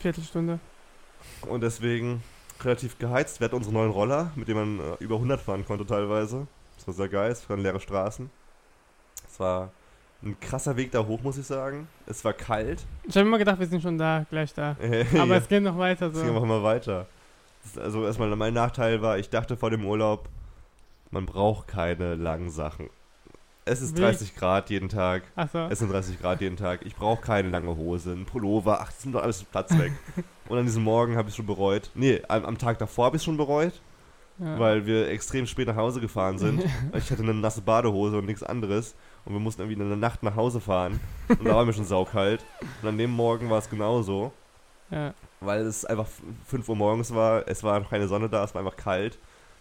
Viertelstunde. 0.00 0.58
und 1.42 1.60
deswegen 1.62 2.22
relativ 2.62 2.98
geheizt. 2.98 3.40
Wir 3.40 3.46
hatten 3.46 3.56
unsere 3.56 3.74
neuen 3.74 3.90
Roller, 3.90 4.30
mit 4.34 4.48
denen 4.48 4.78
man 4.78 4.92
äh, 4.92 4.96
über 5.00 5.16
100 5.16 5.40
fahren 5.40 5.64
konnte 5.66 5.86
teilweise. 5.86 6.46
Das 6.76 6.86
war 6.86 6.94
sehr 6.94 7.08
geil, 7.08 7.32
es 7.32 7.48
waren 7.48 7.60
leere 7.60 7.80
Straßen. 7.80 8.30
Es 9.26 9.40
war 9.40 9.70
ein 10.22 10.38
krasser 10.40 10.76
Weg 10.76 10.92
da 10.92 11.04
hoch, 11.06 11.20
muss 11.22 11.38
ich 11.38 11.46
sagen. 11.46 11.88
Es 12.06 12.24
war 12.24 12.32
kalt. 12.32 12.84
Ich 13.04 13.16
habe 13.16 13.26
immer 13.26 13.38
gedacht, 13.38 13.58
wir 13.58 13.66
sind 13.66 13.82
schon 13.82 13.98
da, 13.98 14.24
gleich 14.30 14.54
da. 14.54 14.76
Aber 15.14 15.26
ja. 15.26 15.36
es 15.36 15.48
geht 15.48 15.62
noch 15.62 15.78
weiter 15.78 16.06
Jetzt 16.06 16.22
gehen 16.22 16.32
wir 16.32 16.40
so. 16.40 16.46
mal 16.46 16.62
weiter. 16.62 17.06
Also 17.76 18.04
erstmal 18.04 18.34
mein 18.36 18.54
Nachteil 18.54 19.00
war, 19.02 19.18
ich 19.18 19.30
dachte 19.30 19.56
vor 19.56 19.70
dem 19.70 19.84
Urlaub, 19.84 20.28
man 21.10 21.26
braucht 21.26 21.68
keine 21.68 22.14
langen 22.14 22.50
Sachen. 22.50 22.90
Es 23.66 23.80
ist 23.80 23.96
Wie? 23.96 24.00
30 24.00 24.36
Grad 24.36 24.68
jeden 24.70 24.88
Tag. 24.90 25.22
Achso. 25.36 25.66
Es 25.68 25.78
sind 25.78 25.90
30 25.90 26.20
Grad 26.20 26.40
jeden 26.42 26.56
Tag. 26.56 26.80
Ich 26.84 26.94
brauche 26.96 27.22
keine 27.22 27.48
lange 27.48 27.74
Hose, 27.76 28.12
ein 28.12 28.26
Pullover. 28.26 28.80
Ach, 28.82 28.86
das 28.92 29.02
sind 29.02 29.12
doch 29.14 29.22
alles 29.22 29.42
Platz 29.44 29.76
weg. 29.78 29.92
Und 30.48 30.58
an 30.58 30.66
diesem 30.66 30.82
Morgen 30.84 31.16
habe 31.16 31.30
ich 31.30 31.34
schon 31.34 31.46
bereut. 31.46 31.90
Nee, 31.94 32.20
am, 32.28 32.44
am 32.44 32.58
Tag 32.58 32.78
davor 32.78 33.06
habe 33.06 33.16
ich 33.16 33.22
schon 33.22 33.38
bereut, 33.38 33.80
Ja. 34.38 34.58
weil 34.58 34.84
wir 34.84 35.08
extrem 35.08 35.46
spät 35.46 35.66
nach 35.68 35.76
Hause 35.76 36.00
gefahren 36.00 36.38
sind. 36.38 36.62
Ich 36.94 37.10
hatte 37.10 37.22
eine 37.22 37.32
nasse 37.32 37.62
Badehose 37.62 38.18
und 38.18 38.26
nichts 38.26 38.42
anderes. 38.42 38.94
Und 39.24 39.32
wir 39.32 39.40
mussten 39.40 39.62
irgendwie 39.62 39.80
in 39.80 39.88
der 39.88 39.96
Nacht 39.96 40.22
nach 40.22 40.36
Hause 40.36 40.60
fahren. 40.60 41.00
Und 41.28 41.46
da 41.46 41.54
war 41.54 41.64
mir 41.64 41.72
schon 41.72 41.86
saukalt. 41.86 42.44
Und 42.82 42.88
an 42.90 42.98
dem 42.98 43.10
Morgen 43.12 43.48
war 43.48 43.58
es 43.58 43.70
genauso 43.70 44.32
ja. 44.90 45.14
weil 45.40 45.62
es 45.62 45.86
einfach 45.86 46.04
f- 46.04 46.20
5 46.48 46.68
Uhr 46.68 46.76
morgens 46.76 47.14
war, 47.14 47.48
es 47.48 47.62
war 47.64 47.80
noch 47.80 47.88
keine 47.88 48.06
Sonne 48.06 48.28
da, 48.28 48.44
es 48.44 48.54
war 48.54 48.60
einfach 48.62 48.76
kalt. 48.76 49.18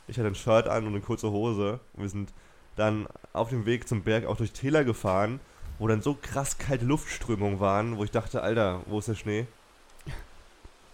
Ich 0.10 0.18
hatte 0.18 0.28
ein 0.28 0.36
Shirt 0.36 0.68
an 0.68 0.84
und 0.86 0.90
eine 0.92 1.00
kurze 1.02 1.32
Hose. 1.32 1.80
Und 1.94 2.02
wir 2.02 2.10
sind 2.10 2.34
dann 2.76 3.08
auf 3.34 3.50
dem 3.50 3.66
Weg 3.66 3.88
zum 3.88 4.04
Berg 4.04 4.26
auch 4.26 4.38
durch 4.38 4.52
Täler 4.52 4.84
gefahren, 4.84 5.40
wo 5.80 5.88
dann 5.88 6.02
so 6.02 6.18
krass 6.20 6.58
kalte 6.58 6.86
Luftströmungen 6.86 7.60
waren, 7.60 7.98
wo 7.98 8.04
ich 8.04 8.12
dachte, 8.12 8.42
Alter, 8.42 8.82
wo 8.86 9.00
ist 9.00 9.08
der 9.08 9.16
Schnee? 9.16 9.48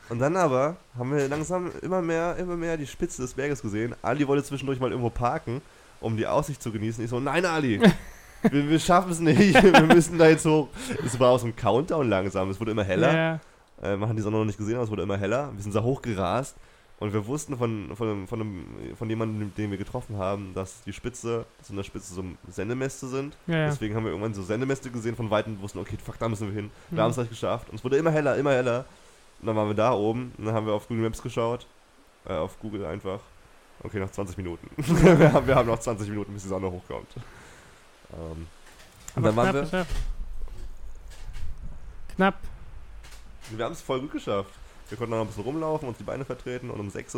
Und 0.10 0.20
dann 0.20 0.36
aber 0.36 0.78
haben 0.98 1.16
wir 1.16 1.28
langsam 1.28 1.72
immer 1.82 2.02
mehr, 2.02 2.36
immer 2.38 2.56
mehr 2.56 2.78
die 2.78 2.88
Spitze 2.88 3.22
des 3.22 3.36
Berges 3.36 3.62
gesehen. 3.62 3.96
Ali 4.02 4.28
wollte 4.28 4.44
zwischendurch 4.44 4.80
mal 4.80 4.90
irgendwo 4.90 5.12
parken, 5.12 5.62
um 6.02 6.18
die 6.18 6.26
Aussicht 6.26 6.64
zu 6.64 6.72
genießen. 6.72 7.04
Ich 7.04 7.12
so, 7.12 7.20
nein, 7.20 7.46
Ali, 7.46 7.80
wir, 8.42 8.70
wir 8.70 8.80
schaffen 8.80 9.12
es 9.12 9.20
nicht, 9.20 9.54
wir 9.62 9.82
müssen 9.86 10.18
da 10.18 10.28
jetzt 10.28 10.46
hoch. 10.46 10.70
Es 11.06 11.20
war 11.20 11.30
aus 11.30 11.42
dem 11.44 11.56
Countdown 11.56 12.10
langsam, 12.10 12.50
es 12.50 12.60
wurde 12.60 12.72
immer 12.72 12.84
heller. 12.84 13.14
Ja, 13.14 13.40
Äh, 13.82 13.96
man 13.96 14.10
hat 14.10 14.18
die 14.18 14.22
Sonne 14.22 14.38
noch 14.38 14.46
nicht 14.46 14.58
gesehen, 14.58 14.76
aber 14.76 14.84
es 14.86 14.90
wurde 14.90 15.04
immer 15.04 15.18
heller. 15.18 15.52
Wir 15.54 15.62
sind 15.62 15.76
da 15.76 15.84
hochgerast 15.84 16.56
und 17.00 17.14
wir 17.14 17.26
wussten 17.28 17.58
von, 17.58 17.96
von, 17.96 18.28
von, 18.28 18.42
einem, 18.42 18.96
von 18.98 19.10
jemandem, 19.10 19.54
den 19.56 19.72
wir 19.72 19.78
getroffen 19.78 20.18
haben, 20.18 20.54
dass 20.54 20.82
die 20.84 20.94
Spitze, 20.94 21.46
dass 21.58 21.70
in 21.70 21.78
der 21.78 21.84
Spitze 21.84 22.14
so 22.14 22.24
Sendemäste 22.50 23.08
sind. 23.08 23.36
ja, 23.48 23.56
ja. 23.58 23.66
Deswegen 23.68 23.96
haben 23.96 24.04
wir 24.04 24.12
irgendwann 24.12 24.34
so 24.34 24.44
Sendemäste 24.44 24.92
gesehen 24.92 25.16
von 25.16 25.30
Weitem 25.30 25.54
und 25.56 25.62
wussten, 25.62 25.80
okay, 25.80 25.98
fuck, 26.04 26.20
da 26.20 26.28
müssen 26.28 26.48
wir 26.48 26.54
hin. 26.56 26.72
Wir 26.90 26.98
Mhm. 26.98 27.02
haben 27.04 27.10
es 27.12 27.16
gleich 27.16 27.30
geschafft. 27.30 27.70
Und 27.70 27.76
es 27.76 27.84
wurde 27.84 27.98
immer 27.98 28.12
heller, 28.12 28.36
immer 28.38 28.52
heller. 28.52 28.86
Und 29.42 29.48
dann 29.48 29.56
waren 29.56 29.68
wir 29.70 29.76
da 29.76 29.94
oben 29.94 30.34
und 30.38 30.46
dann 30.46 30.54
haben 30.54 30.66
wir 30.66 30.74
auf 30.74 30.88
Google 30.90 31.04
Maps 31.04 31.22
geschaut. 31.22 31.66
Äh, 32.26 32.34
auf 32.34 32.60
Google 32.60 32.86
einfach. 32.86 33.20
Okay, 33.82 34.00
noch 34.02 34.12
20 34.12 34.36
Minuten. 34.36 34.70
wir, 34.78 35.32
haben, 35.32 35.48
wir 35.48 35.56
haben 35.56 35.68
noch 35.68 35.80
20 35.80 36.10
Minuten, 36.10 36.34
bis 36.34 36.44
die 36.44 36.50
Sonne 36.50 36.70
hochkommt. 36.70 37.08
Ähm, 38.12 38.48
und 39.16 39.24
dann 39.24 39.36
waren 39.38 39.46
knapp 39.52 39.54
wir. 39.56 39.62
geschafft. 39.62 39.96
Knapp. 42.16 42.36
Wir 43.52 43.64
haben 43.66 43.72
es 43.72 43.82
voll 43.82 44.02
gut 44.02 44.12
geschafft. 44.12 44.52
Wir 44.90 44.98
konnten 44.98 45.12
noch 45.12 45.22
ein 45.22 45.28
bisschen 45.28 45.44
rumlaufen, 45.44 45.88
uns 45.88 45.98
die 45.98 46.04
Beine 46.04 46.26
vertreten 46.26 46.70
und 46.70 46.80
um 46.80 46.90
6.16 46.90 47.16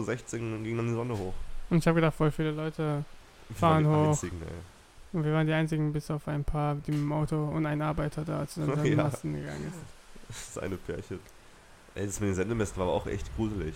Uhr 0.57 0.63
ging 0.63 0.77
dann 0.77 0.87
die 0.87 0.93
Sonne 0.93 1.17
hoch. 1.17 1.33
Und 1.69 1.77
ich 1.77 1.87
habe 1.87 1.95
gedacht, 1.95 2.15
voll 2.15 2.31
viele 2.31 2.51
Leute. 2.51 3.03
Wir 3.49 3.55
Fahren 3.55 3.85
waren 3.85 3.93
die 3.93 3.99
hoch. 4.05 4.09
Einzigen, 4.09 4.41
ey. 4.41 5.17
Und 5.17 5.25
wir 5.25 5.33
waren 5.33 5.47
die 5.47 5.53
einzigen, 5.53 5.91
bis 5.93 6.09
auf 6.11 6.27
ein 6.27 6.43
paar, 6.43 6.75
die 6.75 6.91
mit 6.91 7.01
dem 7.01 7.11
Auto 7.13 7.35
und 7.35 7.65
ein 7.65 7.81
Arbeiter 7.81 8.23
da 8.23 8.47
zu 8.47 8.61
unseren 8.61 8.85
Ja. 8.85 8.95
Masten 9.03 9.33
gegangen 9.33 9.67
ist. 9.67 9.77
Das 10.27 10.47
ist 10.49 10.59
eine 10.59 10.77
Pärchen. 10.77 11.19
Ey, 11.95 12.05
das 12.05 12.19
mit 12.19 12.29
den 12.29 12.35
Sendemästen 12.35 12.79
war 12.79 12.87
aber 12.87 12.95
auch 12.95 13.07
echt 13.07 13.33
gruselig. 13.35 13.73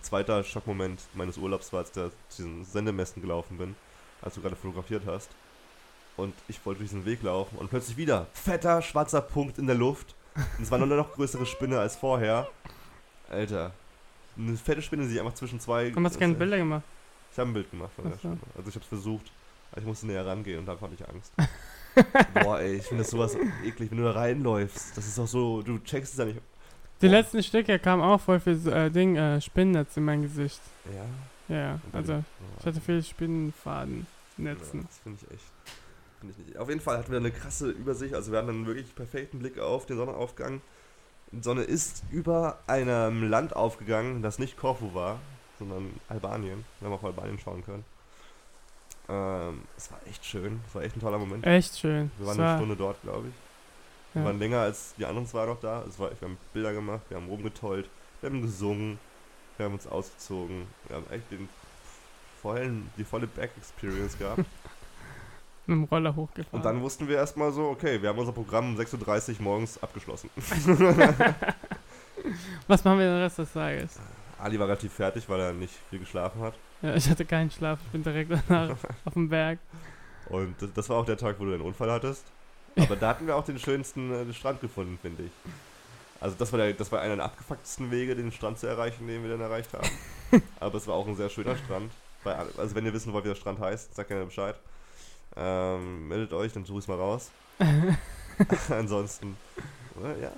Zweiter 0.00 0.42
Schockmoment 0.44 1.00
meines 1.14 1.36
Urlaubs 1.36 1.72
war, 1.72 1.80
als 1.80 1.88
ich 1.90 1.94
zu 1.94 2.42
diesen 2.42 2.64
Sendemästen 2.64 3.20
gelaufen 3.20 3.58
bin, 3.58 3.74
als 4.22 4.34
du 4.34 4.40
gerade 4.40 4.56
fotografiert 4.56 5.02
hast. 5.06 5.28
Und 6.16 6.34
ich 6.48 6.64
wollte 6.64 6.78
durch 6.80 6.90
diesen 6.90 7.04
Weg 7.04 7.22
laufen 7.22 7.58
und 7.58 7.68
plötzlich 7.70 7.96
wieder 7.96 8.26
fetter 8.32 8.80
schwarzer 8.82 9.20
Punkt 9.20 9.58
in 9.58 9.66
der 9.66 9.76
Luft. 9.76 10.14
Und 10.34 10.62
es 10.64 10.70
war 10.70 10.80
eine 10.80 10.86
noch 10.96 11.12
größere 11.14 11.44
Spinne 11.46 11.78
als 11.80 11.96
vorher. 11.96 12.48
Alter. 13.30 13.72
Eine 14.36 14.56
fette 14.56 14.82
Spinne, 14.82 15.02
die 15.04 15.08
sich 15.10 15.20
einfach 15.20 15.34
zwischen 15.34 15.58
zwei. 15.60 15.90
Warum 15.90 16.04
hast 16.06 16.14
du 16.16 16.20
keine 16.20 16.32
das- 16.34 16.38
Bilder 16.38 16.58
gemacht? 16.58 16.82
Ich 17.32 17.38
habe 17.38 17.50
ein 17.50 17.54
Bild 17.54 17.70
gemacht 17.70 17.90
von 17.94 18.08
der. 18.10 18.16
Spinne. 18.18 18.38
Also 18.56 18.68
ich 18.68 18.74
habe 18.74 18.82
es 18.84 18.88
versucht. 18.88 19.32
Aber 19.72 19.80
ich 19.82 19.86
musste 19.86 20.06
näher 20.06 20.24
rangehen 20.24 20.60
und 20.60 20.66
da 20.66 20.72
hatte 20.80 20.94
ich 20.94 21.06
Angst. 21.08 21.32
Boah, 22.42 22.58
ey, 22.60 22.76
ich 22.76 22.84
finde 22.84 23.02
das 23.02 23.10
sowas 23.10 23.36
eklig, 23.64 23.90
wenn 23.90 23.98
du 23.98 24.04
da 24.04 24.12
reinläufst. 24.12 24.96
Das 24.96 25.06
ist 25.06 25.18
auch 25.18 25.26
so, 25.26 25.60
du 25.62 25.78
checkst 25.80 26.12
es 26.14 26.18
ja 26.18 26.24
nicht. 26.24 26.40
Die 27.02 27.06
Boah. 27.06 27.12
letzten 27.12 27.42
Stücke 27.42 27.78
kamen 27.78 28.02
auch 28.02 28.20
voll 28.20 28.40
viel 28.40 28.56
so, 28.56 28.70
äh, 28.70 28.90
Ding, 28.90 29.16
äh, 29.16 29.40
Spinnennetz 29.40 29.96
in 29.96 30.04
mein 30.04 30.22
Gesicht. 30.22 30.60
Ja. 31.48 31.54
Ja, 31.54 31.80
also 31.92 32.12
ja. 32.14 32.24
ich 32.60 32.66
hatte 32.66 32.80
viel 32.80 33.02
Spinnenfaden, 33.02 34.06
Ja, 34.38 34.44
Netzen. 34.44 34.84
das 34.86 34.98
finde 34.98 35.18
ich 35.22 35.30
echt. 35.34 35.44
Find 36.20 36.32
ich 36.32 36.46
nicht. 36.46 36.58
Auf 36.58 36.68
jeden 36.68 36.80
Fall 36.80 36.98
hatten 36.98 37.10
wir 37.10 37.18
eine 37.18 37.30
krasse 37.30 37.70
Übersicht. 37.70 38.14
Also 38.14 38.32
wir 38.32 38.38
hatten 38.38 38.48
einen 38.50 38.66
wirklich 38.66 38.94
perfekten 38.94 39.38
Blick 39.38 39.58
auf 39.58 39.84
den 39.86 39.96
Sonnenaufgang. 39.98 40.60
Die 41.32 41.42
Sonne 41.42 41.62
ist 41.62 42.02
über 42.10 42.58
einem 42.66 43.28
Land 43.28 43.54
aufgegangen, 43.54 44.22
das 44.22 44.38
nicht 44.38 44.56
Korfu 44.56 44.94
war, 44.94 45.18
sondern 45.58 45.92
Albanien. 46.08 46.64
Wir 46.80 46.86
haben 46.88 46.94
auf 46.94 47.04
Albanien 47.04 47.38
schauen 47.38 47.62
können. 47.64 47.84
Ähm, 49.08 49.62
es 49.76 49.90
war 49.90 49.98
echt 50.08 50.24
schön. 50.24 50.60
Es 50.68 50.74
war 50.74 50.82
echt 50.82 50.96
ein 50.96 51.00
toller 51.00 51.18
Moment. 51.18 51.46
Echt 51.46 51.78
schön. 51.78 52.10
Wir 52.18 52.26
waren 52.26 52.38
eine 52.38 52.48
war- 52.48 52.56
Stunde 52.58 52.76
dort, 52.76 53.00
glaube 53.02 53.28
ich. 53.28 53.34
Wir 54.14 54.22
ja. 54.22 54.26
waren 54.28 54.38
länger 54.38 54.60
als 54.60 54.94
die 54.96 55.04
anderen 55.04 55.26
zwei 55.26 55.44
noch 55.46 55.60
da. 55.60 55.82
Es 55.86 55.98
war, 55.98 56.10
wir 56.10 56.28
haben 56.28 56.38
Bilder 56.52 56.72
gemacht, 56.72 57.02
wir 57.10 57.16
haben 57.18 57.28
rumgetollt, 57.28 57.88
wir 58.20 58.30
haben 58.30 58.40
gesungen, 58.42 58.98
wir 59.58 59.66
haben 59.66 59.74
uns 59.74 59.86
ausgezogen. 59.86 60.66
Wir 60.86 60.96
haben 60.96 61.06
echt 61.10 61.30
den 61.30 61.48
vollen, 62.40 62.90
die 62.96 63.04
volle 63.04 63.26
Back-Experience 63.26 64.16
gehabt. 64.18 64.44
mit 65.68 65.76
dem 65.76 65.84
Roller 65.84 66.16
hochgefahren. 66.16 66.58
Und 66.58 66.64
dann 66.64 66.80
wussten 66.82 67.06
wir 67.08 67.16
erstmal 67.16 67.52
so, 67.52 67.68
okay, 67.68 68.00
wir 68.00 68.08
haben 68.08 68.18
unser 68.18 68.32
Programm 68.32 68.74
um 68.74 68.80
6.30 68.80 69.36
Uhr 69.36 69.42
morgens 69.42 69.82
abgeschlossen. 69.82 70.30
Was 72.66 72.84
machen 72.84 72.98
wir 72.98 73.06
den 73.06 73.22
Rest 73.22 73.38
des 73.38 73.52
Tages? 73.52 73.98
Ali 74.38 74.58
war 74.58 74.66
relativ 74.66 74.92
fertig, 74.92 75.28
weil 75.28 75.40
er 75.40 75.52
nicht 75.52 75.74
viel 75.90 75.98
geschlafen 75.98 76.40
hat. 76.40 76.54
Ja, 76.82 76.94
ich 76.94 77.08
hatte 77.08 77.24
keinen 77.24 77.50
Schlaf, 77.50 77.78
ich 77.84 77.92
bin 77.92 78.02
direkt 78.02 78.30
danach 78.48 78.76
auf 79.04 79.12
dem 79.12 79.28
Berg. 79.28 79.58
Und 80.28 80.54
das, 80.74 80.88
war 80.88 80.98
auch 80.98 81.06
der 81.06 81.16
Tag, 81.16 81.36
wo 81.38 81.44
du 81.44 81.50
den 81.52 81.60
Unfall 81.60 81.90
hattest. 81.90 82.24
Aber 82.76 82.96
da 82.96 83.08
hatten 83.08 83.26
wir 83.26 83.34
auch 83.34 83.44
den 83.44 83.58
schönsten 83.58 84.12
äh, 84.12 84.32
Strand 84.32 84.60
gefunden, 84.60 84.98
finde 85.00 85.24
ich. 85.24 85.32
Also 86.20 86.36
das 86.38 86.52
war, 86.52 86.58
der, 86.58 86.72
das 86.72 86.90
war 86.92 87.00
einer 87.00 87.16
der 87.16 87.24
abgefucktesten 87.24 87.90
Wege, 87.90 88.14
den 88.14 88.30
Strand 88.32 88.58
zu 88.58 88.66
erreichen, 88.66 89.06
den 89.06 89.22
wir 89.22 89.30
dann 89.30 89.40
erreicht 89.40 89.72
haben. 89.72 89.88
Aber 90.60 90.76
es 90.76 90.86
war 90.86 90.94
auch 90.94 91.06
ein 91.06 91.16
sehr 91.16 91.28
schöner 91.28 91.56
Strand. 91.56 91.90
Bei, 92.24 92.34
also 92.34 92.74
wenn 92.74 92.84
ihr 92.84 92.92
wissen 92.92 93.12
wollt, 93.12 93.24
wie 93.24 93.28
der 93.28 93.36
Strand 93.36 93.60
heißt, 93.60 93.94
sagt 93.94 94.08
gerne 94.08 94.24
Bescheid. 94.24 94.56
Ähm, 95.38 96.08
meldet 96.08 96.32
euch, 96.32 96.52
dann 96.52 96.64
suche 96.64 96.78
ich 96.78 96.84
es 96.84 96.88
mal 96.88 96.96
raus. 96.96 97.30
Ansonsten, 98.70 99.36
äh, 100.02 100.22
ja, 100.22 100.30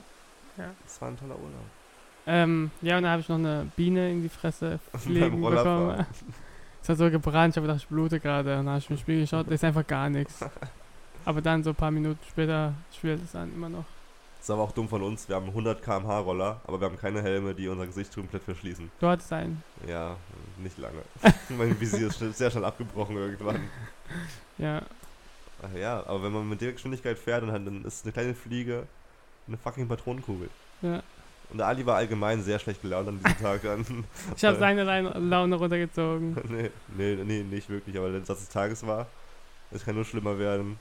Ja. 0.59 0.71
es 0.87 1.01
war 1.01 1.09
ein 1.09 1.19
toller 1.19 1.37
Urlaub. 1.37 1.65
Ähm, 2.27 2.71
ja, 2.83 2.97
und 2.99 3.03
dann 3.05 3.13
habe 3.13 3.23
ich 3.23 3.29
noch 3.29 3.39
eine 3.39 3.67
Biene 3.77 4.11
in 4.11 4.23
die 4.23 4.29
Fresse 4.29 4.79
fliegen 4.97 5.41
bekommen. 5.41 6.07
Es 6.83 6.89
hat 6.89 6.97
so 6.97 7.11
gebrannt, 7.11 7.53
ich 7.53 7.57
habe 7.59 7.67
gedacht, 7.67 7.83
ich 7.83 7.89
blute 7.89 8.19
gerade. 8.21 8.53
Und 8.59 8.65
dann 8.65 8.69
habe 8.71 8.79
ich 8.79 8.89
im 8.89 8.97
Spiegel 8.97 9.21
geschaut, 9.21 9.47
da 9.47 9.53
ist 9.53 9.63
einfach 9.65 9.87
gar 9.87 10.09
nichts. 10.09 10.41
Aber 11.27 11.43
dann 11.43 11.63
so 11.63 11.71
ein 11.71 11.77
paar 11.77 11.91
Minuten 11.91 12.19
später 12.27 12.73
schwillt 12.99 13.23
es 13.23 13.35
an, 13.35 13.53
immer 13.53 13.69
noch. 13.69 13.85
Das 14.39 14.47
ist 14.47 14.51
aber 14.51 14.63
auch 14.63 14.73
dumm 14.73 14.89
von 14.89 15.03
uns. 15.03 15.29
Wir 15.29 15.37
haben 15.37 15.49
100 15.49 15.83
km/h 15.83 16.21
Roller, 16.21 16.59
aber 16.67 16.81
wir 16.81 16.87
haben 16.87 16.97
keine 16.97 17.21
Helme, 17.21 17.55
die 17.55 17.69
unser 17.69 17.85
Gesicht 17.85 18.15
komplett 18.15 18.43
verschließen. 18.45 18.91
Du 18.99 19.07
hattest 19.09 19.31
einen. 19.31 19.63
Ja, 19.87 20.17
nicht 20.57 20.79
lange. 20.79 21.03
mein 21.51 21.79
Visier 21.79 22.07
ist 22.09 22.19
sehr 22.39 22.51
schnell 22.51 22.65
abgebrochen 22.65 23.15
irgendwann. 23.19 23.61
Ja, 24.61 24.83
Ach 25.63 25.77
ja, 25.77 26.07
aber 26.07 26.23
wenn 26.23 26.33
man 26.33 26.49
mit 26.49 26.61
der 26.61 26.73
Geschwindigkeit 26.73 27.19
fährt, 27.19 27.43
dann, 27.43 27.65
dann 27.65 27.85
ist 27.85 28.05
eine 28.05 28.13
kleine 28.13 28.35
Fliege 28.35 28.87
eine 29.47 29.57
fucking 29.59 29.89
Patronenkugel. 29.89 30.49
ja. 30.83 31.03
Und 31.51 31.59
der 31.59 31.67
Ali 31.67 31.85
war 31.85 31.97
allgemein 31.97 32.41
sehr 32.45 32.61
schlecht 32.61 32.81
gelaunt 32.81 33.09
an 33.09 33.19
diesem 33.19 33.37
Tag. 33.41 33.63
Dann, 33.63 33.85
Ich 34.37 34.45
habe 34.45 34.57
seine 34.57 34.85
Laune- 34.85 35.19
Laune 35.19 35.57
runtergezogen. 35.57 36.37
nee, 36.49 36.71
nee, 36.97 37.17
nee, 37.25 37.43
nicht 37.43 37.69
wirklich, 37.69 37.99
aber 37.99 38.09
der 38.11 38.25
Satz 38.25 38.39
des 38.39 38.49
Tages 38.51 38.87
war, 38.87 39.09
es 39.73 39.85
kann 39.85 39.97
nur 39.97 40.05
schlimmer 40.05 40.39
werden. 40.39 40.79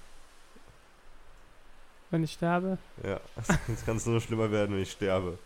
Wenn 2.11 2.23
ich 2.23 2.33
sterbe. 2.33 2.77
Ja, 3.03 3.19
es 3.73 3.83
kann 3.83 3.99
nur 4.05 4.21
schlimmer 4.21 4.51
werden, 4.51 4.75
wenn 4.75 4.83
ich 4.83 4.91
sterbe. 4.91 5.39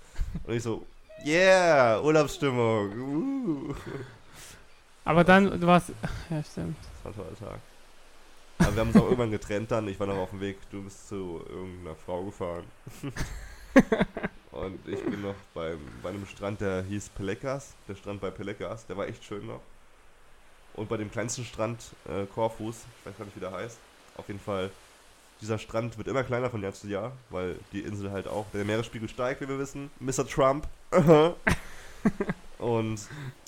Und 0.46 0.54
ich 0.54 0.64
so, 0.64 0.86
yeah, 1.26 2.02
Urlaubsstimmung. 2.02 2.92
Uh. 3.00 3.76
Aber 5.06 5.24
dann, 5.24 5.58
du 5.58 5.66
warst. 5.66 5.92
Ja, 6.30 6.44
stimmt. 6.44 6.76
Das 7.04 7.16
war 7.18 7.24
ein 7.26 7.36
toller 7.40 7.52
Tag. 7.52 7.60
Aber 8.64 8.76
wir 8.76 8.80
haben 8.80 8.88
uns 8.88 8.98
auch 8.98 9.04
irgendwann 9.04 9.32
getrennt 9.32 9.72
dann. 9.72 9.88
Ich 9.90 10.00
war 10.00 10.08
noch 10.08 10.16
auf 10.16 10.30
dem 10.30 10.40
Weg, 10.40 10.58
du 10.72 10.84
bist 10.84 11.10
zu 11.10 11.44
irgendeiner 11.50 11.96
Frau 11.96 12.24
gefahren. 12.24 12.64
Und 14.52 14.88
ich 14.88 15.04
bin 15.04 15.22
noch 15.22 15.36
beim, 15.54 15.80
bei 16.02 16.10
einem 16.10 16.26
Strand, 16.26 16.62
der 16.62 16.84
hieß 16.84 17.10
Pelekas. 17.10 17.74
Der 17.88 17.96
Strand 17.96 18.22
bei 18.22 18.32
Pelekas, 18.32 18.86
der 18.86 18.96
war 18.96 19.08
echt 19.08 19.24
schön 19.24 19.46
noch. 19.48 19.60
Und 20.76 20.88
bei 20.88 20.98
dem 20.98 21.12
kleinsten 21.12 21.44
Strand, 21.44 21.82
äh, 22.08 22.26
Korfus, 22.26 22.78
ich 23.00 23.06
weiß 23.06 23.18
gar 23.18 23.26
nicht, 23.26 23.36
wie 23.36 23.42
der 23.42 23.52
heißt. 23.52 23.78
Auf 24.16 24.28
jeden 24.28 24.40
Fall, 24.40 24.70
dieser 25.42 25.58
Strand 25.60 25.98
wird 25.98 26.08
immer 26.08 26.24
kleiner 26.24 26.50
von 26.50 26.62
Jahr 26.62 26.74
zu 26.74 26.88
Jahr, 26.88 27.12
weil 27.32 27.58
die 27.74 27.82
Insel 27.82 28.12
halt 28.12 28.28
auch, 28.28 28.46
der 28.54 28.64
Meeresspiegel 28.64 29.10
steigt, 29.10 29.42
wie 29.42 29.48
wir 29.50 29.60
wissen. 29.60 29.92
Mr. 30.00 30.26
Trump. 30.26 30.68
Und 32.64 32.98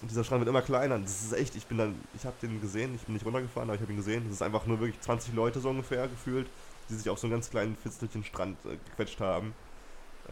dieser 0.01 0.25
Strand 0.25 0.41
wird 0.41 0.49
immer 0.49 0.61
kleiner. 0.61 0.99
Das 0.99 1.23
ist 1.23 1.31
echt, 1.31 1.55
ich 1.55 1.65
bin 1.65 1.77
dann, 1.77 1.95
ich 2.13 2.25
habe 2.25 2.35
den 2.41 2.59
gesehen, 2.59 2.93
ich 2.95 3.01
bin 3.03 3.13
nicht 3.13 3.25
runtergefahren, 3.25 3.69
aber 3.69 3.75
ich 3.75 3.81
habe 3.81 3.93
ihn 3.93 3.97
gesehen. 3.97 4.23
Das 4.25 4.33
ist 4.33 4.41
einfach 4.41 4.65
nur 4.65 4.79
wirklich 4.81 4.99
20 4.99 5.33
Leute 5.33 5.61
so 5.61 5.69
ungefähr 5.69 6.07
gefühlt, 6.09 6.47
die 6.89 6.95
sich 6.95 7.09
auf 7.09 7.17
so 7.17 7.27
einen 7.27 7.31
ganz 7.31 7.49
kleinen 7.49 7.77
Fitzelchen 7.77 8.25
Strand 8.25 8.57
äh, 8.65 8.75
gequetscht 8.89 9.21
haben. 9.21 9.53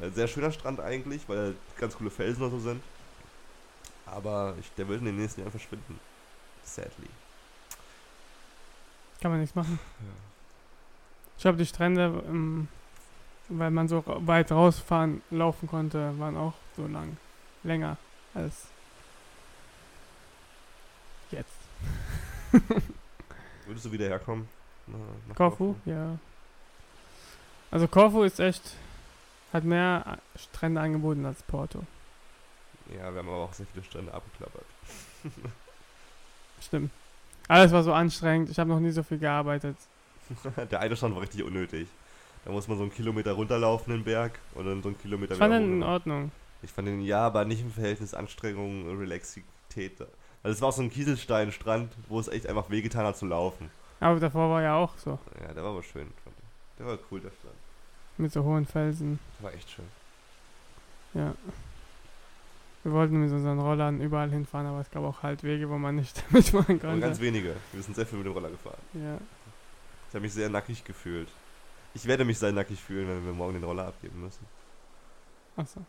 Äh, 0.02 0.10
sehr 0.10 0.28
schöner 0.28 0.52
Strand 0.52 0.82
eigentlich, 0.82 1.22
weil 1.30 1.56
ganz 1.80 1.96
coole 1.96 2.10
Felsen 2.10 2.44
oder 2.44 2.52
so 2.52 2.60
sind. 2.60 2.84
Aber 4.06 4.54
ich, 4.60 4.70
der 4.74 4.86
wird 4.90 5.00
in 5.00 5.06
den 5.06 5.16
nächsten 5.16 5.40
Jahren 5.40 5.52
verschwinden. 5.52 5.98
Sadly. 6.64 7.08
Kann 9.22 9.32
man 9.32 9.40
nichts 9.40 9.56
machen. 9.56 9.80
Ich 11.38 11.42
glaube, 11.42 11.58
die 11.58 11.66
Strände, 11.66 12.22
ähm, 12.28 12.68
weil 13.48 13.72
man 13.72 13.88
so 13.88 14.04
weit 14.06 14.52
rausfahren, 14.52 15.22
laufen 15.32 15.70
konnte, 15.70 16.14
waren 16.20 16.36
auch 16.36 16.54
so 16.76 16.86
lang. 16.86 17.16
Länger 17.64 17.96
als 18.34 18.73
jetzt. 21.34 21.54
Würdest 23.66 23.86
du 23.86 23.92
wieder 23.92 24.06
herkommen? 24.06 24.48
Nach 25.28 25.36
Korfu? 25.36 25.76
Ja. 25.86 26.18
Also 27.72 27.88
Korfu 27.88 28.24
ist 28.24 28.40
echt, 28.40 28.62
hat 29.52 29.64
mehr 29.64 30.18
Strände 30.36 30.82
angeboten 30.82 31.26
als 31.26 31.42
Porto. 31.44 31.84
Ja, 32.90 33.12
wir 33.14 33.20
haben 33.20 33.30
aber 33.30 33.38
auch 33.38 33.54
sehr 33.54 33.66
viele 33.72 33.84
Strände 33.84 34.14
abgeklappert. 34.14 34.66
Stimmt. 36.62 36.92
Alles 37.48 37.72
war 37.72 37.84
so 37.84 37.94
anstrengend. 37.94 38.50
Ich 38.50 38.60
habe 38.60 38.70
noch 38.70 38.80
nie 38.80 38.92
so 38.92 39.04
viel 39.04 39.18
gearbeitet. 39.20 39.76
Der 40.72 40.80
eine 40.80 40.96
Strand 40.96 41.16
war 41.16 41.22
richtig 41.22 41.44
unnötig. 41.44 41.88
Da 42.46 42.52
muss 42.52 42.68
man 42.68 42.78
so 42.78 42.84
einen 42.84 42.94
Kilometer 42.94 43.34
runterlaufen 43.34 43.94
den 43.94 44.04
Berg 44.04 44.38
und 44.54 44.66
dann 44.66 44.82
so 44.82 44.90
einen 44.90 45.00
Kilometer 45.00 45.34
Ich 45.34 45.40
fand 45.40 45.54
wieder 45.54 45.62
den 45.62 45.78
in. 45.78 45.84
Ordnung. 45.84 46.32
Ich 46.62 46.72
fand 46.72 46.88
den 46.88 47.02
ja, 47.02 47.26
aber 47.26 47.46
nicht 47.46 47.62
im 47.62 47.72
Verhältnis 47.72 48.14
Anstrengung, 48.14 48.98
Relaxität. 48.98 49.98
Also 50.44 50.56
es 50.56 50.62
war 50.62 50.72
so 50.72 50.82
ein 50.82 50.90
Kieselsteinstrand, 50.90 51.92
wo 52.10 52.20
es 52.20 52.28
echt 52.28 52.48
einfach 52.48 52.70
wehgetan 52.70 53.06
hat 53.06 53.18
zu 53.18 53.26
laufen. 53.26 53.72
Aber 54.00 54.20
davor 54.20 54.50
war 54.50 54.62
ja 54.62 54.76
auch 54.76 54.98
so. 54.98 55.18
Ja, 55.42 55.54
der 55.54 55.64
war 55.64 55.72
aber 55.72 55.84
schön. 55.84 56.12
Der 56.78 56.86
war 56.86 56.98
cool, 57.12 57.22
der 57.22 57.32
Strand. 57.32 57.56
Mit 58.18 58.32
so 58.34 58.44
hohen 58.44 58.66
Felsen. 58.66 59.20
Der 59.40 59.46
war 59.46 59.54
echt 59.54 59.70
schön. 59.70 59.86
Ja. 61.14 61.34
Wir 62.84 62.92
wollten 62.92 63.22
mit 63.22 63.32
unseren 63.32 63.60
Rollern 63.60 64.02
überall 64.02 64.30
hinfahren, 64.30 64.68
aber 64.68 64.82
es 64.82 64.92
gab 64.92 65.04
auch 65.04 65.24
halt 65.24 65.44
Wege, 65.44 65.70
wo 65.70 65.78
man 65.78 65.96
nicht 65.96 66.22
mitmachen 66.32 66.76
Aber 66.82 66.90
konnte. 66.90 67.00
ganz 67.08 67.22
wenige. 67.22 67.56
Wir 67.72 67.82
sind 67.82 67.96
sehr 67.96 68.06
viel 68.06 68.18
mit 68.18 68.28
dem 68.28 68.34
Roller 68.34 68.50
gefahren. 68.50 68.78
Ja. 68.94 69.18
Ich 70.10 70.16
habe 70.16 70.22
mich 70.22 70.34
sehr 70.34 70.50
nackig 70.50 70.84
gefühlt. 70.84 71.30
Ich 71.94 72.06
werde 72.06 72.26
mich 72.26 72.38
sehr 72.40 72.52
nackig 72.52 72.82
fühlen, 72.82 73.08
wenn 73.08 73.26
wir 73.26 73.34
morgen 73.34 73.54
den 73.54 73.64
Roller 73.64 73.88
abgeben 73.88 74.20
müssen. 74.22 74.46
Achso. 75.56 75.80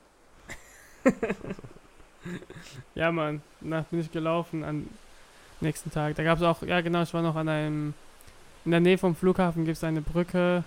ja, 2.94 3.12
Mann. 3.12 3.42
Danach 3.60 3.84
bin 3.84 4.00
ich 4.00 4.10
gelaufen 4.10 4.64
am 4.64 4.88
nächsten 5.60 5.90
Tag. 5.90 6.16
Da 6.16 6.22
gab 6.22 6.38
es 6.38 6.44
auch, 6.44 6.62
ja 6.62 6.80
genau, 6.80 7.02
ich 7.02 7.14
war 7.14 7.22
noch 7.22 7.36
an 7.36 7.48
einem, 7.48 7.94
in 8.64 8.70
der 8.70 8.80
Nähe 8.80 8.98
vom 8.98 9.14
Flughafen 9.14 9.64
gibt 9.64 9.76
es 9.76 9.84
eine 9.84 10.00
Brücke 10.00 10.64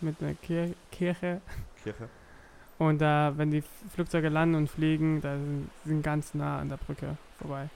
mit 0.00 0.20
einer 0.20 0.34
Kir 0.34 0.74
Kirche. 0.90 1.40
Kirche? 1.82 2.08
Und 2.78 3.00
da, 3.00 3.32
wenn 3.36 3.50
die 3.50 3.62
Flugzeuge 3.94 4.28
landen 4.28 4.56
und 4.56 4.70
fliegen, 4.70 5.20
da 5.20 5.36
sind, 5.36 5.70
sind 5.84 6.02
ganz 6.02 6.34
nah 6.34 6.58
an 6.58 6.68
der 6.68 6.76
Brücke 6.76 7.16
vorbei. 7.38 7.68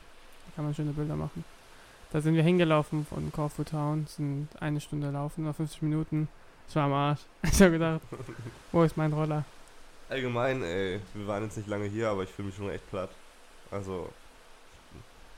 Da 0.46 0.52
kann 0.56 0.64
man 0.64 0.74
schöne 0.74 0.92
Bilder 0.92 1.16
machen. 1.16 1.44
Da 2.10 2.20
sind 2.20 2.34
wir 2.34 2.42
hingelaufen 2.42 3.06
von 3.06 3.30
Corfu 3.32 3.64
Town, 3.64 4.06
sind 4.08 4.48
eine 4.60 4.80
Stunde 4.80 5.10
laufen, 5.10 5.44
oder 5.44 5.54
50 5.54 5.82
Minuten. 5.82 6.28
Ich 6.68 6.74
war 6.74 6.84
am 6.84 6.92
Arsch. 6.92 7.20
Ich 7.42 7.60
habe 7.60 7.72
gedacht, 7.72 8.00
wo 8.72 8.82
ist 8.82 8.96
mein 8.96 9.12
Roller? 9.12 9.44
Allgemein, 10.08 10.62
ey, 10.62 11.00
wir 11.14 11.26
waren 11.26 11.42
jetzt 11.44 11.56
nicht 11.56 11.68
lange 11.68 11.86
hier, 11.86 12.08
aber 12.08 12.22
ich 12.22 12.30
fühle 12.30 12.46
mich 12.46 12.56
schon 12.56 12.70
echt 12.70 12.88
platt. 12.90 13.10
Also, 13.70 14.08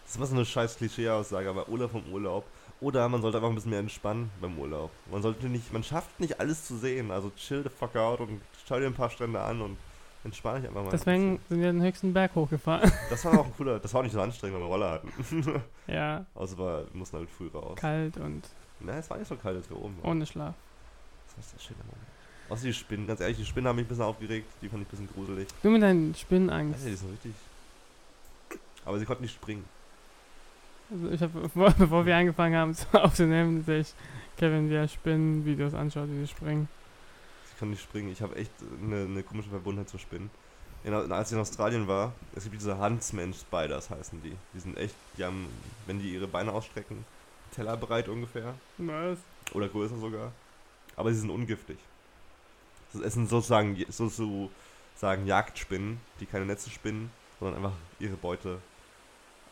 das 0.05 0.13
ist 0.13 0.17
immer 0.17 0.27
so 0.27 0.35
eine 0.37 0.45
scheiß 0.45 0.77
Klischee-Aussage, 0.77 1.49
aber 1.51 1.69
Urlaub 1.69 1.91
vom 1.91 2.05
Urlaub. 2.13 2.45
Oder 2.81 3.09
man 3.09 3.21
sollte 3.21 3.39
einfach 3.39 3.51
ein 3.51 3.55
bisschen 3.57 3.71
mehr 3.73 3.81
entspannen 3.81 4.31
beim 4.41 4.59
Urlaub. 4.59 4.91
Man 5.11 5.21
sollte 5.23 5.49
nicht, 5.49 5.73
man 5.73 5.83
schafft 5.85 6.19
nicht 6.21 6.41
alles 6.41 6.65
zu 6.65 6.77
sehen. 6.77 7.11
Also 7.11 7.31
chill 7.37 7.63
the 7.63 7.69
fuck 7.69 7.95
out 7.97 8.21
und 8.21 8.41
schau 8.67 8.79
dir 8.79 8.87
ein 8.87 8.95
paar 8.95 9.11
Strände 9.11 9.39
an 9.41 9.61
und 9.61 9.77
entspanne 10.25 10.61
dich 10.61 10.69
einfach 10.69 10.81
mal. 10.83 10.87
ein 10.89 10.91
Deswegen 10.93 11.39
bisschen. 11.39 11.49
sind 11.49 11.61
wir 11.61 11.73
den 11.73 11.83
höchsten 11.83 12.13
Berg 12.15 12.35
hochgefahren. 12.35 12.91
Das 13.11 13.23
war 13.27 13.39
auch 13.41 13.45
ein 13.47 13.53
cooler, 13.57 13.81
das 13.81 13.93
war 13.93 14.01
auch 14.01 14.05
nicht 14.05 14.13
so 14.15 14.21
anstrengend, 14.23 14.57
weil 14.61 14.63
wir 14.67 14.71
Roller 14.73 14.91
hatten. 14.93 15.63
ja, 15.89 16.25
Außer 16.35 16.57
wir 16.57 16.87
mussten 16.95 17.19
halt 17.19 17.29
früh 17.31 17.49
raus. 17.49 17.77
kalt 17.77 18.17
und 18.17 18.49
Nein, 18.81 18.99
es 18.99 19.11
war 19.11 19.19
nicht 19.19 19.29
so 19.29 19.37
kalt, 19.37 19.57
als 19.59 19.69
wir 19.69 19.77
oben 19.77 19.99
waren. 20.03 20.11
ohne 20.13 20.25
Schlaf. 20.25 20.55
Das 21.27 21.37
war 21.37 21.45
sehr 21.45 21.61
schön. 21.61 21.77
Moment. 21.77 21.99
Außer 22.51 22.65
die 22.65 22.75
Spinnen, 22.75 23.07
ganz 23.07 23.21
ehrlich, 23.21 23.37
die 23.39 23.47
Spinnen 23.47 23.69
haben 23.69 23.77
mich 23.77 23.87
ein 23.87 23.89
bisschen 23.89 24.05
aufgeregt. 24.05 24.47
Die 24.61 24.69
fand 24.69 24.83
ich 24.83 24.89
ein 24.89 24.91
bisschen 24.91 25.09
gruselig. 25.15 25.49
Du 25.63 25.71
mit 25.71 25.83
deinen 25.83 26.09
Alter, 26.09 26.19
Spinnenangst. 26.19 26.85
die 26.85 26.95
sind 26.95 27.13
richtig. 27.13 27.33
Aber 28.85 28.99
sie 28.99 29.05
konnten 29.05 29.23
nicht 29.23 29.35
springen. 29.35 29.65
Also 30.91 31.11
ich 31.11 31.23
habe, 31.23 31.41
bevor, 31.43 31.71
bevor 31.71 32.05
wir 32.05 32.17
angefangen 32.17 32.57
haben 32.57 32.75
zu 32.75 32.87
aufzunehmen, 32.93 33.65
ich 33.69 33.95
Kevin, 34.37 34.69
wie 34.69 34.75
er 34.75 34.89
Spinnenvideos 34.89 35.75
anschaut, 35.75 36.09
wie 36.11 36.21
sie 36.21 36.27
springen. 36.27 36.69
Sie 37.45 37.59
konnten 37.59 37.73
nicht 37.73 37.83
springen. 37.83 38.11
Ich 38.11 38.21
habe 38.21 38.35
echt 38.35 38.51
eine, 38.83 39.05
eine 39.05 39.23
komische 39.23 39.51
Verbundenheit 39.51 39.89
zu 39.89 39.99
Spinnen. 39.99 40.31
In, 40.83 40.95
als 40.95 41.29
ich 41.29 41.35
in 41.35 41.41
Australien 41.41 41.87
war, 41.87 42.15
es 42.35 42.45
gibt 42.45 42.57
diese 42.57 42.79
Huntsman-Spiders, 42.79 43.91
heißen 43.91 44.23
die. 44.23 44.35
Die 44.55 44.61
sind 44.61 44.77
echt, 44.79 44.95
die 45.17 45.25
haben, 45.25 45.47
wenn 45.87 46.01
die 46.01 46.15
ihre 46.15 46.27
Beine 46.27 46.53
ausstrecken, 46.53 47.05
tellerbreit 47.55 48.09
ungefähr. 48.09 48.55
Was? 48.79 49.19
Oder 49.53 49.69
größer 49.69 49.99
sogar. 49.99 50.33
Aber 50.97 51.13
sie 51.13 51.21
sind 51.21 51.31
ungiftig. 51.31 51.79
Es 52.95 53.15
sind 53.15 53.29
sozusagen, 53.29 53.77
sozusagen 53.89 55.27
Jagdspinnen, 55.27 56.01
die 56.21 56.27
keine 56.27 56.47
Netze 56.47 56.71
spinnen, 56.71 57.11
sondern 57.39 57.65
einfach 57.65 57.77
ihre 57.99 58.17
Beute 58.17 58.59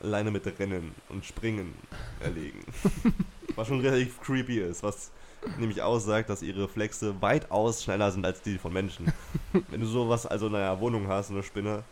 alleine 0.01 0.31
mit 0.31 0.46
Rennen 0.59 0.94
und 1.09 1.24
Springen 1.24 1.74
erlegen. 2.20 2.64
was 3.57 3.68
schon 3.68 3.81
relativ 3.81 4.20
creepy 4.20 4.61
ist, 4.61 4.83
was 4.83 5.11
nämlich 5.59 5.83
aussagt, 5.83 6.31
dass 6.31 6.42
ihre 6.42 6.64
Reflexe 6.64 7.20
weitaus 7.20 7.83
schneller 7.83 8.11
sind 8.11 8.24
als 8.24 8.42
die 8.42 8.59
von 8.59 8.72
Menschen. 8.72 9.12
Wenn 9.68 9.81
du 9.81 9.87
sowas 9.87 10.27
also 10.27 10.46
in 10.46 10.55
einer 10.55 10.79
Wohnung 10.81 11.09
hast, 11.09 11.31
eine 11.31 11.42
Spinne, 11.42 11.83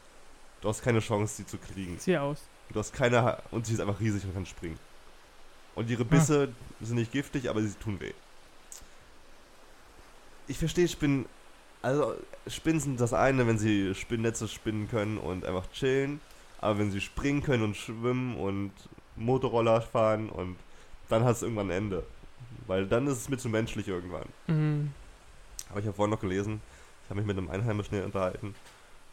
du 0.60 0.68
hast 0.68 0.82
keine 0.82 1.00
Chance, 1.00 1.36
sie 1.36 1.46
zu 1.46 1.58
kriegen. 1.58 1.98
Zieh 1.98 2.16
aus. 2.16 2.42
Du 2.72 2.78
hast 2.78 2.92
keine 2.92 3.22
ha 3.22 3.42
und 3.50 3.66
sie 3.66 3.74
ist 3.74 3.80
einfach 3.80 4.00
riesig 4.00 4.24
und 4.24 4.34
kann 4.34 4.46
springen. 4.46 4.78
Und 5.74 5.90
ihre 5.90 6.04
Bisse 6.04 6.48
sind 6.80 6.96
nicht 6.96 7.12
giftig, 7.12 7.48
aber 7.50 7.60
sie 7.62 7.74
tun 7.74 8.00
weh. 8.00 8.14
Ich 10.48 10.58
verstehe 10.58 10.88
Spinnen. 10.88 11.26
Also 11.82 12.14
Spinnen 12.46 12.80
sind 12.80 13.00
das 13.00 13.12
eine, 13.12 13.46
wenn 13.46 13.58
sie 13.58 13.94
Spinnnetze 13.94 14.48
spinnen 14.48 14.88
können 14.88 15.18
und 15.18 15.44
einfach 15.44 15.70
chillen. 15.72 16.20
Aber 16.60 16.78
wenn 16.78 16.90
sie 16.90 17.00
springen 17.00 17.42
können 17.42 17.62
und 17.62 17.76
schwimmen 17.76 18.36
und 18.36 18.72
Motorroller 19.16 19.80
fahren 19.82 20.28
und 20.28 20.56
dann 21.08 21.24
hat 21.24 21.36
es 21.36 21.42
irgendwann 21.42 21.68
ein 21.68 21.76
Ende. 21.76 22.04
Weil 22.66 22.86
dann 22.86 23.06
ist 23.06 23.18
es 23.18 23.28
mir 23.28 23.38
zu 23.38 23.48
menschlich 23.48 23.88
irgendwann. 23.88 24.28
Mhm. 24.46 24.92
Aber 25.70 25.80
ich 25.80 25.86
habe 25.86 25.96
vorhin 25.96 26.10
noch 26.10 26.20
gelesen, 26.20 26.60
ich 27.04 27.10
habe 27.10 27.20
mich 27.20 27.26
mit 27.26 27.38
einem 27.38 27.50
Einheimischen 27.50 27.96
hier 27.96 28.04
unterhalten, 28.04 28.54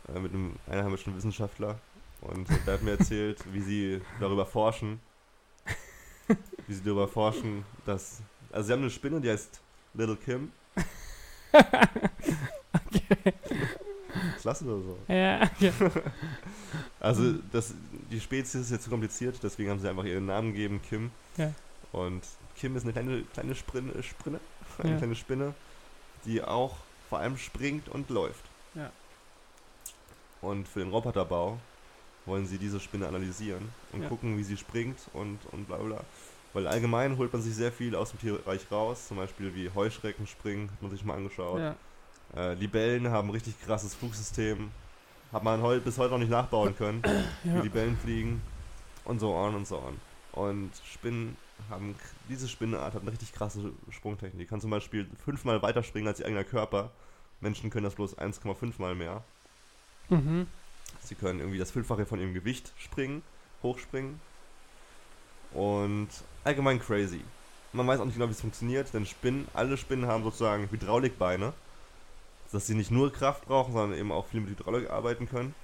äh, 0.08 0.20
mit 0.20 0.34
einem 0.34 0.56
einheimischen 0.68 1.16
Wissenschaftler. 1.16 1.80
Und 2.22 2.48
der 2.66 2.76
hat 2.76 2.84
mir 2.84 2.92
erzählt, 2.98 3.40
wie 3.52 3.62
sie 3.62 4.02
darüber 4.20 4.46
forschen. 4.46 5.00
Wie 6.68 6.74
sie 6.74 6.84
darüber 6.84 7.08
forschen, 7.08 7.66
dass. 7.86 8.22
Also, 8.52 8.68
sie 8.68 8.74
haben 8.74 8.82
eine 8.82 8.90
Spinne, 8.90 9.20
die 9.20 9.30
heißt 9.30 9.62
Little 9.94 10.16
Kim. 10.16 10.52
Okay. 11.54 13.34
Klasse 14.42 14.66
oder 14.66 14.82
so. 14.84 14.98
Ja, 15.08 15.50
ja. 15.60 15.72
Also, 17.00 17.34
das, 17.52 17.74
die 18.12 18.20
Spezies 18.22 18.62
ist 18.62 18.72
jetzt 18.72 18.84
zu 18.86 18.90
kompliziert, 18.90 19.38
deswegen 19.44 19.70
haben 19.70 19.80
sie 19.80 19.90
einfach 19.90 20.06
ihren 20.06 20.26
Namen 20.26 20.54
gegeben, 20.54 20.82
Kim. 20.88 21.12
Ja. 21.36 21.52
Und 21.92 22.22
Kim 22.56 22.76
ist 22.78 22.84
eine 22.84 22.94
kleine, 22.94 23.24
kleine 23.34 23.56
Sprinne, 23.56 24.02
Sprinne, 24.02 24.40
eine 24.80 24.92
Ja. 24.94 24.98
kleine 24.98 25.16
Spinne, 25.16 25.54
die 26.26 26.42
auch 26.42 26.78
vor 27.10 27.20
allem 27.20 27.38
springt 27.38 27.90
und 27.90 28.10
läuft. 28.10 28.44
Ja. 28.74 28.90
Und 30.42 30.68
für 30.68 30.80
den 30.80 30.90
Roboterbau 30.92 31.60
wollen 32.26 32.48
sie 32.48 32.58
diese 32.58 32.80
Spinne 32.80 33.08
analysieren 33.08 33.70
und 33.92 34.04
Ja. 34.04 34.08
gucken, 34.10 34.38
wie 34.38 34.44
sie 34.44 34.56
springt 34.58 34.98
und, 35.14 35.40
und 35.52 35.68
bla 35.68 35.78
bla. 35.78 36.02
Weil 36.54 36.68
allgemein 36.68 37.18
holt 37.18 37.34
man 37.34 37.42
sich 37.42 37.56
sehr 37.56 37.72
viel 37.72 37.96
aus 37.96 38.12
dem 38.12 38.20
Tierreich 38.20 38.72
raus, 38.72 39.08
zum 39.08 39.18
Beispiel 39.18 39.56
wie 39.56 39.72
Heuschrecken 39.74 40.28
springen, 40.28 40.70
hat 40.72 40.82
man 40.82 40.92
sich 40.92 41.04
mal 41.04 41.16
angeschaut. 41.16 41.60
ja. 41.60 41.76
Äh, 42.36 42.54
Libellen 42.56 43.10
haben 43.10 43.30
ein 43.30 43.32
richtig 43.32 43.60
krasses 43.64 43.94
Flugsystem, 43.94 44.72
hat 45.32 45.44
man 45.44 45.62
heu 45.62 45.80
bis 45.80 45.98
heute 45.98 46.12
noch 46.12 46.20
nicht 46.20 46.32
nachbauen 46.32 46.76
können 46.76 47.04
wie 47.44 47.50
ja. 47.50 47.62
Libellen 47.62 47.98
fliegen 47.98 48.42
und 49.06 49.20
so 49.20 49.34
on 49.34 49.56
und 49.56 49.68
so 49.68 49.78
on. 49.78 50.00
Und 50.32 50.72
Spinnen 50.92 51.38
haben, 51.70 51.96
diese 52.30 52.48
Spinnenart 52.48 52.94
hat 52.94 53.02
eine 53.02 53.12
richtig 53.12 53.34
krasse 53.34 53.72
Sprungtechnik. 53.90 54.40
Die 54.40 54.46
kann 54.46 54.62
zum 54.62 54.72
Beispiel 54.72 55.08
fünfmal 55.24 55.62
weiter 55.62 55.84
springen 55.84 56.08
als 56.08 56.20
ihr 56.20 56.26
eigener 56.26 56.44
Körper. 56.44 56.92
Menschen 57.40 57.70
können 57.70 57.84
das 57.84 57.96
bloß 57.96 58.18
1,5 58.18 58.74
mal 58.80 58.96
mehr. 58.96 59.24
Mhm. 60.10 60.48
Sie 61.02 61.16
können 61.16 61.40
irgendwie 61.40 61.60
das 61.60 61.72
Fünffache 61.72 62.06
von 62.06 62.20
ihrem 62.20 62.34
Gewicht 62.34 62.74
springen, 62.78 63.22
hochspringen. 63.62 64.20
Und 65.54 66.10
allgemein 66.44 66.80
crazy. 66.80 67.22
Man 67.72 67.88
weiß 67.88 68.00
auch 68.00 68.06
nicht 68.06 68.16
genau, 68.16 68.28
wie 68.28 68.34
es 68.34 68.42
funktioniert, 68.42 68.94
denn 68.94 69.06
Spinnen, 69.06 69.48
alle 69.54 69.78
Spinnen 69.78 70.08
haben 70.08 70.24
sozusagen 70.24 70.70
Hydraulikbeine. 70.70 71.54
Dass 72.52 72.68
sie 72.68 72.76
nicht 72.76 72.92
nur 72.92 73.12
Kraft 73.12 73.46
brauchen, 73.46 73.74
sondern 73.74 73.98
eben 73.98 74.12
auch 74.12 74.28
viel 74.28 74.42
mit 74.42 74.52
Hydraulik 74.52 74.90
arbeiten 74.90 75.28
können. 75.28 75.56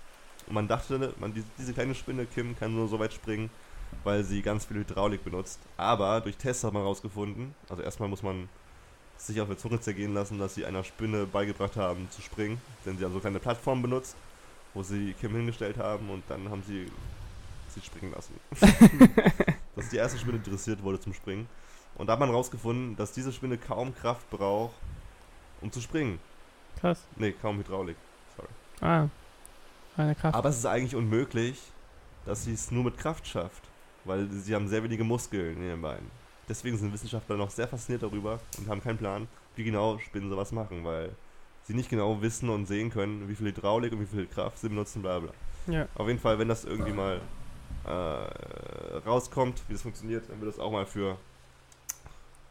Und 0.47 0.53
man 0.53 0.67
dachte, 0.67 1.13
man, 1.19 1.33
die, 1.33 1.43
diese 1.57 1.73
kleine 1.73 1.93
Spinne, 1.93 2.25
Kim, 2.25 2.57
kann 2.57 2.73
nur 2.73 2.87
so 2.87 2.97
weit 2.97 3.13
springen, 3.13 3.51
weil 4.03 4.23
sie 4.23 4.41
ganz 4.41 4.65
viel 4.65 4.77
Hydraulik 4.77 5.23
benutzt. 5.23 5.59
Aber 5.77 6.21
durch 6.21 6.37
Tests 6.37 6.63
hat 6.63 6.73
man 6.73 6.81
herausgefunden, 6.81 7.53
also 7.69 7.83
erstmal 7.83 8.09
muss 8.09 8.23
man 8.23 8.49
sich 9.17 9.39
auf 9.41 9.47
der 9.47 9.57
Zunge 9.57 9.79
zergehen 9.79 10.13
lassen, 10.13 10.39
dass 10.39 10.55
sie 10.55 10.65
einer 10.65 10.83
Spinne 10.83 11.25
beigebracht 11.25 11.75
haben 11.75 12.07
zu 12.09 12.21
springen, 12.21 12.59
denn 12.85 12.97
sie 12.97 13.05
haben 13.05 13.13
so 13.13 13.19
kleine 13.19 13.39
Plattformen 13.39 13.81
benutzt, 13.81 14.15
wo 14.73 14.81
sie 14.81 15.13
Kim 15.19 15.35
hingestellt 15.35 15.77
haben 15.77 16.09
und 16.09 16.23
dann 16.29 16.49
haben 16.49 16.63
sie 16.65 16.89
sie 17.73 17.81
springen 17.81 18.13
lassen. 18.13 18.33
das 19.79 19.85
ist 19.85 19.93
die 19.93 19.97
erste 19.97 20.19
Spinne, 20.19 20.39
die 20.39 20.49
dressiert 20.49 20.83
wurde 20.83 20.99
zum 20.99 21.13
Springen. 21.13 21.47
Und 21.95 22.07
da 22.07 22.13
hat 22.13 22.19
man 22.19 22.29
herausgefunden, 22.29 22.97
dass 22.97 23.13
diese 23.13 23.31
Spinne 23.31 23.57
kaum 23.57 23.95
Kraft 23.95 24.29
braucht, 24.29 24.75
um 25.61 25.71
zu 25.71 25.79
springen. 25.79 26.19
Krass. 26.81 27.05
Nee, 27.15 27.31
kaum 27.31 27.57
Hydraulik. 27.59 27.95
Ah. 28.81 29.07
Reine 29.97 30.15
Kraft. 30.15 30.35
Aber 30.35 30.49
es 30.49 30.57
ist 30.57 30.65
eigentlich 30.65 30.95
unmöglich, 30.95 31.61
dass 32.25 32.43
sie 32.43 32.53
es 32.53 32.71
nur 32.71 32.83
mit 32.83 32.97
Kraft 32.97 33.25
schafft, 33.25 33.63
weil 34.03 34.29
sie 34.29 34.53
haben 34.53 34.67
sehr 34.67 34.83
wenige 34.83 35.05
Muskeln 35.05 35.55
in 35.57 35.63
ihren 35.63 35.81
Beinen. 35.81 36.11
Deswegen 36.49 36.77
sind 36.77 36.91
Wissenschaftler 36.91 37.37
noch 37.37 37.49
sehr 37.49 37.67
fasziniert 37.67 38.03
darüber 38.03 38.39
und 38.57 38.67
haben 38.67 38.83
keinen 38.83 38.97
Plan, 38.97 39.29
wie 39.55 39.63
genau 39.63 39.97
Spinnen 39.99 40.29
sowas 40.29 40.51
machen, 40.51 40.83
weil 40.83 41.11
sie 41.63 41.73
nicht 41.73 41.89
genau 41.89 42.21
wissen 42.21 42.49
und 42.49 42.65
sehen 42.65 42.89
können, 42.89 43.29
wie 43.29 43.35
viel 43.35 43.47
Hydraulik 43.47 43.93
und 43.93 44.01
wie 44.01 44.05
viel 44.05 44.25
Kraft 44.25 44.57
sie 44.59 44.67
benutzen, 44.67 45.01
bla 45.01 45.19
bla. 45.19 45.31
ja. 45.67 45.87
Auf 45.95 46.07
jeden 46.07 46.19
Fall, 46.19 46.37
wenn 46.37 46.49
das 46.49 46.65
irgendwie 46.65 46.91
mal 46.91 47.21
äh, 47.85 48.97
rauskommt, 49.05 49.61
wie 49.67 49.73
das 49.73 49.81
funktioniert, 49.81 50.29
dann 50.29 50.39
wird 50.41 50.53
das 50.53 50.59
auch 50.59 50.71
mal 50.71 50.85
für 50.85 51.17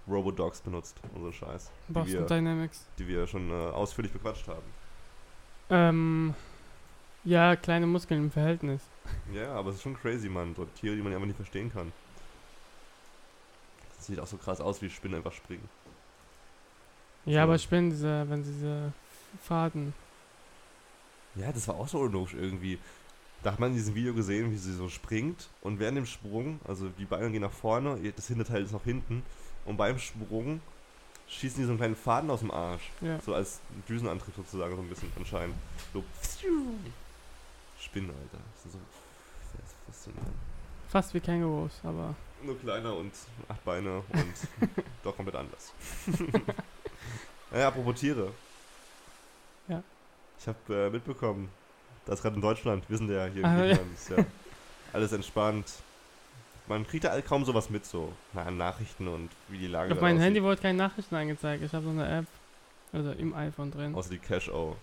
Robodogs 0.09 0.61
benutzt 0.61 0.97
so 1.21 1.33
Scheiß, 1.33 1.71
die 1.89 1.93
Boston 1.93 2.13
wir, 2.21 2.27
Dynamics. 2.27 2.87
die 2.99 3.09
wir 3.09 3.27
schon 3.27 3.51
äh, 3.51 3.55
ausführlich 3.55 4.13
bequatscht 4.13 4.49
haben. 4.49 4.63
Ähm. 5.71 6.35
Ja, 7.25 7.57
kleine 7.57 7.87
Muskeln 7.87 8.25
im 8.25 8.31
Verhältnis. 8.31 8.81
Ja, 9.35 9.53
aber 9.53 9.71
es 9.71 9.77
ist 9.77 9.83
schon 9.83 9.99
crazy, 9.99 10.29
Mann. 10.29 10.55
So 10.55 10.65
Tiere, 10.65 10.97
die 10.97 11.03
man 11.03 11.13
einfach 11.13 11.27
nicht 11.27 11.37
verstehen 11.37 11.71
kann. 11.71 11.93
Das 13.97 14.07
sieht 14.07 14.21
auch 14.21 14.27
so 14.27 14.39
krass 14.39 14.61
aus, 14.61 14.81
wie 14.81 14.89
Spinnen 14.89 15.19
einfach 15.19 15.33
springen. 15.33 15.69
Ja, 17.27 17.41
So. 17.41 17.43
aber 17.43 17.59
Spinnen, 17.59 17.91
diese, 17.91 18.25
wenn 18.31 18.45
diese 18.45 18.93
Faden. 19.43 19.93
Ja, 21.35 21.53
das 21.53 21.69
war 21.69 21.75
auch 21.75 21.89
so 21.89 21.99
unlogisch 21.99 22.35
irgendwie. 22.35 22.79
Da 23.43 23.53
hat 23.53 23.61
man 23.61 23.71
in 23.71 23.77
diesem 23.77 23.95
Video 23.95 24.15
gesehen, 24.15 24.51
wie 24.51 24.57
sie 24.57 24.75
so 24.75 24.89
springt 24.89 25.49
und 25.61 25.79
während 25.79 25.97
dem 25.97 26.07
Sprung, 26.07 26.59
also 26.67 26.89
die 26.89 27.05
Beine 27.05 27.31
gehen 27.31 27.43
nach 27.43 27.53
vorne, 27.53 27.97
das 28.17 28.27
Hinterteil 28.27 28.63
ist 28.65 28.73
nach 28.73 28.83
hinten 28.83 29.23
und 29.65 29.77
beim 29.77 29.99
Sprung 29.99 30.61
schießen 31.29 31.59
die 31.59 31.65
so 31.65 31.71
einen 31.71 31.79
kleinen 31.79 31.97
Faden 31.97 32.31
aus 32.31 32.41
dem 32.41 32.51
Arsch. 32.51 32.91
Ja. 33.01 33.21
So 33.21 33.35
als 33.35 33.61
Düsenantrieb 33.89 34.35
sozusagen, 34.35 34.75
so 34.75 34.83
ein 34.83 34.89
bisschen 34.89 35.13
anscheinend. 35.17 35.55
So. 35.93 36.03
Spinnen, 37.81 38.11
Alter. 38.11 38.43
Das 38.55 38.65
ist 38.67 38.73
so 38.73 38.79
fas- 39.53 39.75
faszinierend. 39.87 40.35
Fast 40.89 41.15
wie 41.15 41.21
Kängurus, 41.21 41.81
aber. 41.85 42.15
Nur 42.43 42.59
kleiner 42.59 42.95
und 42.97 43.13
acht 43.49 43.65
Beine 43.65 43.99
und 43.99 44.35
doch 45.05 45.15
komplett 45.15 45.37
anders. 45.37 45.73
naja, 47.51 47.69
apropos 47.69 48.01
Tiere. 48.01 48.33
Ja. 49.69 49.83
Ich 50.41 50.47
habe 50.49 50.75
äh, 50.87 50.91
mitbekommen, 50.91 51.49
das 52.09 52.23
gerade 52.23 52.37
in 52.37 52.43
Deutschland, 52.43 52.85
wir 52.89 52.97
sind 52.99 53.11
ja 53.11 53.27
hier 53.27 53.41
in 53.41 53.45
Ah, 53.45 53.57
ja. 53.57 53.65
Griechenland, 53.67 53.95
ist 53.95 54.11
ja 54.11 54.25
alles 54.93 55.13
entspannt. 55.13 55.67
Man 56.67 56.87
kriegt 56.87 57.05
da 57.05 57.21
kaum 57.23 57.45
sowas 57.45 57.71
mit, 57.71 57.87
so 57.87 58.13
na, 58.35 58.51
Nachrichten 58.51 59.09
und 59.09 59.31
wie 59.49 59.59
die 59.59 59.67
Lage 59.69 59.93
Auf 59.93 59.99
da 59.99 60.03
meinem 60.03 60.17
aussieht. 60.17 60.27
Handy 60.27 60.43
wurde 60.43 60.61
keine 60.61 60.77
Nachrichten 60.79 61.15
angezeigt. 61.15 61.63
Ich 61.65 61.73
habe 61.73 61.85
so 61.85 61.91
eine 61.91 62.19
App. 62.19 62.27
Also 62.93 63.13
im 63.13 63.35
iPhone 63.35 63.71
drin. 63.71 63.95
Außer 63.95 64.11
die 64.11 64.19
Cash-O. 64.19 64.77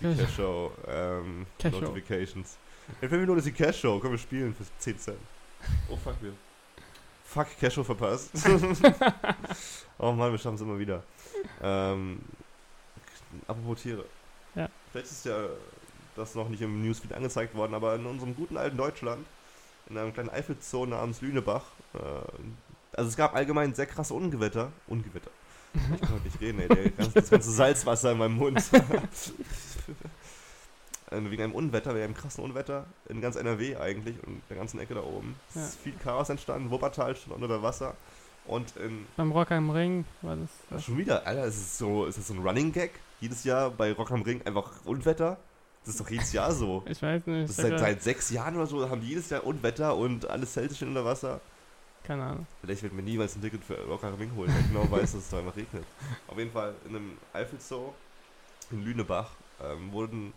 Die 0.00 0.14
Cash-O 0.14 0.70
ähm, 0.88 1.46
Cash-O. 1.58 1.80
Notifications. 1.80 2.56
In 3.00 3.08
5 3.08 3.20
Minuten 3.20 3.38
ist 3.38 3.46
die 3.46 3.52
Cash-O. 3.52 3.98
Können 3.98 4.14
wir 4.14 4.18
spielen 4.18 4.54
für 4.54 4.64
10 4.78 4.98
Cent. 4.98 5.18
Oh 5.88 5.96
fuck, 5.96 6.14
wir. 6.20 6.32
Fuck, 7.24 7.48
Cash-O 7.58 7.82
verpasst. 7.84 8.30
oh 9.98 10.12
Mann, 10.12 10.32
wir 10.32 10.38
schaffen 10.38 10.56
es 10.56 10.60
immer 10.60 10.78
wieder. 10.78 11.02
Ähm, 11.62 12.20
apropos 13.46 13.82
Tiere. 13.82 14.04
Ja. 14.54 14.68
Vielleicht 14.90 15.10
ist 15.10 15.24
ja 15.24 15.46
das 16.16 16.34
noch 16.34 16.48
nicht 16.48 16.62
im 16.62 16.82
Newsfeed 16.82 17.12
angezeigt 17.12 17.54
worden, 17.54 17.74
aber 17.74 17.94
in 17.94 18.06
unserem 18.06 18.34
guten 18.34 18.56
alten 18.56 18.76
Deutschland, 18.76 19.26
in 19.88 19.98
einem 19.98 20.12
kleinen 20.12 20.30
Eifelzoo 20.30 20.86
namens 20.86 21.20
Lünebach, 21.20 21.64
äh, 21.94 21.98
also 22.96 23.08
es 23.08 23.16
gab 23.16 23.34
allgemein 23.34 23.74
sehr 23.74 23.86
krasse 23.86 24.14
Ungewetter. 24.14 24.70
Ungewetter. 24.86 25.30
Ich 25.94 26.00
kann 26.02 26.10
heute 26.14 26.24
nicht 26.24 26.40
reden, 26.40 26.60
ey. 26.60 26.68
Der 26.68 26.90
ganze, 26.90 27.12
das 27.14 27.30
ganze 27.30 27.50
Salzwasser 27.50 28.12
in 28.12 28.18
meinem 28.18 28.36
Mund. 28.36 28.62
Äh, 31.10 31.20
Wegen 31.30 31.42
einem 31.42 31.52
Unwetter, 31.54 31.90
wegen 31.94 32.04
einem 32.04 32.14
krassen 32.14 32.42
Unwetter 32.42 32.86
in 33.08 33.20
ganz 33.20 33.36
NRW 33.36 33.76
eigentlich 33.76 34.16
und 34.26 34.40
der 34.48 34.56
ganzen 34.56 34.80
Ecke 34.80 34.94
da 34.94 35.02
oben. 35.02 35.36
Es 35.50 35.54
Ja. 35.56 35.64
ist 35.64 35.78
viel 35.80 35.92
Chaos 36.02 36.30
entstanden. 36.30 36.70
Wuppertal 36.70 37.14
stand 37.16 37.42
unter 37.42 37.62
Wasser. 37.62 37.94
Und 38.46 38.74
in, 38.76 39.06
Beim 39.16 39.30
Rock 39.30 39.50
am 39.52 39.68
Ring 39.70 40.04
war 40.22 40.36
das. 40.36 40.48
das 40.70 40.84
schon 40.84 40.96
wieder, 40.98 41.26
Alter, 41.26 41.44
es 41.44 41.56
ist 41.56 41.78
so, 41.78 42.06
es 42.06 42.16
ist 42.18 42.28
so 42.28 42.34
ein 42.34 42.40
Running 42.40 42.72
Gag. 42.72 42.92
Jedes 43.20 43.44
Jahr 43.44 43.70
bei 43.70 43.92
Rock 43.92 44.10
am 44.10 44.22
Ring 44.22 44.40
einfach 44.46 44.70
Unwetter. 44.84 45.36
Das 45.84 45.94
ist 45.94 46.00
doch 46.00 46.10
jedes 46.10 46.32
Jahr 46.32 46.52
so. 46.52 46.82
ich 46.86 47.02
weiß 47.02 47.26
nicht. 47.26 47.48
Das 47.48 47.50
ist 47.50 47.56
seit, 47.56 47.78
seit 47.78 48.02
sechs 48.02 48.30
Jahren 48.30 48.56
oder 48.56 48.66
so, 48.66 48.88
haben 48.88 49.00
die 49.00 49.08
jedes 49.08 49.30
Jahr 49.30 49.44
Unwetter 49.44 49.96
und 49.96 50.28
alles 50.28 50.52
stehen 50.52 50.88
unter 50.88 51.04
Wasser. 51.04 51.40
Keine 52.04 52.24
Ahnung. 52.24 52.46
Vielleicht 52.60 52.82
wird 52.82 52.92
mir 52.92 53.02
niemals 53.02 53.36
ein 53.36 53.42
Ticket 53.42 53.64
für 53.64 53.78
Rock 53.86 54.02
am 54.04 54.14
Ring 54.14 54.30
holen, 54.34 54.52
weil 54.52 54.60
ich 54.60 54.68
genau 54.68 54.90
weiß, 54.90 55.12
dass 55.12 55.22
es 55.22 55.30
da 55.30 55.38
einfach 55.38 55.56
regnet. 55.56 55.84
Auf 56.26 56.36
jeden 56.36 56.50
Fall 56.50 56.74
in 56.88 56.96
einem 56.96 57.12
Eifelzoo 57.32 57.92
in 58.70 58.84
Lünebach 58.84 59.30
ähm, 59.62 59.92
wurden. 59.92 60.32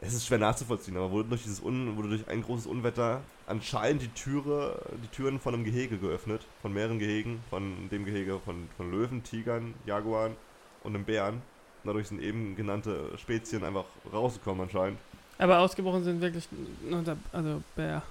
Es 0.00 0.14
ist 0.14 0.26
schwer 0.26 0.38
nachzuvollziehen, 0.38 0.96
aber 0.96 1.10
wurde 1.12 1.28
durch 1.28 1.44
dieses 1.44 1.62
Un, 1.62 1.96
wurde 1.96 2.08
durch 2.08 2.28
ein 2.28 2.42
großes 2.42 2.66
Unwetter 2.66 3.22
anscheinend 3.46 4.02
die 4.02 4.08
Türe, 4.08 4.82
die 5.02 5.08
Türen 5.08 5.38
von 5.38 5.54
einem 5.54 5.64
Gehege 5.64 5.96
geöffnet, 5.96 6.44
von 6.60 6.72
mehreren 6.72 6.98
Gehegen, 6.98 7.42
von 7.50 7.88
dem 7.88 8.04
Gehege 8.04 8.40
von, 8.40 8.68
von 8.76 8.90
Löwen, 8.90 9.22
Tigern, 9.22 9.74
Jaguaren 9.86 10.36
und 10.82 10.94
einem 10.94 11.04
Bären. 11.04 11.40
Dadurch 11.84 12.08
sind 12.08 12.22
eben 12.22 12.54
genannte 12.54 13.16
Spezien 13.18 13.64
einfach 13.64 13.84
rausgekommen 14.12 14.62
anscheinend. 14.62 14.98
Aber 15.38 15.58
ausgebrochen 15.58 16.04
sind 16.04 16.20
wirklich 16.20 16.48
nur 16.88 17.02
der. 17.02 17.16
Also 17.32 17.62
Bär. 17.74 18.02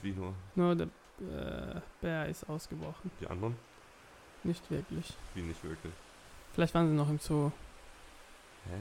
Wie 0.00 0.12
nur 0.12 0.32
Nur 0.54 0.74
der 0.74 0.86
äh, 0.86 1.80
Bär 2.00 2.26
ist 2.28 2.48
ausgebrochen. 2.48 3.10
die 3.20 3.26
anderen? 3.26 3.56
Nicht 4.44 4.68
wirklich. 4.70 5.12
Wie 5.34 5.42
nicht 5.42 5.62
wirklich. 5.62 5.92
Vielleicht 6.54 6.74
waren 6.74 6.88
sie 6.88 6.94
noch 6.94 7.08
im 7.08 7.18
Zoo. 7.18 7.50
Hä? 8.68 8.76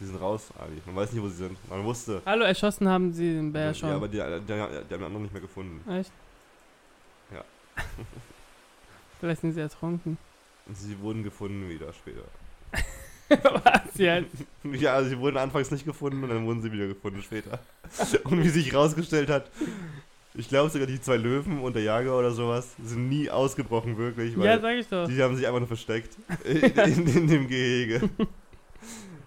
Die 0.00 0.06
sind 0.06 0.16
raus, 0.16 0.48
Ali. 0.58 0.80
Man 0.86 0.96
weiß 0.96 1.12
nicht, 1.12 1.22
wo 1.22 1.28
sie 1.28 1.36
sind. 1.36 1.68
Man 1.68 1.84
wusste. 1.84 2.22
Hallo, 2.24 2.44
erschossen 2.44 2.88
haben 2.88 3.12
sie 3.12 3.34
den 3.34 3.52
Bär 3.52 3.74
schon. 3.74 3.90
Ja, 3.90 3.96
aber 3.96 4.08
die, 4.08 4.16
die, 4.16 4.46
die 4.46 4.52
haben 4.54 4.88
den 4.88 5.02
anderen 5.04 5.22
nicht 5.22 5.32
mehr 5.32 5.42
gefunden. 5.42 5.88
Echt? 5.90 6.10
Ja. 7.32 7.44
Vielleicht 9.20 9.42
sind 9.42 9.52
sie 9.52 9.60
ertrunken. 9.60 10.16
Sie 10.72 10.98
wurden 11.00 11.22
gefunden 11.22 11.68
wieder 11.68 11.92
später. 11.92 12.22
Was 13.64 13.96
jetzt? 13.96 14.34
Ja, 14.64 14.94
also 14.94 15.10
sie 15.10 15.18
wurden 15.18 15.36
anfangs 15.36 15.70
nicht 15.70 15.84
gefunden 15.84 16.22
und 16.22 16.30
dann 16.30 16.44
wurden 16.46 16.62
sie 16.62 16.72
wieder 16.72 16.86
gefunden 16.88 17.22
später. 17.22 17.58
Und 18.24 18.42
wie 18.42 18.48
sich 18.48 18.72
herausgestellt 18.72 19.28
hat, 19.30 19.50
ich 20.34 20.48
glaube 20.48 20.70
sogar 20.70 20.86
die 20.86 21.00
zwei 21.00 21.16
Löwen 21.16 21.60
und 21.60 21.74
der 21.74 21.82
Jager 21.82 22.16
oder 22.16 22.30
sowas 22.30 22.68
sind 22.84 23.08
nie 23.08 23.28
ausgebrochen, 23.28 23.96
wirklich. 23.96 24.38
Weil 24.38 24.46
Ja, 24.46 24.60
sag 24.60 24.76
ich 24.76 24.86
doch. 24.88 25.08
die 25.08 25.20
haben 25.22 25.36
sich 25.36 25.46
einfach 25.46 25.58
nur 25.58 25.66
versteckt 25.68 26.16
in, 26.44 26.60
in, 26.62 27.06
in 27.06 27.26
dem 27.26 27.48
Gehege. 27.48 28.08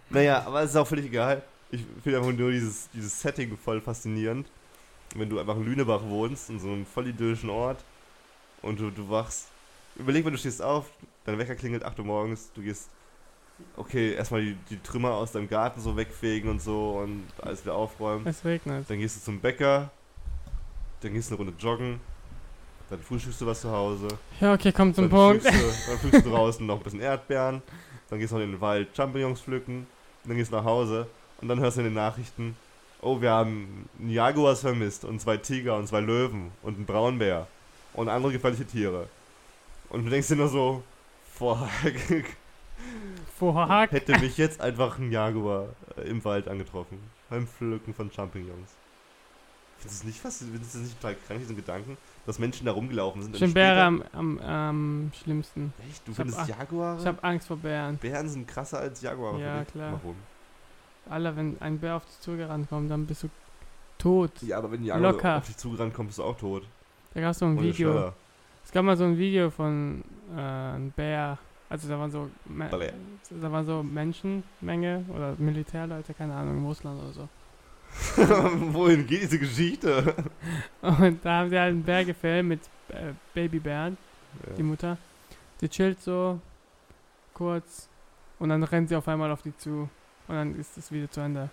Naja, 0.09 0.43
aber 0.45 0.61
es 0.63 0.69
ist 0.71 0.75
auch 0.77 0.87
völlig 0.87 1.05
egal. 1.05 1.41
Ich 1.71 1.83
finde 2.03 2.19
einfach 2.19 2.31
nur 2.31 2.51
dieses, 2.51 2.89
dieses 2.93 3.19
Setting 3.19 3.57
voll 3.57 3.81
faszinierend. 3.81 4.47
Wenn 5.15 5.29
du 5.29 5.39
einfach 5.39 5.55
in 5.57 5.65
Lünebach 5.65 6.03
wohnst, 6.03 6.49
in 6.49 6.59
so 6.59 6.67
einem 6.69 6.85
voll 6.85 7.07
idyllischen 7.07 7.49
Ort 7.49 7.83
und 8.61 8.79
du, 8.79 8.89
du 8.89 9.09
wachst. 9.09 9.47
Überleg, 9.95 10.23
wenn 10.25 10.31
du 10.33 10.39
stehst 10.39 10.61
auf, 10.61 10.85
dein 11.25 11.37
Wecker 11.37 11.55
klingelt 11.55 11.83
8 11.83 11.99
Uhr 11.99 12.05
morgens, 12.05 12.51
du 12.55 12.61
gehst, 12.61 12.89
okay, 13.77 14.13
erstmal 14.13 14.41
die, 14.41 14.55
die 14.69 14.79
Trümmer 14.81 15.11
aus 15.11 15.31
deinem 15.31 15.49
Garten 15.49 15.81
so 15.81 15.95
wegfegen 15.97 16.49
und 16.49 16.61
so 16.61 16.99
und 17.03 17.23
alles 17.41 17.63
wieder 17.63 17.75
aufräumen. 17.75 18.25
Es 18.27 18.43
regnet. 18.45 18.89
Dann 18.89 18.99
gehst 18.99 19.17
du 19.17 19.21
zum 19.21 19.39
Bäcker, 19.39 19.89
dann 21.01 21.13
gehst 21.13 21.29
du 21.29 21.35
eine 21.35 21.43
Runde 21.43 21.53
joggen, 21.63 21.99
dann 22.89 22.99
frühstückst 22.99 23.41
du 23.41 23.45
was 23.45 23.61
zu 23.61 23.71
Hause. 23.71 24.07
Ja, 24.39 24.53
okay, 24.53 24.71
komm 24.71 24.93
zum 24.93 25.09
Dann 25.09 25.41
Punkt. 25.41 25.45
du, 25.45 25.49
dann 25.51 25.97
pflückst 25.97 26.25
du 26.25 26.29
draußen 26.31 26.65
noch 26.65 26.77
ein 26.77 26.83
bisschen 26.83 27.01
Erdbeeren, 27.01 27.61
dann 28.09 28.19
gehst 28.19 28.31
du 28.31 28.37
noch 28.37 28.43
in 28.43 28.51
den 28.51 28.61
Wald 28.61 28.89
Champignons 28.95 29.41
pflücken, 29.41 29.87
dann 30.25 30.37
gehst 30.37 30.51
du 30.51 30.55
nach 30.55 30.65
Hause 30.65 31.07
und 31.41 31.47
dann 31.47 31.59
hörst 31.59 31.77
du 31.77 31.81
in 31.81 31.85
den 31.87 31.93
Nachrichten, 31.95 32.55
oh, 33.01 33.19
wir 33.19 33.31
haben 33.31 33.89
einen 33.99 34.09
Jaguars 34.09 34.61
vermisst 34.61 35.03
und 35.05 35.19
zwei 35.19 35.37
Tiger 35.37 35.75
und 35.77 35.87
zwei 35.87 35.99
Löwen 35.99 36.51
und 36.61 36.75
einen 36.77 36.85
Braunbär 36.85 37.47
und 37.93 38.09
andere 38.09 38.31
gefährliche 38.31 38.65
Tiere. 38.65 39.07
Und 39.89 40.05
du 40.05 40.09
denkst 40.09 40.27
dir 40.29 40.37
nur 40.37 40.47
so, 40.47 40.83
fuck, 41.33 41.67
Fuck. 43.51 43.91
hätte 43.91 44.19
mich 44.19 44.37
jetzt 44.37 44.61
einfach 44.61 44.97
ein 44.99 45.11
Jaguar 45.11 45.65
äh, 45.97 46.01
im 46.09 46.23
Wald 46.23 46.47
angetroffen. 46.47 46.99
Beim 47.29 47.47
Pflücken 47.47 47.93
von 47.93 48.11
Champignons. 48.11 48.75
Findest 49.79 50.03
du 50.03 50.07
nicht 50.07 50.19
fast, 50.21 50.39
findest 50.43 50.73
du 50.75 50.77
das 50.79 50.87
nicht 50.87 51.01
total 51.01 51.15
krank, 51.27 51.39
diesen 51.41 51.55
Gedanken, 51.57 51.97
dass 52.25 52.39
Menschen 52.39 52.65
da 52.65 52.71
rumgelaufen 52.71 53.21
sind? 53.21 53.35
Ich 53.35 53.41
und 53.41 53.49
finde 53.49 53.59
Bären 53.59 53.97
später- 53.97 54.17
am, 54.17 54.37
am, 54.39 54.49
am 54.49 55.11
schlimmsten. 55.21 55.73
Echt? 55.89 56.07
Du 56.07 56.11
Ich 56.13 56.17
hab 56.19 56.25
findest 56.27 56.39
Ang- 56.39 56.59
Jaguare? 56.59 56.97
Ich 57.01 57.05
habe 57.05 57.23
Angst 57.23 57.47
vor 57.47 57.57
Bären. 57.57 57.97
Bären 57.97 58.29
sind 58.29 58.47
krasser 58.47 58.79
als 58.79 59.01
Jaguare. 59.01 59.41
Ja, 59.41 59.65
klar. 59.65 59.93
Warum? 59.93 60.15
Alter, 61.09 61.35
wenn 61.35 61.57
ein 61.61 61.79
Bär 61.79 61.97
auf 61.97 62.05
dich 62.05 62.17
zugerannt 62.21 62.69
kommt, 62.69 62.89
dann 62.89 63.05
bist 63.05 63.23
du 63.23 63.29
tot. 63.97 64.31
Ja, 64.41 64.59
aber 64.59 64.71
wenn 64.71 64.81
ein 64.81 64.85
Jaguar 64.85 65.11
Locker. 65.11 65.37
auf 65.39 65.47
dich 65.47 65.57
zugerannt 65.57 65.93
kommt, 65.93 66.07
bist 66.09 66.19
du 66.19 66.23
auch 66.23 66.37
tot. 66.37 66.63
Da 67.13 67.19
gab 67.21 67.31
es 67.31 67.39
so 67.39 67.45
ein 67.45 67.57
Ohne 67.57 67.63
Video. 67.63 68.13
Es 68.63 68.71
gab 68.71 68.85
mal 68.85 68.95
so 68.95 69.03
ein 69.03 69.17
Video 69.17 69.49
von 69.49 70.01
äh, 70.33 70.39
einem 70.39 70.91
Bär. 70.91 71.37
Also 71.73 71.87
da 71.89 71.97
waren 71.97 72.11
so 72.11 72.29
Me 72.45 72.69
da 73.41 73.51
waren 73.51 73.65
so 73.65 73.81
Menschenmenge 73.81 75.03
oder 75.09 75.33
Militärleute, 75.39 76.13
keine 76.13 76.35
Ahnung, 76.35 76.57
in 76.59 76.65
Russland 76.65 77.01
oder 77.01 77.13
so. 77.13 77.29
Wohin 78.73 79.07
geht 79.07 79.23
diese 79.23 79.39
Geschichte? 79.39 80.13
Und 80.81 81.25
da 81.25 81.39
haben 81.39 81.49
sie 81.49 81.57
halt 81.59 81.71
einen 81.71 81.81
Bär 81.83 82.05
gefilmt 82.05 82.49
mit 82.49 82.59
äh, 82.89 83.13
Babybären, 83.33 83.97
die 84.55 84.61
Ja. 84.61 84.65
Mutter. 84.67 84.97
Die 85.61 85.67
chillt 85.69 85.99
so 85.99 86.39
kurz 87.33 87.87
und 88.37 88.49
dann 88.49 88.61
rennt 88.63 88.89
sie 88.89 88.95
auf 88.95 89.07
einmal 89.07 89.31
auf 89.31 89.41
die 89.41 89.57
zu. 89.57 89.89
Und 90.27 90.35
dann 90.35 90.59
ist 90.59 90.77
das 90.77 90.91
Video 90.91 91.07
zu 91.07 91.21
Ende. 91.21 91.49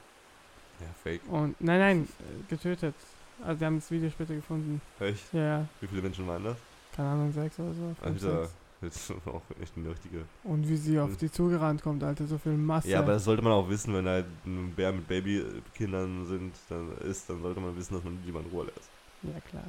ja, 0.81 0.87
fake. 1.03 1.23
Und 1.29 1.59
nein, 1.61 1.79
nein, 1.79 2.09
äh, 2.21 2.51
getötet. 2.51 2.95
Also 3.43 3.59
die 3.59 3.65
haben 3.65 3.77
das 3.77 3.91
Video 3.91 4.11
später 4.11 4.35
gefunden. 4.35 4.83
Echt? 5.01 5.33
Ja, 5.33 5.41
ja, 5.61 5.69
Wie 5.81 5.87
viele 5.87 6.03
Menschen 6.03 6.27
waren 6.27 6.45
das? 6.45 6.57
keine 6.95 7.09
Ahnung, 7.09 7.33
sechs 7.33 7.59
oder 7.59 7.73
so. 7.73 7.95
Alter, 8.03 8.19
sechs. 8.43 8.55
Das 8.81 8.97
ist 8.97 9.11
auch 9.27 9.43
echt 9.61 9.77
eine 9.77 9.91
richtige. 9.91 10.25
Und 10.45 10.69
wie 10.69 10.77
sie 10.77 10.99
auf 10.99 11.17
die 11.17 11.31
zugerannt 11.31 11.83
kommt, 11.83 12.03
Alter, 12.03 12.27
so 12.27 12.39
viel 12.39 12.53
Masse. 12.57 12.89
Ja, 12.89 13.01
aber 13.01 13.13
das 13.13 13.25
sollte 13.25 13.43
man 13.43 13.53
auch 13.53 13.69
wissen, 13.69 13.95
wenn 13.95 14.05
da 14.05 14.23
ein 14.47 14.73
Bär 14.75 14.93
mit 14.93 15.07
Babykindern 15.09 16.27
sind, 16.27 16.55
dann 16.69 16.97
ist, 16.99 17.29
dann 17.29 17.43
sollte 17.43 17.61
man 17.61 17.77
wissen, 17.77 17.95
dass 17.95 18.05
man 18.05 18.23
die 18.25 18.33
mal 18.33 18.41
in 18.43 18.51
Ruhe 18.51 18.65
lässt. 18.67 18.91
ja 19.23 19.41
klar, 19.41 19.65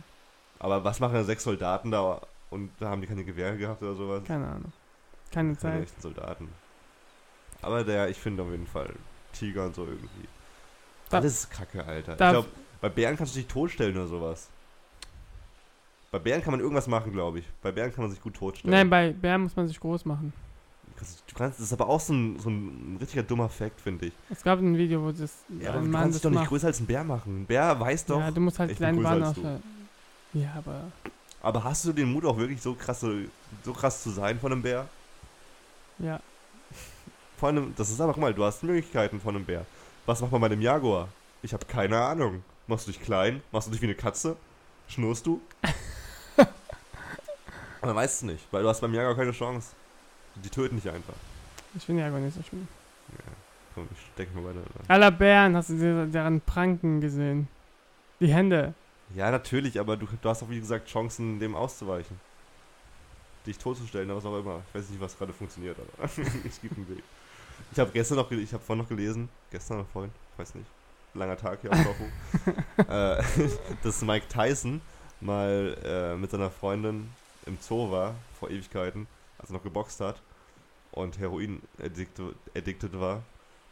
Aber 0.59 0.84
was 0.84 0.99
machen 0.99 1.14
da 1.16 1.24
sechs 1.24 1.43
Soldaten 1.43 1.91
da 1.91 2.22
und 2.49 2.70
da 2.80 2.89
haben 2.89 3.01
die 3.01 3.07
keine 3.07 3.24
Gewehre 3.24 3.57
gehabt 3.57 3.82
oder 3.82 3.95
sowas? 3.95 4.24
keine 4.24 4.47
Ahnung. 4.47 4.72
Keine 5.32 5.55
Keine 5.55 5.57
Zeit. 5.57 5.84
echten 5.84 6.01
Soldaten. 6.01 6.49
Aber 7.62 7.84
der, 7.84 8.09
ich 8.09 8.18
finde 8.18 8.43
auf 8.43 8.49
jeden 8.51 8.68
Fall 8.68 8.93
Tiger 9.34 9.66
und 9.68 9.76
so 9.76 9.86
irgendwie. 9.86 10.28
Da- 11.09 11.18
Alles 11.18 11.41
ist 11.43 11.51
kacke, 11.51 11.86
Alter. 11.86 12.16
da- 12.16 12.28
ich 12.28 12.32
glaube, 12.34 12.49
bei 12.82 12.89
Bären 12.89 13.18
kannst 13.18 13.36
du 13.36 13.39
dich 13.39 13.47
totstellen 13.47 13.95
oder 13.97 14.07
sowas. 14.07 14.49
Bei 16.12 16.20
Bären 16.20 16.41
kann 16.41 16.51
man 16.51 16.59
irgendwas 16.59 16.88
machen, 16.88 17.14
glaube 17.14 17.39
ich. 17.39 17.45
Bei 17.62 17.72
Bären 17.72 17.93
kann 17.93 18.03
man 18.03 18.12
sich 18.12 18.22
gut 18.22 18.34
totstellen. 18.36 18.72
Nein, 18.72 18.89
bei 18.89 19.12
Bären 19.14 19.43
muss 19.43 19.55
man 19.55 19.68
sich 19.68 19.80
groß 19.80 20.03
machen. 20.05 20.34
Du 21.28 21.36
kannst, 21.36 21.57
das 21.57 21.66
ist 21.66 21.74
aber 21.74 21.88
auch 21.89 21.99
so 21.99 22.14
ein, 22.14 22.38
so 22.38 22.49
ein 22.49 22.97
richtiger 22.99 23.24
dummer 23.24 23.49
Fact, 23.49 23.82
finde 23.82 24.07
ich. 24.07 24.14
Es 24.30 24.43
gab 24.43 24.59
ein 24.59 24.78
Video, 24.78 25.01
wo 25.01 25.12
das 25.12 25.34
Ja, 25.59 25.70
aber 25.72 25.80
du 25.80 25.86
Mann 25.88 26.01
kannst 26.03 26.16
dich 26.18 26.22
doch 26.22 26.30
nicht 26.30 26.39
macht. 26.39 26.49
größer 26.49 26.68
als 26.68 26.80
ein 26.80 26.86
Bär 26.86 27.03
machen. 27.03 27.41
Ein 27.41 27.45
Bär 27.45 27.80
weiß 27.80 28.05
doch. 28.05 28.20
Ja, 28.20 28.30
du 28.30 28.41
musst 28.41 28.59
halt 28.59 28.80
du. 28.80 28.86
ausschalten. 28.86 29.64
Ja, 30.34 30.53
aber 30.57 30.84
Aber 31.41 31.64
hast 31.64 31.86
du 31.86 31.93
den 31.93 32.12
Mut 32.12 32.24
auch 32.26 32.38
wirklich 32.38 32.62
so 32.62 32.76
krasse, 32.76 33.26
so 33.64 33.74
krass 33.74 34.03
zu 34.03 34.12
sein 34.12 34.39
von 34.39 34.51
einem 34.51 34.62
Bär? 34.62 34.88
ja, 35.99 36.20
Von 37.38 37.57
einem, 37.57 37.74
das 37.76 37.89
ist 37.89 37.99
aber, 37.99 38.14
guck 38.14 38.22
mal, 38.22 38.34
du 38.34 38.43
hast 38.43 38.62
Möglichkeiten 38.64 39.20
von 39.20 39.36
einem 39.36 39.45
Bär. 39.45 39.66
Was 40.05 40.22
macht 40.22 40.32
man 40.32 40.41
bei 40.41 40.47
einem 40.47 40.62
Jaguar? 40.62 41.07
Ich 41.41 41.53
habe 41.53 41.66
keine 41.66 41.99
Ahnung. 41.99 42.43
Machst 42.68 42.88
du 42.88 42.91
dich 42.91 43.01
klein? 43.01 43.41
Machst 43.51 43.68
du 43.68 43.72
dich 43.72 43.82
wie 43.82 43.86
eine 43.88 43.95
Katze? 43.95 44.36
Schnurst 44.88 45.26
du? 45.26 45.41
Man 47.82 47.95
weiß 47.95 48.15
es 48.15 48.21
nicht, 48.21 48.47
weil 48.51 48.63
du 48.63 48.69
hast 48.69 48.82
beim 48.82 48.93
Jaguar 48.93 49.15
keine 49.15 49.32
Chance. 49.32 49.73
Die 50.36 50.49
töten 50.49 50.75
dich 50.75 50.89
einfach. 50.89 51.13
ich 51.75 51.84
finde 51.84 52.03
Jaguar 52.03 52.21
nicht 52.21 52.36
so 52.36 52.43
schlimm. 52.43 52.67
Ja, 53.09 53.34
komm, 53.73 53.88
ich 53.91 54.15
denke 54.17 54.39
mal 54.39 54.49
weiter. 54.49 54.61
Aller 54.88 55.11
Bären, 55.11 55.55
hast 55.55 55.69
du 55.69 56.07
deren 56.07 56.41
Pranken 56.41 57.01
gesehen? 57.01 57.47
Die 58.19 58.32
Hände. 58.32 58.73
Ja, 59.15 59.32
natürlich, 59.32 59.79
aber 59.79 59.97
du, 59.97 60.07
du 60.21 60.29
hast 60.29 60.43
auch, 60.43 60.49
wie 60.49 60.59
gesagt, 60.59 60.88
Chancen, 60.88 61.39
dem 61.39 61.55
auszuweichen. 61.55 62.19
Dich 63.45 63.57
totzustellen 63.57 64.09
oder 64.09 64.17
was 64.17 64.25
auch 64.25 64.39
immer. 64.39 64.61
Ich 64.69 64.75
weiß 64.75 64.89
nicht, 64.89 65.01
was 65.01 65.17
gerade 65.17 65.34
funktioniert, 65.34 65.75
aber 65.79 66.05
es 66.45 66.61
gibt 66.61 66.77
einen 66.77 66.88
Weg. 66.88 67.03
Ich 67.71 67.79
habe 67.79 67.91
gestern 67.91 68.17
noch, 68.17 68.29
ich 68.32 68.53
habe 68.53 68.63
vorhin 68.63 68.84
noch 68.84 68.89
gelesen, 68.89 69.27
gestern 69.49 69.79
oder 69.79 69.88
vorhin, 69.91 70.11
ich 70.34 70.39
weiß 70.39 70.55
nicht, 70.55 70.67
langer 71.13 71.38
Tag 71.38 71.59
hier 71.61 71.71
auf 71.71 71.77
Kochen, 71.84 72.88
äh, 72.88 73.23
dass 73.84 74.01
Mike 74.01 74.27
Tyson 74.27 74.82
mal 75.19 75.77
äh, 75.84 76.15
mit 76.15 76.32
seiner 76.32 76.49
Freundin 76.49 77.09
im 77.45 77.57
Zoo 77.59 77.91
war, 77.91 78.15
vor 78.39 78.49
Ewigkeiten, 78.49 79.07
als 79.37 79.49
er 79.49 79.53
noch 79.53 79.63
geboxt 79.63 79.99
hat 79.99 80.21
und 80.91 81.19
Heroin 81.19 81.61
addicted, 81.79 82.35
addicted 82.55 82.99
war, 82.99 83.23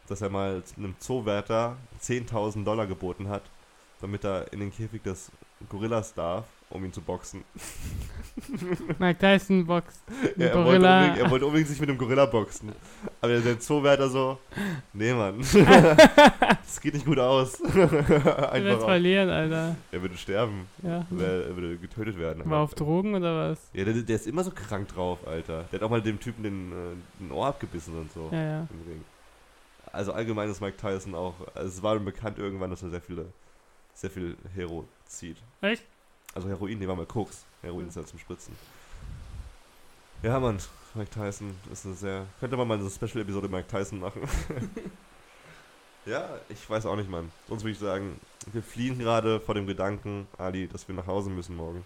dass 0.08 0.20
er 0.20 0.30
mal 0.30 0.62
einem 0.76 0.94
Zoowärter 0.98 1.76
10.000 2.02 2.64
Dollar 2.64 2.86
geboten 2.86 3.28
hat, 3.28 3.42
damit 4.00 4.24
er 4.24 4.52
in 4.52 4.60
den 4.60 4.72
Käfig 4.72 5.02
des 5.02 5.30
Gorillas 5.68 6.14
darf, 6.14 6.44
um 6.70 6.84
ihn 6.84 6.92
zu 6.92 7.02
boxen. 7.02 7.44
Mike 8.98 9.18
Tyson 9.18 9.66
boxt. 9.66 10.00
Ja, 10.36 10.46
er, 10.46 10.54
wollte 10.54 10.64
Gorilla. 10.64 11.00
unbedingt, 11.00 11.18
er 11.24 11.30
wollte 11.30 11.46
unbedingt 11.46 11.68
sich 11.68 11.80
mit 11.80 11.88
dem 11.88 11.98
Gorilla 11.98 12.26
boxen. 12.26 12.72
Aber 13.22 13.38
der 13.38 13.60
Zoowärter 13.60 14.08
so, 14.08 14.38
nee 14.94 15.12
Mann, 15.12 15.40
das 16.62 16.80
geht 16.80 16.94
nicht 16.94 17.04
gut 17.04 17.18
aus. 17.18 17.60
Einfach 17.62 18.78
auch. 18.80 18.84
verlieren, 18.86 19.28
Alter. 19.28 19.76
Er 19.92 20.00
würde 20.02 20.16
sterben, 20.16 20.66
Ja. 20.82 21.04
er, 21.18 21.46
er 21.48 21.54
würde 21.56 21.76
getötet 21.76 22.18
werden. 22.18 22.48
War 22.48 22.60
auf 22.60 22.74
Drogen 22.74 23.14
oder 23.14 23.50
was? 23.50 23.58
Ja, 23.74 23.84
der, 23.84 23.92
der 23.94 24.16
ist 24.16 24.26
immer 24.26 24.42
so 24.42 24.50
krank 24.50 24.88
drauf, 24.88 25.18
Alter. 25.26 25.64
Der 25.70 25.78
hat 25.80 25.82
auch 25.84 25.90
mal 25.90 26.00
dem 26.00 26.18
Typen 26.18 26.42
den, 26.42 26.72
äh, 26.72 26.96
den 27.22 27.30
Ohr 27.32 27.46
abgebissen 27.48 27.94
und 27.98 28.10
so 28.12 28.30
Ja, 28.32 28.42
ja. 28.42 28.60
im 28.60 28.90
Ring. 28.90 29.04
Also 29.92 30.12
allgemein 30.12 30.48
ist 30.48 30.60
Mike 30.62 30.76
Tyson 30.78 31.14
auch, 31.14 31.34
also 31.54 31.68
es 31.68 31.82
war 31.82 31.98
bekannt 31.98 32.38
irgendwann, 32.38 32.70
dass 32.70 32.82
er 32.82 32.90
sehr 32.90 33.00
viele, 33.02 33.26
sehr 33.92 34.08
viel 34.10 34.36
Hero 34.54 34.86
zieht. 35.06 35.36
Echt? 35.60 35.82
Also 36.34 36.48
Heroin, 36.48 36.78
nee, 36.78 36.86
war 36.88 36.94
mal 36.96 37.04
Koks. 37.06 37.44
Heroin 37.60 37.88
ist 37.88 37.96
ja 37.96 38.04
zum 38.06 38.18
Spritzen. 38.18 38.54
Ja, 40.22 40.38
Mann, 40.38 40.58
Mike 40.94 41.10
Tyson 41.10 41.54
ist 41.72 41.86
eine 41.86 41.94
sehr. 41.94 42.26
Könnte 42.40 42.56
man 42.56 42.66
mal 42.66 42.78
eine 42.78 42.90
Special-Episode 42.90 43.48
Mike 43.48 43.68
Tyson 43.68 44.00
machen. 44.00 44.22
ja, 46.06 46.28
ich 46.48 46.68
weiß 46.68 46.86
auch 46.86 46.96
nicht, 46.96 47.08
Mann. 47.08 47.30
Sonst 47.48 47.62
würde 47.62 47.72
ich 47.72 47.78
sagen, 47.78 48.20
wir 48.52 48.62
fliehen 48.62 48.98
gerade 48.98 49.38
vor 49.40 49.54
dem 49.54 49.66
Gedanken, 49.66 50.26
Ali, 50.36 50.66
dass 50.66 50.88
wir 50.88 50.94
nach 50.94 51.06
Hause 51.06 51.30
müssen 51.30 51.56
morgen. 51.56 51.84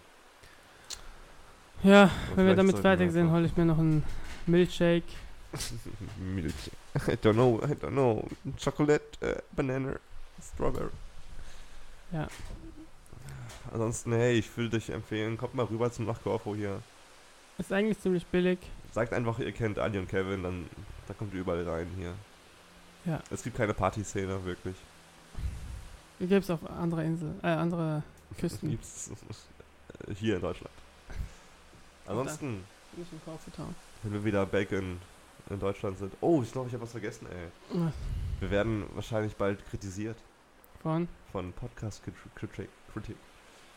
Ja, 1.83 2.09
Und 2.31 2.37
wenn 2.37 2.47
wir 2.47 2.55
damit 2.55 2.79
fertig 2.79 3.11
sind, 3.11 3.31
hole 3.31 3.45
ich 3.45 3.55
mir 3.55 3.65
noch 3.65 3.77
einen 3.77 4.03
Milkshake. 4.47 5.03
Milch. 6.17 6.53
I 7.07 7.11
don't 7.11 7.33
know, 7.33 7.61
I 7.63 7.73
don't 7.73 7.91
know. 7.91 8.27
Chocolate, 8.63 9.03
äh, 9.21 9.41
Banana, 9.55 9.95
Strawberry. 10.41 10.89
Ja. 12.11 12.27
Ansonsten, 13.71 14.13
hey, 14.13 14.39
ich 14.39 14.57
würde 14.57 14.77
dich 14.77 14.89
empfehlen, 14.89 15.37
kommt 15.37 15.53
mal 15.53 15.65
rüber 15.65 15.91
zum 15.91 16.05
Nachkorfo 16.05 16.55
hier. 16.55 16.81
Ist 17.57 17.71
eigentlich 17.71 17.99
ziemlich 17.99 18.25
billig. 18.25 18.59
Sagt 18.95 19.11
einfach, 19.11 19.39
ihr 19.39 19.51
kennt 19.51 19.77
Ali 19.77 19.99
und 19.99 20.07
Kevin, 20.07 20.41
dann 20.41 20.69
da 21.05 21.13
kommt 21.13 21.33
ihr 21.33 21.41
überall 21.41 21.67
rein 21.67 21.89
hier. 21.97 22.13
Ja. 23.03 23.19
Es 23.29 23.43
gibt 23.43 23.57
keine 23.57 23.73
Partyszene, 23.73 24.45
wirklich. 24.45 24.77
Hier 26.17 26.27
gibt 26.27 26.45
es 26.45 26.49
auf 26.49 26.61
andere 26.69 27.03
Inseln, 27.03 27.37
äh, 27.43 27.47
andere 27.47 28.03
Küsten. 28.37 28.69
Gibt's 28.71 29.11
hier 30.15 30.37
in 30.37 30.41
Deutschland. 30.41 30.73
Ansonsten, 32.07 32.63
Nicht 32.95 33.11
in 33.11 33.21
Kaufetown. 33.25 33.75
wenn 34.03 34.13
wir 34.13 34.23
wieder 34.23 34.45
back 34.45 34.71
in, 34.71 34.97
in 35.49 35.59
Deutschland 35.59 35.97
sind. 35.97 36.13
Oh, 36.21 36.41
ich 36.41 36.53
glaube, 36.53 36.69
ich 36.69 36.73
habe 36.73 36.83
was 36.83 36.91
vergessen, 36.91 37.27
ey. 37.29 37.77
Was? 37.77 37.93
Wir 38.39 38.49
werden 38.49 38.85
wahrscheinlich 38.93 39.35
bald 39.35 39.67
kritisiert 39.67 40.15
Von? 40.81 41.09
von 41.33 41.51
Podcast. 41.51 42.01
Kritik. 42.33 43.17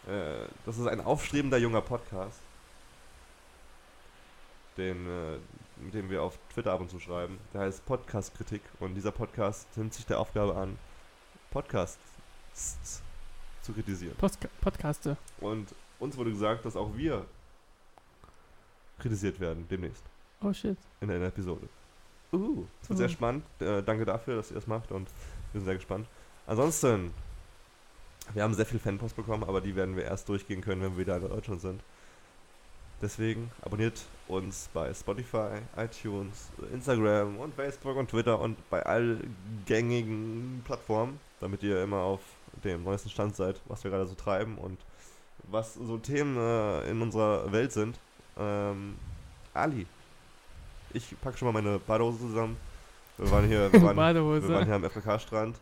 Äh, 0.06 0.46
das 0.64 0.78
ist 0.78 0.86
ein 0.86 1.00
aufstrebender 1.00 1.58
junger 1.58 1.80
Podcast, 1.80 2.38
den, 4.78 5.06
äh, 5.06 5.38
mit 5.82 5.94
dem 5.94 6.08
wir 6.10 6.22
auf 6.22 6.38
Twitter 6.52 6.72
ab 6.72 6.80
und 6.80 6.90
zu 6.90 6.98
schreiben. 6.98 7.38
Der 7.52 7.62
heißt 7.62 7.84
Podcast 7.86 8.34
Kritik 8.36 8.62
und 8.80 8.94
dieser 8.94 9.12
Podcast 9.12 9.66
nimmt 9.76 9.92
sich 9.94 10.06
der 10.06 10.18
Aufgabe 10.20 10.54
an, 10.56 10.78
Podcasts 11.50 11.98
zu 13.62 13.72
kritisieren. 13.72 14.16
Postka 14.16 14.48
Podcaste. 14.60 15.16
Und 15.40 15.74
uns 15.98 16.16
wurde 16.16 16.30
gesagt, 16.30 16.64
dass 16.64 16.76
auch 16.76 16.96
wir 16.96 17.24
kritisiert 18.98 19.38
werden 19.40 19.66
demnächst 19.70 20.02
Oh 20.40 20.52
shit. 20.52 20.76
in 21.00 21.10
einer 21.10 21.26
Episode. 21.26 21.68
Uh, 22.32 22.66
das 22.80 22.90
wird 22.90 22.98
sehr 22.98 23.08
Mhm. 23.08 23.12
spannend. 23.12 23.44
Äh, 23.60 23.82
danke 23.82 24.04
dafür, 24.04 24.36
dass 24.36 24.50
ihr 24.50 24.56
das 24.56 24.66
macht 24.66 24.90
und 24.92 25.08
wir 25.52 25.60
sind 25.60 25.64
sehr 25.66 25.76
gespannt. 25.76 26.06
Ansonsten, 26.46 27.12
wir 28.34 28.42
haben 28.42 28.54
sehr 28.54 28.66
viel 28.66 28.78
Fanpost 28.78 29.16
bekommen, 29.16 29.44
aber 29.44 29.60
die 29.60 29.74
werden 29.76 29.96
wir 29.96 30.04
erst 30.04 30.28
durchgehen 30.28 30.60
können, 30.60 30.82
wenn 30.82 30.92
wir 30.92 30.98
wieder 30.98 31.16
in 31.16 31.28
Deutschland 31.28 31.60
sind. 31.60 31.82
Deswegen 33.00 33.50
abonniert 33.62 34.04
uns 34.28 34.68
bei 34.72 34.92
Spotify, 34.92 35.60
iTunes, 35.76 36.50
Instagram 36.72 37.36
und 37.38 37.54
Facebook 37.54 37.96
und 37.96 38.10
Twitter 38.10 38.38
und 38.38 38.56
bei 38.70 38.84
all 38.84 39.18
gängigen 39.66 40.62
Plattformen, 40.64 41.18
damit 41.40 41.62
ihr 41.62 41.82
immer 41.82 41.98
auf 41.98 42.20
dem 42.64 42.84
neuesten 42.84 43.08
Stand 43.08 43.36
seid, 43.36 43.60
was 43.66 43.82
wir 43.84 43.90
gerade 43.90 44.06
so 44.06 44.14
treiben 44.14 44.58
und 44.58 44.78
was 45.44 45.74
so 45.74 45.96
Themen 45.98 46.36
äh, 46.36 46.90
in 46.90 47.00
unserer 47.00 47.50
Welt 47.52 47.72
sind. 47.72 47.98
Ähm, 48.38 48.96
Ali, 49.54 49.86
ich 50.92 51.18
packe 51.20 51.38
schon 51.38 51.46
mal 51.52 51.60
meine 51.62 51.78
Badehose 51.78 52.18
zusammen 52.18 52.56
Wir 53.16 53.30
waren 53.30 53.46
hier, 53.46 53.72
wir 53.72 53.82
waren, 53.96 53.96
wir 53.96 54.48
waren 54.48 54.64
hier 54.64 54.74
am 54.74 54.84
FKK-Strand 54.84 55.56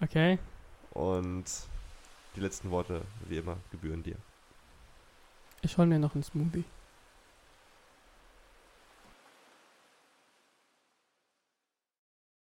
Okay. 0.00 0.38
und 0.92 1.44
die 2.36 2.40
letzten 2.40 2.70
Worte, 2.70 3.00
wie 3.26 3.38
immer, 3.38 3.56
gebühren 3.70 4.02
dir. 4.02 4.16
Ich 5.62 5.76
hol 5.76 5.86
mir 5.86 5.98
noch 5.98 6.14
einen 6.14 6.22
Smoothie. 6.22 6.64